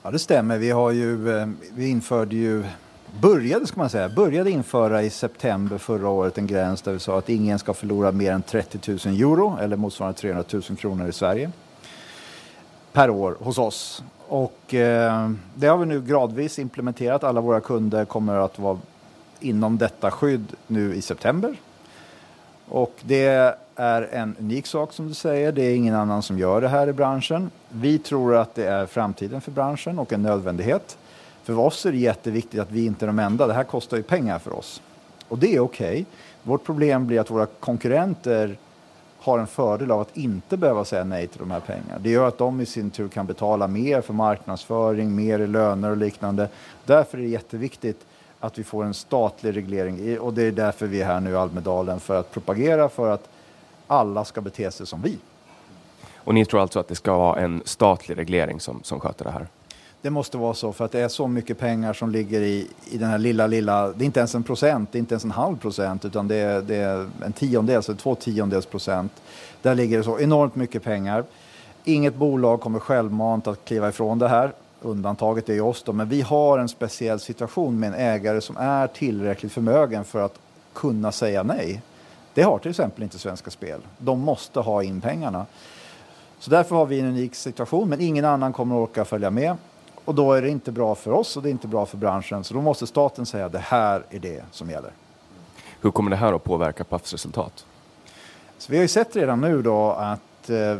Ja, 0.04 0.12
det 0.12 0.20
stämmer. 0.20 0.58
Vi, 0.58 0.72
har 0.72 0.91
ju, 0.91 1.38
eh, 1.38 1.48
vi 1.74 1.89
införde 1.89 2.36
ju, 2.36 2.63
började 3.21 3.67
ska 3.67 3.79
man 3.79 3.90
säga, 3.90 4.10
började 4.10 4.52
införa 4.52 5.04
i 5.04 5.10
september 5.10 5.77
förra 5.77 6.10
året 6.10 6.38
en 6.38 6.48
gräns 6.48 6.82
där 6.82 6.94
vi 6.94 7.00
sa 7.00 7.17
att 7.17 7.29
ingen 7.29 7.60
ska 7.60 7.73
förlora 7.73 8.12
mer 8.12 8.32
än 8.32 8.42
30 8.42 8.92
000 9.08 9.15
euro 9.15 9.58
eller 9.62 9.75
motsvarande 9.75 10.19
300 10.19 10.44
000 10.52 10.62
kronor 10.62 11.08
i 11.08 11.12
Sverige 11.12 11.52
per 12.92 13.10
år 13.10 13.37
hos 13.39 13.58
oss. 13.58 14.04
Och 14.27 14.73
eh, 14.73 15.31
det 15.56 15.67
har 15.67 15.77
vi 15.77 15.85
nu 15.85 16.02
gradvis 16.02 16.60
implementerat. 16.60 17.23
Alla 17.23 17.42
våra 17.42 17.62
kunder 17.62 18.06
kommer 18.06 18.35
att 18.35 18.60
vara 18.60 18.77
inom 19.39 19.77
detta 19.77 20.12
skydd 20.12 20.46
nu 20.67 20.96
i 20.96 21.02
september. 21.02 21.56
Och 22.67 22.94
det 23.02 23.56
är 23.75 24.10
en 24.12 24.35
unik 24.39 24.67
sak 24.67 24.94
som 24.94 25.08
du 25.08 25.13
säger. 25.13 25.52
Det 25.52 25.62
är 25.62 25.75
ingen 25.75 25.96
annan 25.96 26.23
som 26.23 26.39
gör 26.39 26.62
det 26.62 26.67
här 26.67 26.87
i 26.87 26.94
branschen. 26.94 27.52
Vi 27.69 28.00
tror 28.00 28.35
att 28.35 28.56
det 28.56 28.65
är 28.65 28.85
framtiden 28.85 29.42
för 29.42 29.52
branschen 29.52 30.00
och 30.00 30.13
en 30.13 30.23
nödvändighet. 30.23 30.98
För 31.44 31.60
oss 31.60 31.85
är 31.85 31.92
det 31.92 31.98
jätteviktigt 31.98 32.60
att 32.60 32.71
vi 32.71 32.85
inte 32.85 33.06
är 33.06 33.08
de 33.08 33.19
enda. 33.19 33.48
Det 33.48 33.54
här 33.54 33.63
kostar 33.63 33.98
ju 33.98 34.04
pengar 34.04 34.39
för 34.39 34.54
oss. 34.58 34.81
Och 35.27 35.37
det 35.37 35.56
är 35.56 35.60
okej. 35.60 35.92
Okay. 35.92 36.06
Vårt 36.44 36.63
problem 36.63 37.08
blir 37.08 37.19
att 37.19 37.31
våra 37.31 37.46
konkurrenter 37.46 38.58
har 39.22 39.40
en 39.40 39.48
fördel 39.48 39.92
av 39.92 40.00
att 40.02 40.17
inte 40.17 40.58
behöva 40.58 40.86
säga 40.86 41.04
nej 41.04 41.28
till 41.28 41.40
de 41.40 41.52
här 41.52 41.60
pengarna. 41.60 42.00
Det 42.00 42.10
gör 42.10 42.28
att 42.28 42.38
de 42.38 42.62
i 42.62 42.65
sin 42.65 42.90
tur 42.90 43.08
kan 43.08 43.26
betala 43.26 43.67
mer 43.67 44.02
för 44.02 44.13
marknadsföring, 44.13 45.15
mer 45.15 45.40
i 45.40 45.48
löner 45.48 45.90
och 45.90 45.98
liknande. 45.98 46.50
Därför 46.86 47.17
är 47.17 47.22
det 47.22 47.28
jätteviktigt 47.28 48.06
att 48.40 48.60
vi 48.60 48.63
får 48.63 48.84
en 48.84 48.94
statlig 48.94 49.56
reglering 49.56 50.19
och 50.19 50.34
det 50.34 50.44
är 50.44 50.52
därför 50.52 50.88
vi 50.88 51.02
är 51.02 51.06
här 51.06 51.19
nu 51.19 51.32
i 51.32 51.36
Almedalen 51.36 52.00
för 52.00 52.19
att 52.19 52.32
propagera 52.32 52.90
för 52.90 53.10
att 53.10 53.30
alla 53.88 54.26
ska 54.26 54.42
bete 54.42 54.72
sig 54.72 54.88
som 54.88 55.02
vi. 55.02 55.17
Och 56.15 56.34
ni 56.34 56.46
tror 56.46 56.62
alltså 56.62 56.80
att 56.80 56.88
det 56.88 56.96
ska 56.96 57.17
vara 57.17 57.40
en 57.40 57.62
statlig 57.65 58.17
reglering 58.17 58.60
som, 58.60 58.84
som 58.84 59.00
sköter 59.00 59.26
det 59.26 59.32
här? 59.32 59.48
Det 60.02 60.10
måste 60.10 60.37
vara 60.37 60.54
så 60.54 60.73
för 60.73 60.85
att 60.85 60.91
det 60.91 60.99
är 60.99 61.08
så 61.08 61.27
mycket 61.27 61.58
pengar 61.60 61.93
som 61.93 62.10
ligger 62.10 62.41
i, 62.41 62.67
i 62.91 62.97
den 62.97 63.10
här 63.10 63.17
lilla, 63.17 63.47
lilla, 63.47 63.87
det 63.87 64.04
är 64.04 64.06
inte 64.06 64.19
ens 64.19 64.35
en 64.35 64.43
procent, 64.43 64.91
det 64.91 64.97
är 64.97 64.99
inte 64.99 65.13
ens 65.13 65.23
en 65.23 65.31
halv 65.31 65.58
procent 65.58 66.06
utan 66.06 66.27
det 66.27 66.35
är, 66.35 66.62
det 66.62 66.75
är 66.75 67.10
en 67.25 67.33
tiondels, 67.33 67.89
alltså 67.89 68.04
två 68.04 68.15
tiondels 68.15 68.65
procent. 68.65 69.12
Där 69.62 69.75
ligger 69.75 69.97
det 69.97 70.04
så 70.04 70.19
enormt 70.19 70.56
mycket 70.56 70.83
pengar. 70.83 71.23
Inget 71.83 72.15
bolag 72.15 72.62
kommer 72.62 72.79
självmant 72.79 73.47
att 73.47 73.65
kliva 73.65 73.89
ifrån 73.89 74.19
det 74.19 74.27
här. 74.27 74.52
Undantaget 74.81 75.49
är 75.49 75.54
ju 75.54 75.62
oss 75.62 75.83
då, 75.83 75.93
men 75.93 76.10
vi 76.10 76.21
har 76.21 76.60
en 76.60 76.69
speciell 76.69 77.19
situation 77.19 77.79
med 77.79 77.87
en 77.87 77.99
ägare 77.99 78.41
som 78.41 78.58
är 78.58 78.87
tillräckligt 78.87 79.52
förmögen 79.52 80.04
för 80.04 80.21
att 80.21 80.39
kunna 80.73 81.12
säga 81.12 81.43
nej. 81.43 81.81
Det 82.33 82.41
har 82.41 82.60
till 82.60 82.69
exempel 82.69 83.04
inte 83.04 83.19
Svenska 83.19 83.52
Spel. 83.52 83.81
De 83.97 84.19
måste 84.19 84.60
ha 84.60 84.83
in 84.83 85.02
pengarna. 85.02 85.45
Så 86.39 86.49
därför 86.52 86.75
har 86.75 86.85
vi 86.85 86.99
en 86.99 87.06
unik 87.06 87.35
situation, 87.35 87.89
men 87.89 88.02
ingen 88.02 88.25
annan 88.25 88.54
kommer 88.54 88.75
att 88.75 88.89
orka 88.89 89.06
följa 89.06 89.29
med. 89.29 89.56
Och 90.06 90.15
då 90.15 90.33
är 90.33 90.41
det 90.41 90.49
inte 90.49 90.71
bra 90.71 90.95
för 90.95 91.12
oss 91.12 91.37
och 91.37 91.43
det 91.43 91.49
är 91.49 91.52
inte 91.52 91.67
bra 91.67 91.85
för 91.85 91.97
branschen. 91.97 92.43
Så 92.43 92.54
då 92.54 92.62
måste 92.62 92.87
staten 92.87 93.25
säga 93.25 93.49
det 93.49 93.60
här 93.60 94.04
är 94.10 94.19
det 94.19 94.43
som 94.52 94.69
gäller. 94.69 94.91
Hur 95.81 95.91
kommer 95.91 96.10
det 96.12 96.17
här 96.17 96.33
att 96.33 96.43
påverka 96.43 96.83
Pafs 96.83 97.12
resultat? 97.12 97.65
Så 98.58 98.71
vi 98.71 98.77
har 98.77 98.81
ju 98.81 98.87
sett 98.87 99.15
redan 99.15 99.41
nu 99.41 99.62
då 99.62 99.91
att 99.91 100.49
eh, 100.49 100.75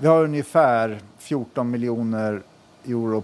vi 0.00 0.06
har 0.06 0.24
ungefär 0.24 1.00
14 1.18 1.70
miljoner 1.70 2.42
euro. 2.84 3.22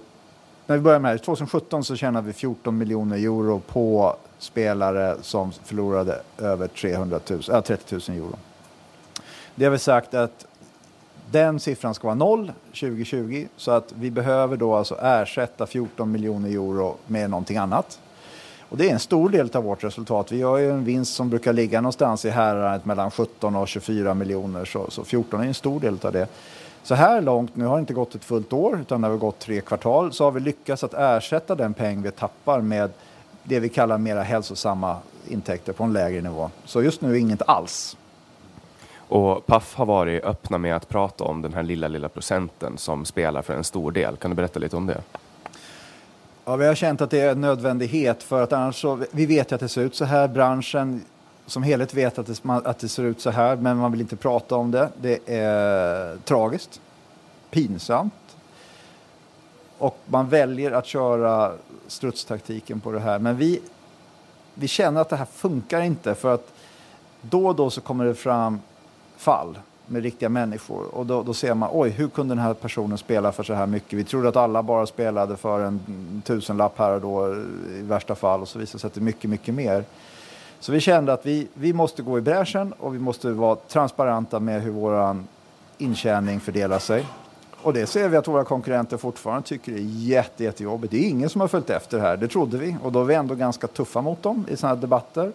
När 0.67 0.77
vi 0.77 0.83
började 0.83 1.03
med 1.03 1.15
det 1.15 1.19
2017 1.19 1.85
så 1.85 1.97
tjänade 1.97 2.27
vi 2.27 2.33
14 2.33 2.79
miljoner 2.79 3.17
euro 3.17 3.61
på 3.67 4.17
spelare 4.39 5.17
som 5.23 5.53
förlorade 5.53 6.21
över 6.39 6.69
300 6.69 7.21
000, 7.31 7.41
äh, 7.53 7.61
30 7.61 7.95
000 8.09 8.19
euro. 8.19 8.37
Det 9.55 9.65
har 9.65 9.73
vi 9.73 9.79
sagt 9.79 10.15
att 10.15 10.47
den 11.31 11.61
siffran 11.61 11.95
ska 11.95 12.07
vara 12.07 12.15
noll 12.15 12.53
2020 12.67 13.47
så 13.57 13.71
att 13.71 13.93
vi 13.93 14.11
behöver 14.11 14.57
då 14.57 14.75
alltså 14.75 14.99
ersätta 15.03 15.67
14 15.67 16.13
miljoner 16.13 16.49
euro 16.49 16.97
med 17.07 17.31
någonting 17.31 17.57
annat. 17.57 18.01
Och 18.69 18.77
det 18.77 18.89
är 18.89 18.93
en 18.93 18.99
stor 18.99 19.29
del 19.29 19.51
av 19.57 19.65
vårt 19.65 19.85
resultat. 19.85 20.33
Vi 20.33 20.43
har 20.43 20.59
ju 20.59 20.71
en 20.71 20.85
vinst 20.85 21.15
som 21.15 21.31
brukar 21.31 21.53
ligga 21.53 21.81
någonstans 21.81 22.25
i 22.25 22.31
häradet 22.31 22.85
mellan 22.85 23.11
17 23.11 23.57
och 23.57 23.69
24 23.69 24.15
miljoner 24.15 24.65
så, 24.65 24.91
så 24.91 25.05
14 25.05 25.41
är 25.41 25.45
en 25.45 25.55
stor 25.55 25.81
del 25.81 25.99
av 26.03 26.13
det. 26.13 26.29
Så 26.83 26.95
här 26.95 27.21
långt, 27.21 27.57
nu 27.57 27.65
har 27.65 27.77
det 27.77 27.81
inte 27.81 27.95
gått 27.95 28.15
ett 28.15 28.25
fullt 28.25 28.53
år 28.53 28.81
utan 28.81 29.01
det 29.01 29.09
har 29.09 29.17
gått 29.17 29.39
tre 29.39 29.61
kvartal, 29.61 30.13
så 30.13 30.25
har 30.25 30.31
vi 30.31 30.41
lyckats 30.41 30.85
att 30.85 30.95
ersätta 30.95 31.55
den 31.55 31.75
peng 31.75 32.03
vi 32.03 32.11
tappar 32.11 32.61
med 32.61 32.91
det 33.43 33.61
vi 33.61 33.69
kallar 33.69 33.99
mera 33.99 34.23
hälsosamma 34.23 34.97
intäkter 35.29 35.73
på 35.73 35.85
en 35.85 35.93
lägre 35.93 36.21
nivå. 36.21 36.51
Så 36.65 36.83
just 36.83 37.01
nu 37.01 37.19
inget 37.19 37.43
alls. 37.49 37.97
Och 39.11 39.47
Paf 39.47 39.75
har 39.75 39.87
varit 39.87 40.25
öppna 40.25 40.59
med 40.59 40.77
att 40.77 40.89
prata 40.89 41.25
om 41.25 41.43
den 41.43 41.55
här 41.55 41.63
lilla, 41.63 41.89
lilla 41.89 42.09
procenten 42.09 42.79
som 42.79 43.05
spelar 43.05 43.43
för 43.43 43.55
en 43.55 43.65
stor 43.65 43.93
del. 43.93 44.17
Kan 44.17 44.31
du 44.31 44.35
berätta 44.35 44.59
lite 44.59 44.77
om 44.77 44.87
det? 44.87 45.01
Ja, 46.45 46.57
vi 46.57 46.67
har 46.67 46.75
känt 46.75 47.01
att 47.01 47.11
det 47.11 47.21
är 47.21 47.33
en 47.33 47.41
nödvändighet 47.41 48.23
för 48.23 48.43
att 48.43 48.53
annars 48.53 48.81
så, 48.81 48.99
vi 49.11 49.27
vet 49.27 49.53
ju 49.53 49.55
att 49.55 49.61
det 49.61 49.69
ser 49.69 49.83
ut 49.83 49.95
så 49.95 50.05
här. 50.05 50.29
Branschen 50.29 51.05
som 51.47 51.63
helhet 51.63 51.95
vet 51.95 52.19
att 52.19 52.27
det, 52.27 52.41
att 52.45 52.79
det 52.79 52.89
ser 52.89 53.03
ut 53.03 53.21
så 53.21 53.31
här, 53.31 53.57
men 53.57 53.77
man 53.77 53.93
vill 53.93 54.01
inte 54.01 54.17
prata 54.17 54.57
om 54.57 54.71
det. 54.71 54.89
Det 55.01 55.19
är 55.27 56.17
tragiskt, 56.17 56.81
pinsamt 57.51 58.37
och 59.79 59.99
man 60.07 60.29
väljer 60.29 60.73
att 60.73 60.87
köra 60.87 61.53
strutstaktiken 61.87 62.81
på 62.81 62.93
det 62.93 63.01
här. 63.01 63.19
Men 63.19 63.37
vi, 63.37 63.61
vi 64.55 64.69
känner 64.69 65.01
att 65.01 65.09
det 65.09 65.17
här 65.17 65.29
funkar 65.35 65.81
inte 65.81 66.15
för 66.15 66.35
att 66.35 66.53
då 67.21 67.47
och 67.47 67.57
då 67.57 67.71
så 67.71 67.81
kommer 67.81 68.05
det 68.05 68.15
fram 68.15 68.61
fall 69.21 69.59
med 69.87 70.03
riktiga 70.03 70.29
människor 70.29 70.95
och 70.95 71.07
då, 71.07 71.23
då 71.23 71.35
ser 71.35 71.55
man 71.55 71.69
oj, 71.73 71.91
hur 71.91 72.09
kunde 72.09 72.35
den 72.35 72.45
här 72.45 72.55
personen 72.55 72.99
spela 72.99 73.33
för 73.33 73.43
så 73.43 73.55
här 73.55 73.67
mycket? 73.67 73.99
Vi 73.99 74.05
trodde 74.05 74.29
att 74.29 74.37
alla 74.37 74.63
bara 74.63 74.87
spelade 74.87 75.37
för 75.37 75.61
en 75.61 76.23
tusenlapp 76.27 76.79
här 76.79 76.93
och 76.93 77.01
då 77.01 77.35
i 77.79 77.83
värsta 77.83 78.15
fall 78.15 78.41
och 78.41 78.49
så 78.49 78.59
visar 78.59 78.73
det 78.73 78.81
sig 78.81 78.89
att 78.89 78.95
det 78.95 79.01
är 79.01 79.03
mycket, 79.03 79.31
mycket 79.31 79.55
mer. 79.55 79.85
Så 80.61 80.73
vi 80.73 80.81
kände 80.81 81.13
att 81.13 81.27
vi, 81.27 81.49
vi 81.55 81.73
måste 81.73 82.03
gå 82.03 82.19
i 82.19 82.21
bräschen 82.21 82.73
och 82.73 82.95
vi 82.95 82.99
måste 82.99 83.31
vara 83.31 83.57
transparenta 83.57 84.41
med 84.41 84.63
hur 84.63 84.71
vår 84.71 85.17
intjäning 85.79 86.41
fördelar 86.41 86.79
sig. 86.79 87.07
Och 87.63 87.73
det 87.73 87.87
ser 87.87 88.09
vi 88.09 88.17
att 88.17 88.29
våra 88.29 88.45
konkurrenter 88.45 88.97
fortfarande 88.97 89.49
tycker 89.49 89.73
är 89.73 89.79
jätte, 89.81 90.45
jättejobbigt. 90.45 90.91
Det 90.91 90.99
är 90.99 91.09
ingen 91.09 91.29
som 91.29 91.41
har 91.41 91.49
följt 91.49 91.71
efter 91.71 91.99
här, 91.99 92.17
det 92.17 92.29
trodde 92.29 92.59
vi. 92.59 92.77
Och 92.83 92.93
då 92.93 93.01
är 93.01 93.05
vi 93.05 93.15
ändå 93.15 93.35
ganska 93.35 93.67
tuffa 93.67 94.01
mot 94.01 94.23
dem 94.23 94.45
i 94.49 94.57
sådana 94.57 94.75
här 94.75 94.81
debatter. 94.81 95.33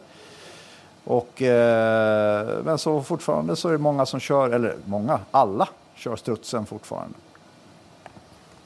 Och, 1.06 1.42
eh, 1.42 2.64
men 2.64 2.78
så 2.78 3.02
fortfarande 3.02 3.56
så 3.56 3.68
är 3.68 3.72
det 3.72 3.78
många 3.78 4.06
som 4.06 4.20
kör, 4.20 4.50
eller 4.50 4.76
många, 4.86 5.20
alla 5.32 5.70
kör 5.96 6.16
strutsen 6.16 6.66
fortfarande. 6.66 7.16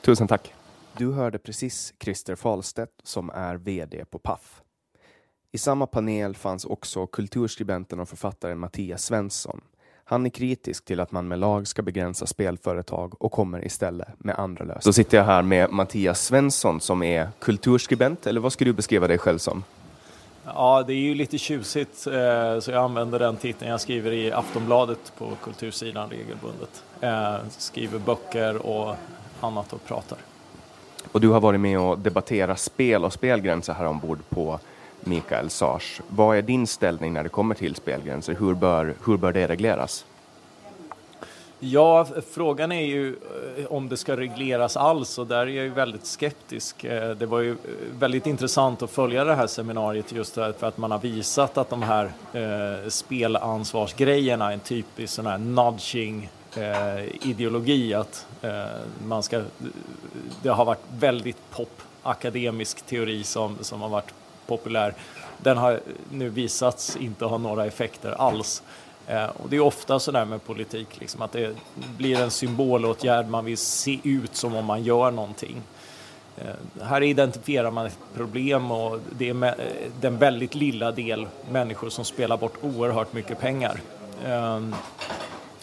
Tusen 0.01 0.27
tack. 0.27 0.53
Du 0.97 1.11
hörde 1.11 1.37
precis 1.37 1.93
Christer 1.99 2.35
Falstedt 2.35 2.91
som 3.03 3.29
är 3.29 3.55
VD 3.55 4.05
på 4.05 4.19
Paf. 4.19 4.61
I 5.51 5.57
samma 5.57 5.87
panel 5.87 6.35
fanns 6.35 6.65
också 6.65 7.07
kulturskribenten 7.07 7.99
och 7.99 8.09
författaren 8.09 8.59
Mattias 8.59 9.03
Svensson. 9.03 9.61
Han 10.03 10.25
är 10.25 10.29
kritisk 10.29 10.85
till 10.85 10.99
att 10.99 11.11
man 11.11 11.27
med 11.27 11.39
lag 11.39 11.67
ska 11.67 11.81
begränsa 11.81 12.25
spelföretag 12.25 13.21
och 13.21 13.31
kommer 13.31 13.65
istället 13.65 14.07
med 14.17 14.39
andra 14.39 14.65
lösningar. 14.65 14.81
Så 14.81 14.93
sitter 14.93 15.17
jag 15.17 15.25
här 15.25 15.41
med 15.41 15.71
Mattias 15.71 16.25
Svensson 16.25 16.81
som 16.81 17.03
är 17.03 17.29
kulturskribent, 17.39 18.27
eller 18.27 18.41
vad 18.41 18.53
skulle 18.53 18.69
du 18.69 18.75
beskriva 18.75 19.07
dig 19.07 19.17
själv 19.17 19.37
som? 19.37 19.63
Ja, 20.55 20.83
det 20.87 20.93
är 20.93 20.97
ju 20.97 21.15
lite 21.15 21.37
tjusigt 21.37 22.07
eh, 22.07 22.59
så 22.59 22.71
jag 22.71 22.83
använder 22.83 23.19
den 23.19 23.37
titeln. 23.37 23.71
Jag 23.71 23.81
skriver 23.81 24.11
i 24.11 24.31
Aftonbladet 24.31 25.13
på 25.17 25.31
kultursidan 25.43 26.09
regelbundet. 26.09 26.83
Jag 26.99 27.39
skriver 27.49 27.99
böcker 27.99 28.65
och 28.65 28.95
annat 29.41 29.73
och 29.73 29.85
pratar. 29.85 30.17
Och 31.11 31.21
du 31.21 31.29
har 31.29 31.39
varit 31.39 31.59
med 31.59 31.79
och 31.79 31.99
debatterat 31.99 32.59
spel 32.59 33.05
och 33.05 33.13
spelgränser 33.13 33.73
här 33.73 33.85
ombord 33.85 34.19
på 34.29 34.59
Mikael 35.01 35.49
Sars. 35.49 36.01
Vad 36.07 36.37
är 36.37 36.41
din 36.41 36.67
ställning 36.67 37.13
när 37.13 37.23
det 37.23 37.29
kommer 37.29 37.55
till 37.55 37.75
spelgränser? 37.75 38.35
Hur 38.39 38.53
bör, 38.53 38.95
hur 39.05 39.17
bör 39.17 39.33
det 39.33 39.47
regleras? 39.47 40.05
Ja, 41.61 42.07
frågan 42.31 42.71
är 42.71 42.85
ju 42.85 43.15
eh, 43.57 43.65
om 43.65 43.89
det 43.89 43.97
ska 43.97 44.17
regleras 44.17 44.77
alls 44.77 45.17
och 45.17 45.27
där 45.27 45.37
är 45.37 45.47
jag 45.47 45.65
ju 45.65 45.69
väldigt 45.69 46.05
skeptisk. 46.05 46.83
Eh, 46.83 47.09
det 47.09 47.25
var 47.25 47.39
ju 47.39 47.51
eh, 47.51 47.57
väldigt 47.99 48.27
intressant 48.27 48.81
att 48.81 48.89
följa 48.89 49.23
det 49.23 49.35
här 49.35 49.47
seminariet 49.47 50.11
just 50.11 50.33
för 50.33 50.63
att 50.63 50.77
man 50.77 50.91
har 50.91 50.99
visat 50.99 51.57
att 51.57 51.69
de 51.69 51.81
här 51.81 52.11
spelansvarsgrejerna 52.89 54.49
är 54.49 54.53
en 54.53 54.59
typisk 54.59 55.13
sån 55.13 55.25
här 55.25 55.37
nudging 55.37 56.29
ideologi 57.21 57.93
att 57.93 58.27
man 59.05 59.23
ska, 59.23 59.41
det 60.41 60.49
har 60.49 60.65
varit 60.65 60.83
väldigt 60.99 61.37
pop 61.51 61.81
akademisk 62.03 62.81
teori 62.81 63.23
som, 63.23 63.57
som 63.61 63.81
har 63.81 63.89
varit 63.89 64.13
populär. 64.47 64.93
Den 65.37 65.57
har 65.57 65.79
nu 66.11 66.29
visats 66.29 66.97
inte 66.97 67.25
ha 67.25 67.37
några 67.37 67.65
effekter 67.65 68.11
alls. 68.11 68.63
Eh, 69.09 69.29
och 69.29 69.49
det 69.49 69.55
är 69.55 69.59
ofta 69.59 69.99
så 69.99 70.11
där 70.11 70.25
med 70.25 70.43
politik, 70.43 70.99
liksom, 70.99 71.21
att 71.21 71.31
det 71.31 71.55
blir 71.97 72.19
en 72.19 72.31
symbolåtgärd, 72.31 73.27
man 73.27 73.45
vill 73.45 73.57
se 73.57 73.99
ut 74.03 74.35
som 74.35 74.55
om 74.55 74.65
man 74.65 74.83
gör 74.83 75.11
någonting. 75.11 75.61
Eh, 76.37 76.83
här 76.83 77.03
identifierar 77.03 77.71
man 77.71 77.85
ett 77.85 77.99
problem 78.13 78.71
och 78.71 78.99
det 79.09 79.29
är 79.29 79.43
eh, 79.43 79.53
den 80.01 80.17
väldigt 80.17 80.55
lilla 80.55 80.91
del 80.91 81.27
människor 81.51 81.89
som 81.89 82.05
spelar 82.05 82.37
bort 82.37 82.57
oerhört 82.61 83.13
mycket 83.13 83.39
pengar. 83.39 83.81
Ehm, 84.25 84.75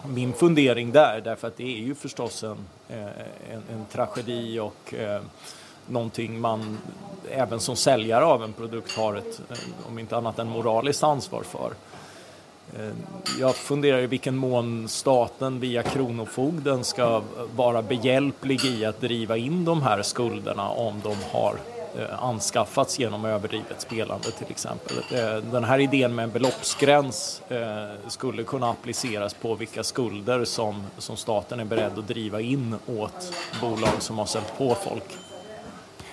min 0.08 0.32
fundering 0.32 0.92
där, 0.92 1.20
därför 1.20 1.48
att 1.48 1.56
det 1.56 1.64
är 1.64 1.80
ju 1.80 1.94
förstås 1.94 2.44
en, 2.44 2.56
en, 2.88 3.62
en 3.72 3.86
tragedi 3.92 4.58
och 4.58 4.94
någonting 5.86 6.40
man 6.40 6.78
även 7.30 7.60
som 7.60 7.76
säljare 7.76 8.24
av 8.24 8.44
en 8.44 8.52
produkt 8.52 8.96
har 8.96 9.14
ett, 9.14 9.40
om 9.88 9.98
inte 9.98 10.16
annat 10.16 10.38
en 10.38 10.48
moraliskt 10.48 11.02
ansvar 11.02 11.42
för. 11.42 11.72
Eh, 12.74 12.90
jag 13.40 13.56
funderar 13.56 14.00
i 14.00 14.06
vilken 14.06 14.36
mån 14.36 14.88
staten 14.88 15.60
via 15.60 15.82
Kronofogden 15.82 16.84
ska 16.84 17.22
vara 17.56 17.82
behjälplig 17.82 18.64
i 18.64 18.84
att 18.84 19.00
driva 19.00 19.36
in 19.36 19.64
de 19.64 19.82
här 19.82 20.02
skulderna 20.02 20.68
om 20.68 21.00
de 21.02 21.16
har 21.32 21.56
eh, 21.98 22.24
anskaffats 22.24 22.98
genom 22.98 23.24
överdrivet 23.24 23.80
spelande 23.80 24.30
till 24.30 24.50
exempel. 24.50 24.96
Eh, 25.12 25.36
den 25.36 25.64
här 25.64 25.78
idén 25.78 26.14
med 26.14 26.22
en 26.22 26.30
beloppsgräns 26.30 27.42
skulle 28.08 28.44
kunna 28.44 28.70
appliceras 28.70 29.34
på 29.34 29.54
vilka 29.54 29.84
skulder 29.84 30.44
som, 30.44 30.82
som 30.98 31.16
staten 31.16 31.60
är 31.60 31.64
beredd 31.64 31.98
att 31.98 32.08
driva 32.08 32.40
in 32.40 32.76
åt 32.86 33.32
bolag 33.60 33.94
som 33.98 34.18
har 34.18 34.26
sänt 34.26 34.52
på 34.58 34.74
folk. 34.74 35.16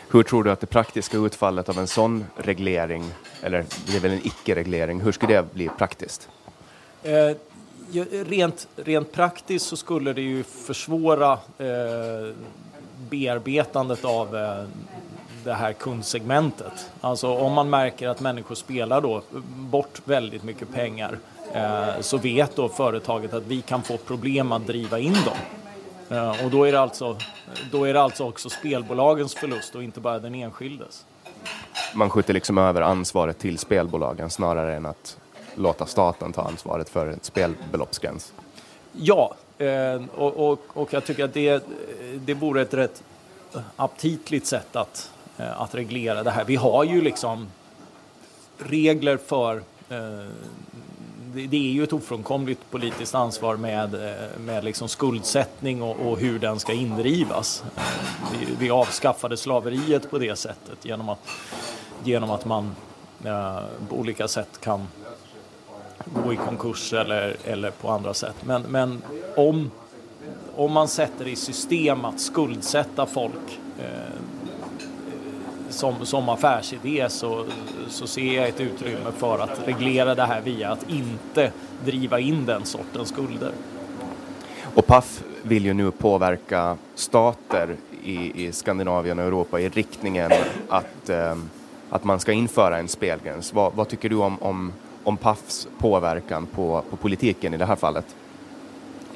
Hur 0.09 0.23
tror 0.23 0.43
du 0.43 0.51
att 0.51 0.59
det 0.59 0.67
praktiska 0.67 1.17
utfallet 1.17 1.69
av 1.69 1.79
en 1.79 1.87
sån 1.87 2.25
reglering, 2.35 3.03
eller 3.41 3.65
det 3.87 3.95
är 3.95 3.99
väl 3.99 4.11
en 4.11 4.25
icke-reglering, 4.27 5.01
hur 5.01 5.11
skulle 5.11 5.33
det 5.33 5.53
bli 5.53 5.69
praktiskt? 5.77 6.29
Eh, 7.03 7.35
rent, 8.25 8.67
rent 8.75 9.11
praktiskt 9.11 9.65
så 9.65 9.77
skulle 9.77 10.13
det 10.13 10.21
ju 10.21 10.43
försvåra 10.43 11.31
eh, 11.57 12.35
bearbetandet 13.09 14.05
av 14.05 14.35
eh, 14.35 14.63
det 15.43 15.53
här 15.53 15.73
kundsegmentet. 15.73 16.91
Alltså 17.01 17.37
om 17.37 17.53
man 17.53 17.69
märker 17.69 18.09
att 18.09 18.19
människor 18.19 18.55
spelar 18.55 19.01
då 19.01 19.21
bort 19.55 20.01
väldigt 20.05 20.43
mycket 20.43 20.73
pengar 20.73 21.17
eh, 21.53 22.01
så 22.01 22.17
vet 22.17 22.55
då 22.55 22.69
företaget 22.69 23.33
att 23.33 23.43
vi 23.47 23.61
kan 23.61 23.81
få 23.81 23.97
problem 23.97 24.51
att 24.51 24.67
driva 24.67 24.99
in 24.99 25.13
dem. 25.13 25.37
Eh, 26.17 26.45
och 26.45 26.51
då 26.51 26.63
är, 26.63 26.71
det 26.71 26.79
alltså, 26.79 27.17
då 27.71 27.83
är 27.83 27.93
det 27.93 28.01
alltså 28.01 28.23
också 28.23 28.49
spelbolagens 28.49 29.35
förlust 29.35 29.75
och 29.75 29.83
inte 29.83 29.99
bara 29.99 30.19
den 30.19 30.35
enskildes. 30.35 31.05
Man 31.93 32.09
skjuter 32.09 32.33
liksom 32.33 32.57
över 32.57 32.81
ansvaret 32.81 33.39
till 33.39 33.57
spelbolagen 33.57 34.29
snarare 34.29 34.75
än 34.75 34.85
att 34.85 35.17
låta 35.55 35.85
staten 35.85 36.33
ta 36.33 36.41
ansvaret 36.41 36.89
för 36.89 37.07
en 37.07 37.19
spelbeloppsgräns? 37.21 38.33
Ja, 38.91 39.35
eh, 39.57 40.01
och, 40.15 40.51
och, 40.51 40.59
och 40.73 40.93
jag 40.93 41.05
tycker 41.05 41.25
att 41.25 41.33
det, 41.33 41.63
det 42.15 42.33
vore 42.33 42.61
ett 42.61 42.73
rätt 42.73 43.03
aptitligt 43.75 44.47
sätt 44.47 44.75
att, 44.75 45.11
eh, 45.37 45.61
att 45.61 45.75
reglera 45.75 46.23
det 46.23 46.31
här. 46.31 46.45
Vi 46.45 46.55
har 46.55 46.83
ju 46.83 47.01
liksom 47.01 47.47
regler 48.57 49.17
för 49.17 49.57
eh, 49.89 50.27
det 51.33 51.57
är 51.57 51.71
ju 51.71 51.83
ett 51.83 51.93
ofrånkomligt 51.93 52.71
politiskt 52.71 53.15
ansvar 53.15 53.55
med, 53.55 54.15
med 54.39 54.63
liksom 54.63 54.87
skuldsättning 54.87 55.81
och, 55.81 55.95
och 55.99 56.19
hur 56.19 56.39
den 56.39 56.59
ska 56.59 56.73
indrivas. 56.73 57.63
Vi, 58.31 58.47
vi 58.59 58.69
avskaffade 58.69 59.37
slaveriet 59.37 60.11
på 60.11 60.19
det 60.19 60.35
sättet 60.35 60.85
genom 60.85 61.09
att, 61.09 61.19
genom 62.03 62.31
att 62.31 62.45
man 62.45 62.75
eh, 63.25 63.59
på 63.89 63.95
olika 63.95 64.27
sätt 64.27 64.61
kan 64.61 64.87
gå 66.05 66.33
i 66.33 66.35
konkurs 66.35 66.93
eller, 66.93 67.35
eller 67.43 67.71
på 67.71 67.89
andra 67.89 68.13
sätt. 68.13 68.35
Men, 68.45 68.61
men 68.61 69.01
om, 69.35 69.71
om 70.55 70.71
man 70.71 70.87
sätter 70.87 71.27
i 71.27 71.35
system 71.35 72.05
att 72.05 72.19
skuldsätta 72.19 73.05
folk 73.05 73.59
eh, 73.79 73.85
som, 75.69 76.05
som 76.05 76.29
affärsidé 76.29 77.09
så, 77.09 77.45
så 77.87 78.07
ser 78.07 78.33
jag 78.33 78.47
ett 78.47 78.61
utrymme 78.61 79.11
för 79.17 79.39
att 79.39 79.67
reglera 79.67 80.15
det 80.15 80.25
här 80.25 80.41
via 80.41 80.71
att 80.71 80.89
inte 80.89 81.51
driva 81.85 82.19
in 82.19 82.45
den 82.45 82.65
sortens 82.65 83.09
skulder. 83.09 83.51
Och 84.75 84.85
Paf 84.87 85.23
vill 85.41 85.65
ju 85.65 85.73
nu 85.73 85.91
påverka 85.91 86.77
stater 86.95 87.75
i, 88.03 88.45
i 88.45 88.51
Skandinavien 88.51 89.19
och 89.19 89.25
Europa 89.25 89.59
i 89.59 89.69
riktningen 89.69 90.31
att, 90.69 91.09
eh, 91.09 91.35
att 91.89 92.03
man 92.03 92.19
ska 92.19 92.31
införa 92.31 92.77
en 92.77 92.87
spelgräns. 92.87 93.53
Vad, 93.53 93.73
vad 93.73 93.87
tycker 93.87 94.09
du 94.09 94.15
om, 94.15 94.37
om, 94.41 94.73
om 95.03 95.17
Pafs 95.17 95.67
påverkan 95.77 96.45
på, 96.45 96.83
på 96.89 96.95
politiken 96.95 97.53
i 97.53 97.57
det 97.57 97.65
här 97.65 97.75
fallet? 97.75 98.15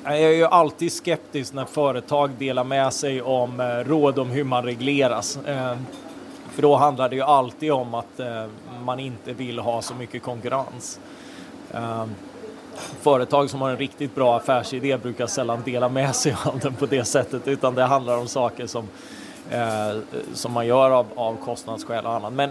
Jag 0.03 0.21
är 0.21 0.31
ju 0.31 0.45
alltid 0.45 0.91
skeptisk 0.91 1.53
när 1.53 1.65
företag 1.65 2.31
delar 2.37 2.63
med 2.63 2.93
sig 2.93 3.21
om 3.21 3.59
eh, 3.59 3.65
råd 3.65 4.19
om 4.19 4.29
hur 4.29 4.43
man 4.43 4.63
regleras. 4.63 5.37
Eh, 5.37 5.77
för 6.51 6.61
då 6.61 6.75
handlar 6.75 7.09
det 7.09 7.15
ju 7.15 7.21
alltid 7.21 7.71
om 7.71 7.93
att 7.93 8.19
eh, 8.19 8.45
man 8.83 8.99
inte 8.99 9.33
vill 9.33 9.59
ha 9.59 9.81
så 9.81 9.93
mycket 9.95 10.23
konkurrens. 10.23 10.99
Företag 13.01 13.49
som 13.49 13.61
har 13.61 13.69
en 13.69 13.77
riktigt 13.77 14.15
bra 14.15 14.37
affärsidé 14.37 14.97
brukar 14.97 15.27
sällan 15.27 15.61
dela 15.65 15.89
med 15.89 16.15
sig 16.15 16.35
av 16.45 16.59
den 16.59 16.73
på 16.73 16.85
det 16.85 17.03
sättet 17.03 17.47
utan 17.47 17.75
det 17.75 17.83
handlar 17.83 18.17
om 18.17 18.27
saker 18.27 18.67
som, 18.67 18.87
som 20.33 20.51
man 20.51 20.67
gör 20.67 20.91
av, 20.91 21.05
av 21.15 21.35
kostnadsskäl 21.35 22.05
och 22.05 22.13
annat. 22.13 22.33
Men 22.33 22.49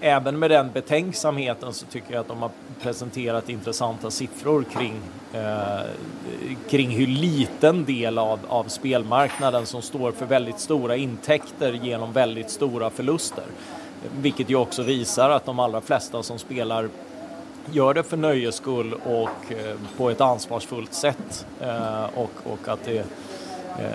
även 0.00 0.38
med 0.38 0.50
den 0.50 0.70
betänksamheten 0.72 1.72
så 1.72 1.86
tycker 1.86 2.12
jag 2.12 2.20
att 2.20 2.28
de 2.28 2.42
har 2.42 2.50
presenterat 2.80 3.48
intressanta 3.48 4.10
siffror 4.10 4.64
kring, 4.72 4.94
eh, 5.32 5.80
kring 6.70 6.90
hur 6.90 7.06
liten 7.06 7.84
del 7.84 8.18
av, 8.18 8.40
av 8.48 8.64
spelmarknaden 8.64 9.66
som 9.66 9.82
står 9.82 10.12
för 10.12 10.26
väldigt 10.26 10.60
stora 10.60 10.96
intäkter 10.96 11.72
genom 11.72 12.12
väldigt 12.12 12.50
stora 12.50 12.90
förluster. 12.90 13.44
Vilket 14.20 14.50
ju 14.50 14.56
också 14.56 14.82
visar 14.82 15.30
att 15.30 15.44
de 15.44 15.58
allra 15.58 15.80
flesta 15.80 16.22
som 16.22 16.38
spelar 16.38 16.88
gör 17.72 17.94
det 17.94 18.02
för 18.02 18.16
nöjes 18.16 18.54
skull 18.54 18.94
och 18.94 19.52
eh, 19.52 19.76
på 19.96 20.10
ett 20.10 20.20
ansvarsfullt 20.20 20.94
sätt 20.94 21.46
eh, 21.60 22.04
och, 22.14 22.30
och 22.44 22.68
att 22.68 22.84
det, 22.84 22.98
eh, 23.78 23.90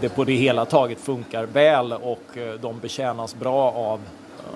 det 0.00 0.08
på 0.08 0.24
det 0.24 0.34
hela 0.34 0.64
taget 0.64 1.00
funkar 1.00 1.46
väl 1.46 1.92
och 1.92 2.36
eh, 2.36 2.54
de 2.60 2.78
betjänas 2.78 3.34
bra 3.34 3.72
av 3.72 4.00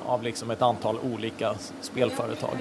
av 0.07 0.23
liksom 0.23 0.51
ett 0.51 0.63
antal 0.63 0.99
olika 1.15 1.55
spelföretag. 1.81 2.57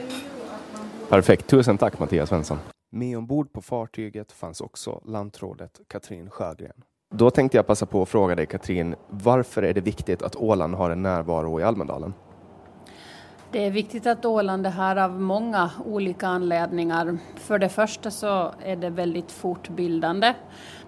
Perfekt. 1.09 1.47
Tusen 1.47 1.77
tack 1.77 1.99
Mattias 1.99 2.29
Svensson. 2.29 2.57
Med 2.91 3.17
ombord 3.17 3.53
på 3.53 3.61
fartyget 3.61 4.31
fanns 4.31 4.61
också 4.61 5.01
lantrådet 5.05 5.79
Katrin 5.87 6.29
Sjögren. 6.29 6.83
Då 7.15 7.29
tänkte 7.29 7.57
jag 7.57 7.67
passa 7.67 7.85
på 7.85 8.01
att 8.01 8.09
fråga 8.09 8.35
dig 8.35 8.45
Katrin, 8.45 8.95
varför 9.09 9.63
är 9.63 9.73
det 9.73 9.81
viktigt 9.81 10.21
att 10.21 10.35
Åland 10.35 10.75
har 10.75 10.89
en 10.89 11.03
närvaro 11.03 11.59
i 11.59 11.63
Almedalen? 11.63 12.13
Det 13.51 13.65
är 13.65 13.71
viktigt 13.71 14.07
att 14.07 14.25
Åland 14.25 14.65
är 14.65 14.71
här 14.71 14.95
av 14.95 15.21
många 15.21 15.71
olika 15.85 16.27
anledningar. 16.27 17.17
För 17.35 17.59
det 17.59 17.69
första 17.69 18.11
så 18.11 18.51
är 18.63 18.75
det 18.75 18.89
väldigt 18.89 19.31
fortbildande, 19.31 20.33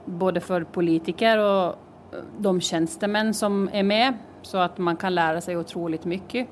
både 0.05 0.39
för 0.39 0.63
politiker 0.63 1.37
och 1.37 1.75
de 2.39 2.61
tjänstemän 2.61 3.33
som 3.33 3.69
är 3.73 3.83
med 3.83 4.13
så 4.41 4.57
att 4.57 4.77
man 4.77 4.97
kan 4.97 5.15
lära 5.15 5.41
sig 5.41 5.57
otroligt 5.57 6.05
mycket. 6.05 6.47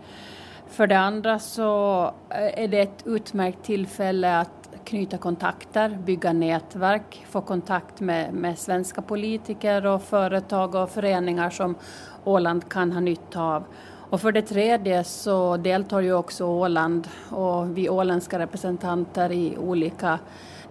För 0.67 0.87
det 0.87 0.99
andra 0.99 1.39
så 1.39 2.03
eh, 2.29 2.63
är 2.63 2.67
det 2.67 2.79
ett 2.79 3.03
utmärkt 3.05 3.63
tillfälle 3.63 4.39
att 4.39 4.69
knyta 4.83 5.17
kontakter, 5.17 5.89
bygga 5.89 6.33
nätverk, 6.33 7.25
få 7.29 7.41
kontakt 7.41 7.99
med, 7.99 8.33
med 8.33 8.57
svenska 8.57 9.01
politiker 9.01 9.85
och 9.85 10.03
företag 10.03 10.75
och 10.75 10.89
föreningar 10.89 11.49
som 11.49 11.75
Åland 12.23 12.69
kan 12.69 12.91
ha 12.91 12.99
nytta 12.99 13.41
av. 13.41 13.63
Och 14.09 14.21
för 14.21 14.31
det 14.31 14.41
tredje 14.41 15.03
så 15.03 15.57
deltar 15.57 15.99
ju 15.99 16.13
också 16.13 16.45
Åland 16.45 17.07
och 17.29 17.77
vi 17.77 17.89
åländska 17.89 18.39
representanter 18.39 19.31
i 19.31 19.57
olika 19.57 20.19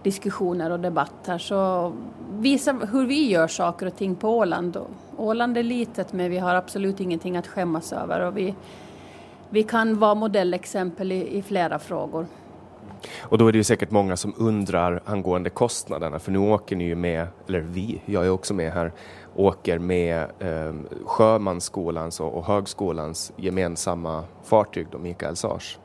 diskussioner 0.03 0.71
och 0.71 0.79
debatter. 0.79 1.37
Så 1.37 1.91
visa 2.31 2.73
hur 2.73 3.05
vi 3.05 3.29
gör 3.29 3.47
saker 3.47 3.85
och 3.85 3.95
ting 3.95 4.15
på 4.15 4.37
Åland. 4.37 4.77
Åland 5.17 5.57
är 5.57 5.63
litet 5.63 6.13
men 6.13 6.31
vi 6.31 6.37
har 6.37 6.55
absolut 6.55 6.99
ingenting 6.99 7.37
att 7.37 7.47
skämmas 7.47 7.93
över 7.93 8.19
och 8.19 8.37
vi, 8.37 8.55
vi 9.49 9.63
kan 9.63 9.99
vara 9.99 10.15
modellexempel 10.15 11.11
i, 11.11 11.37
i 11.37 11.41
flera 11.41 11.79
frågor. 11.79 12.25
Och 13.19 13.37
då 13.37 13.47
är 13.47 13.51
det 13.51 13.57
ju 13.57 13.63
säkert 13.63 13.91
många 13.91 14.17
som 14.17 14.33
undrar 14.37 15.01
angående 15.05 15.49
kostnaderna 15.49 16.19
för 16.19 16.31
nu 16.31 16.39
åker 16.39 16.75
ni 16.75 16.83
ju 16.83 16.95
med, 16.95 17.27
eller 17.47 17.59
vi, 17.59 18.01
jag 18.05 18.25
är 18.25 18.29
också 18.29 18.53
med 18.53 18.73
här, 18.73 18.91
åker 19.35 19.79
med 19.79 20.25
eh, 20.39 20.73
Sjömansskolans 21.05 22.19
och, 22.19 22.33
och 22.33 22.45
Högskolans 22.45 23.31
gemensamma 23.35 24.23
fartyg 24.43 24.87
då, 24.91 24.97
Mikael 24.97 25.35
Sars. 25.35 25.79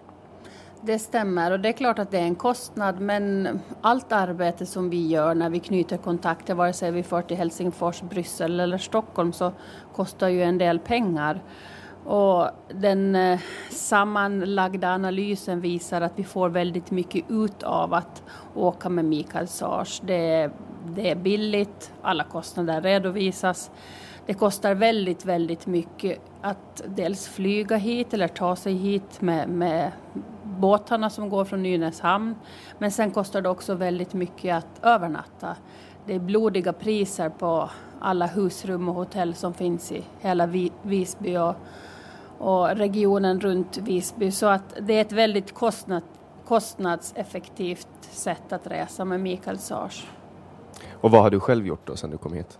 Det 0.86 0.98
stämmer 0.98 1.50
och 1.50 1.60
det 1.60 1.68
är 1.68 1.72
klart 1.72 1.98
att 1.98 2.10
det 2.10 2.18
är 2.18 2.22
en 2.22 2.34
kostnad 2.34 3.00
men 3.00 3.60
allt 3.80 4.12
arbete 4.12 4.66
som 4.66 4.90
vi 4.90 5.08
gör 5.08 5.34
när 5.34 5.50
vi 5.50 5.60
knyter 5.60 5.96
kontakter, 5.96 6.54
vare 6.54 6.72
sig 6.72 6.90
vi 6.90 7.02
för 7.02 7.22
till 7.22 7.36
Helsingfors, 7.36 8.02
Bryssel 8.02 8.60
eller 8.60 8.78
Stockholm 8.78 9.32
så 9.32 9.52
kostar 9.92 10.28
ju 10.28 10.42
en 10.42 10.58
del 10.58 10.78
pengar. 10.78 11.42
Och 12.04 12.48
den 12.74 13.16
eh, 13.16 13.40
sammanlagda 13.70 14.88
analysen 14.88 15.60
visar 15.60 16.00
att 16.00 16.12
vi 16.16 16.24
får 16.24 16.48
väldigt 16.48 16.90
mycket 16.90 17.30
ut 17.30 17.62
av 17.62 17.94
att 17.94 18.22
åka 18.54 18.88
med 18.88 19.04
Mikael 19.04 19.48
Sars. 19.48 20.00
Det, 20.04 20.50
det 20.86 21.10
är 21.10 21.16
billigt, 21.16 21.92
alla 22.02 22.24
kostnader 22.24 22.80
redovisas. 22.80 23.70
Det 24.26 24.34
kostar 24.34 24.74
väldigt, 24.74 25.24
väldigt 25.24 25.66
mycket 25.66 26.18
att 26.40 26.82
dels 26.86 27.28
flyga 27.28 27.76
hit 27.76 28.14
eller 28.14 28.28
ta 28.28 28.56
sig 28.56 28.74
hit 28.74 29.20
med, 29.20 29.48
med 29.48 29.92
båtarna 30.54 31.10
som 31.10 31.28
går 31.28 31.44
från 31.44 31.62
Nynäshamn. 31.62 32.34
Men 32.78 32.90
sen 32.90 33.10
kostar 33.10 33.42
det 33.42 33.48
också 33.48 33.74
väldigt 33.74 34.14
mycket 34.14 34.56
att 34.56 34.84
övernatta. 34.84 35.56
Det 36.06 36.14
är 36.14 36.18
blodiga 36.18 36.72
priser 36.72 37.28
på 37.28 37.70
alla 38.00 38.26
husrum 38.26 38.88
och 38.88 38.94
hotell 38.94 39.34
som 39.34 39.54
finns 39.54 39.92
i 39.92 40.04
hela 40.20 40.46
Visby 40.82 41.36
och, 41.36 41.54
och 42.38 42.68
regionen 42.68 43.40
runt 43.40 43.78
Visby. 43.78 44.30
Så 44.30 44.46
att 44.46 44.74
det 44.80 44.92
är 44.92 45.00
ett 45.00 45.12
väldigt 45.12 45.54
kostnad, 45.54 46.02
kostnadseffektivt 46.46 47.88
sätt 48.00 48.52
att 48.52 48.66
resa 48.66 49.04
med 49.04 49.20
Mikael 49.20 49.58
Sars. 49.58 50.06
Och 51.00 51.10
vad 51.10 51.22
har 51.22 51.30
du 51.30 51.40
själv 51.40 51.66
gjort 51.66 51.86
då 51.86 51.96
sedan 51.96 52.10
du 52.10 52.18
kom 52.18 52.32
hit? 52.32 52.58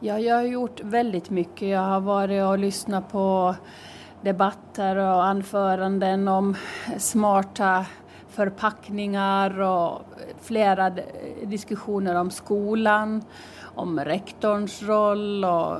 Ja, 0.00 0.18
jag 0.18 0.34
har 0.34 0.42
gjort 0.42 0.80
väldigt 0.80 1.30
mycket. 1.30 1.68
Jag 1.68 1.80
har 1.80 2.00
varit 2.00 2.44
och 2.44 2.58
lyssnat 2.58 3.12
på 3.12 3.54
debatter 4.22 4.96
och 4.96 5.24
anföranden 5.24 6.28
om 6.28 6.56
smarta 6.98 7.86
förpackningar 8.28 9.60
och 9.60 10.02
flera 10.40 10.92
diskussioner 11.42 12.14
om 12.14 12.30
skolan, 12.30 13.24
om 13.74 14.00
rektorns 14.00 14.82
roll 14.82 15.44
och 15.44 15.76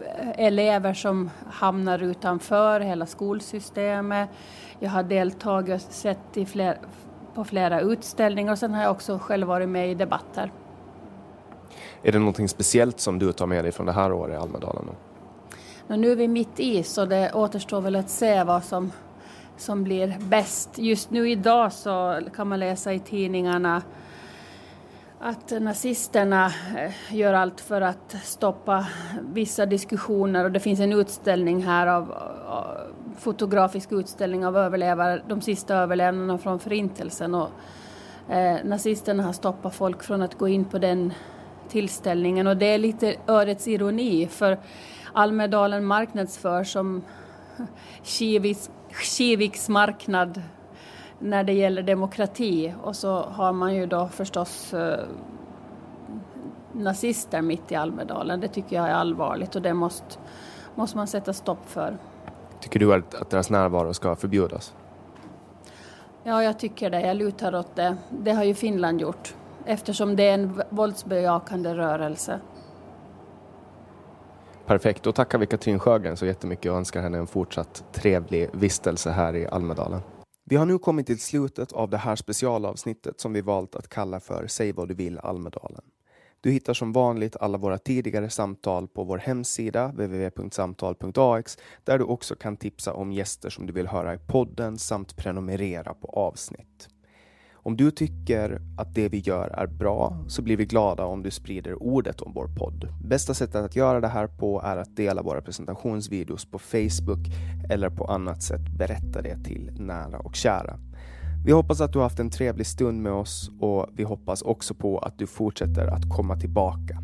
eh, 0.00 0.46
elever 0.46 0.94
som 0.94 1.30
hamnar 1.50 2.02
utanför 2.02 2.80
hela 2.80 3.06
skolsystemet. 3.06 4.28
Jag 4.78 4.90
har 4.90 5.02
deltagit 5.02 5.74
och 5.74 5.80
sett 5.80 6.36
i 6.36 6.46
fler, 6.46 6.78
på 7.34 7.44
flera 7.44 7.80
utställningar 7.80 8.52
och 8.52 8.58
sen 8.58 8.74
har 8.74 8.82
jag 8.82 8.90
också 8.90 9.18
själv 9.18 9.46
varit 9.46 9.68
med 9.68 9.90
i 9.90 9.94
debatter. 9.94 10.52
Är 12.02 12.12
det 12.12 12.18
någonting 12.18 12.48
speciellt 12.48 13.00
som 13.00 13.18
du 13.18 13.32
tar 13.32 13.46
med 13.46 13.64
dig 13.64 13.72
från 13.72 13.86
det 13.86 13.92
här 13.92 14.12
året 14.12 14.34
i 14.34 14.36
Almedalen? 14.36 14.88
Men 15.86 16.00
nu 16.00 16.12
är 16.12 16.16
vi 16.16 16.28
mitt 16.28 16.60
i 16.60 16.82
så 16.82 17.04
det 17.04 17.32
återstår 17.32 17.80
väl 17.80 17.96
att 17.96 18.10
se 18.10 18.44
vad 18.44 18.64
som, 18.64 18.92
som 19.56 19.84
blir 19.84 20.16
bäst. 20.18 20.78
Just 20.78 21.10
nu 21.10 21.30
idag 21.30 21.72
så 21.72 22.20
kan 22.36 22.48
man 22.48 22.60
läsa 22.60 22.92
i 22.92 22.98
tidningarna 22.98 23.82
att 25.18 25.62
nazisterna 25.62 26.46
eh, 26.76 27.16
gör 27.16 27.34
allt 27.34 27.60
för 27.60 27.80
att 27.80 28.16
stoppa 28.22 28.86
vissa 29.32 29.66
diskussioner. 29.66 30.44
Och 30.44 30.52
det 30.52 30.60
finns 30.60 30.80
en 30.80 30.92
utställning 30.92 31.62
här 31.62 31.86
av 31.86 32.14
fotografisk 33.18 33.92
utställning 33.92 34.46
av 34.46 34.56
överlevare, 34.56 35.22
de 35.28 35.40
sista 35.40 35.74
överlevnaderna 35.76 36.38
från 36.38 36.58
förintelsen. 36.58 37.34
Och 37.34 37.50
eh, 38.28 38.56
nazisterna 38.64 39.22
har 39.22 39.32
stoppat 39.32 39.74
folk 39.74 40.02
från 40.02 40.22
att 40.22 40.38
gå 40.38 40.48
in 40.48 40.64
på 40.64 40.78
den 40.78 41.12
tillställningen. 41.68 42.46
Och 42.46 42.56
det 42.56 42.66
är 42.66 42.78
lite 42.78 43.14
ödets 43.26 43.68
ironi 43.68 44.26
för 44.26 44.58
Almedalen 45.16 45.84
marknadsförs 45.84 46.72
som 46.72 47.02
Kiviks, 48.02 48.70
Kiviks 49.02 49.68
marknad 49.68 50.42
när 51.18 51.44
det 51.44 51.52
gäller 51.52 51.82
demokrati 51.82 52.74
och 52.82 52.96
så 52.96 53.22
har 53.22 53.52
man 53.52 53.74
ju 53.74 53.86
då 53.86 54.08
förstås 54.08 54.74
eh, 54.74 55.04
nazister 56.72 57.42
mitt 57.42 57.72
i 57.72 57.74
Almedalen. 57.74 58.40
Det 58.40 58.48
tycker 58.48 58.76
jag 58.76 58.88
är 58.88 58.94
allvarligt 58.94 59.56
och 59.56 59.62
det 59.62 59.74
måste, 59.74 60.18
måste 60.74 60.96
man 60.96 61.06
sätta 61.06 61.32
stopp 61.32 61.68
för. 61.68 61.96
Tycker 62.60 62.80
du 62.80 62.94
att, 62.94 63.14
att 63.14 63.30
deras 63.30 63.50
närvaro 63.50 63.94
ska 63.94 64.16
förbjudas? 64.16 64.74
Ja, 66.22 66.42
jag 66.42 66.58
tycker 66.58 66.90
det. 66.90 67.00
Jag 67.00 67.16
lutar 67.16 67.54
åt 67.54 67.76
det. 67.76 67.96
Det 68.10 68.32
har 68.32 68.44
ju 68.44 68.54
Finland 68.54 69.00
gjort 69.00 69.34
eftersom 69.64 70.16
det 70.16 70.22
är 70.22 70.34
en 70.34 70.62
våldsbejakande 70.70 71.74
rörelse. 71.74 72.40
Perfekt, 74.66 75.02
då 75.02 75.12
tackar 75.12 75.38
vi 75.38 75.46
Katrin 75.46 75.78
Sjögren 75.78 76.16
så 76.16 76.26
jättemycket 76.26 76.72
och 76.72 76.78
önskar 76.78 77.02
henne 77.02 77.18
en 77.18 77.26
fortsatt 77.26 77.84
trevlig 77.92 78.48
vistelse 78.52 79.10
här 79.10 79.36
i 79.36 79.46
Almedalen. 79.46 80.00
Vi 80.44 80.56
har 80.56 80.66
nu 80.66 80.78
kommit 80.78 81.06
till 81.06 81.20
slutet 81.20 81.72
av 81.72 81.90
det 81.90 81.96
här 81.96 82.16
specialavsnittet 82.16 83.20
som 83.20 83.32
vi 83.32 83.40
valt 83.40 83.74
att 83.74 83.88
kalla 83.88 84.20
för 84.20 84.46
Säg 84.46 84.72
vad 84.72 84.88
du 84.88 84.94
vill 84.94 85.18
Almedalen. 85.18 85.82
Du 86.40 86.50
hittar 86.50 86.74
som 86.74 86.92
vanligt 86.92 87.36
alla 87.36 87.58
våra 87.58 87.78
tidigare 87.78 88.30
samtal 88.30 88.88
på 88.88 89.04
vår 89.04 89.18
hemsida 89.18 89.88
www.samtal.ax 89.88 91.58
där 91.84 91.98
du 91.98 92.04
också 92.04 92.34
kan 92.34 92.56
tipsa 92.56 92.94
om 92.94 93.12
gäster 93.12 93.50
som 93.50 93.66
du 93.66 93.72
vill 93.72 93.86
höra 93.86 94.14
i 94.14 94.18
podden 94.18 94.78
samt 94.78 95.16
prenumerera 95.16 95.94
på 95.94 96.06
avsnitt. 96.06 96.88
Om 97.66 97.76
du 97.76 97.90
tycker 97.90 98.60
att 98.76 98.94
det 98.94 99.08
vi 99.08 99.18
gör 99.18 99.48
är 99.48 99.66
bra 99.66 100.24
så 100.28 100.42
blir 100.42 100.56
vi 100.56 100.66
glada 100.66 101.04
om 101.04 101.22
du 101.22 101.30
sprider 101.30 101.82
ordet 101.82 102.20
om 102.20 102.32
vår 102.34 102.48
podd. 102.48 102.88
Bästa 103.04 103.34
sättet 103.34 103.64
att 103.64 103.76
göra 103.76 104.00
det 104.00 104.08
här 104.08 104.26
på 104.26 104.62
är 104.62 104.76
att 104.76 104.96
dela 104.96 105.22
våra 105.22 105.40
presentationsvideos 105.40 106.44
på 106.44 106.58
Facebook 106.58 107.18
eller 107.70 107.90
på 107.90 108.04
annat 108.04 108.42
sätt 108.42 108.68
berätta 108.78 109.22
det 109.22 109.44
till 109.44 109.70
nära 109.76 110.18
och 110.18 110.34
kära. 110.34 110.78
Vi 111.46 111.52
hoppas 111.52 111.80
att 111.80 111.92
du 111.92 111.98
har 111.98 112.04
haft 112.04 112.18
en 112.18 112.30
trevlig 112.30 112.66
stund 112.66 113.02
med 113.02 113.12
oss 113.12 113.50
och 113.60 113.86
vi 113.96 114.02
hoppas 114.02 114.42
också 114.42 114.74
på 114.74 114.98
att 114.98 115.18
du 115.18 115.26
fortsätter 115.26 115.86
att 115.86 116.16
komma 116.16 116.36
tillbaka. 116.36 116.98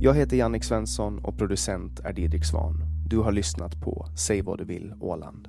Jag 0.00 0.14
heter 0.14 0.36
Jannik 0.36 0.64
Svensson 0.64 1.18
och 1.18 1.38
producent 1.38 2.00
är 2.00 2.12
Didrik 2.12 2.44
Svan. 2.44 2.74
Du 3.06 3.18
har 3.18 3.32
lyssnat 3.32 3.80
på 3.80 4.06
Säg 4.16 4.42
vad 4.42 4.58
du 4.58 4.64
vill 4.64 4.94
Åland. 5.00 5.48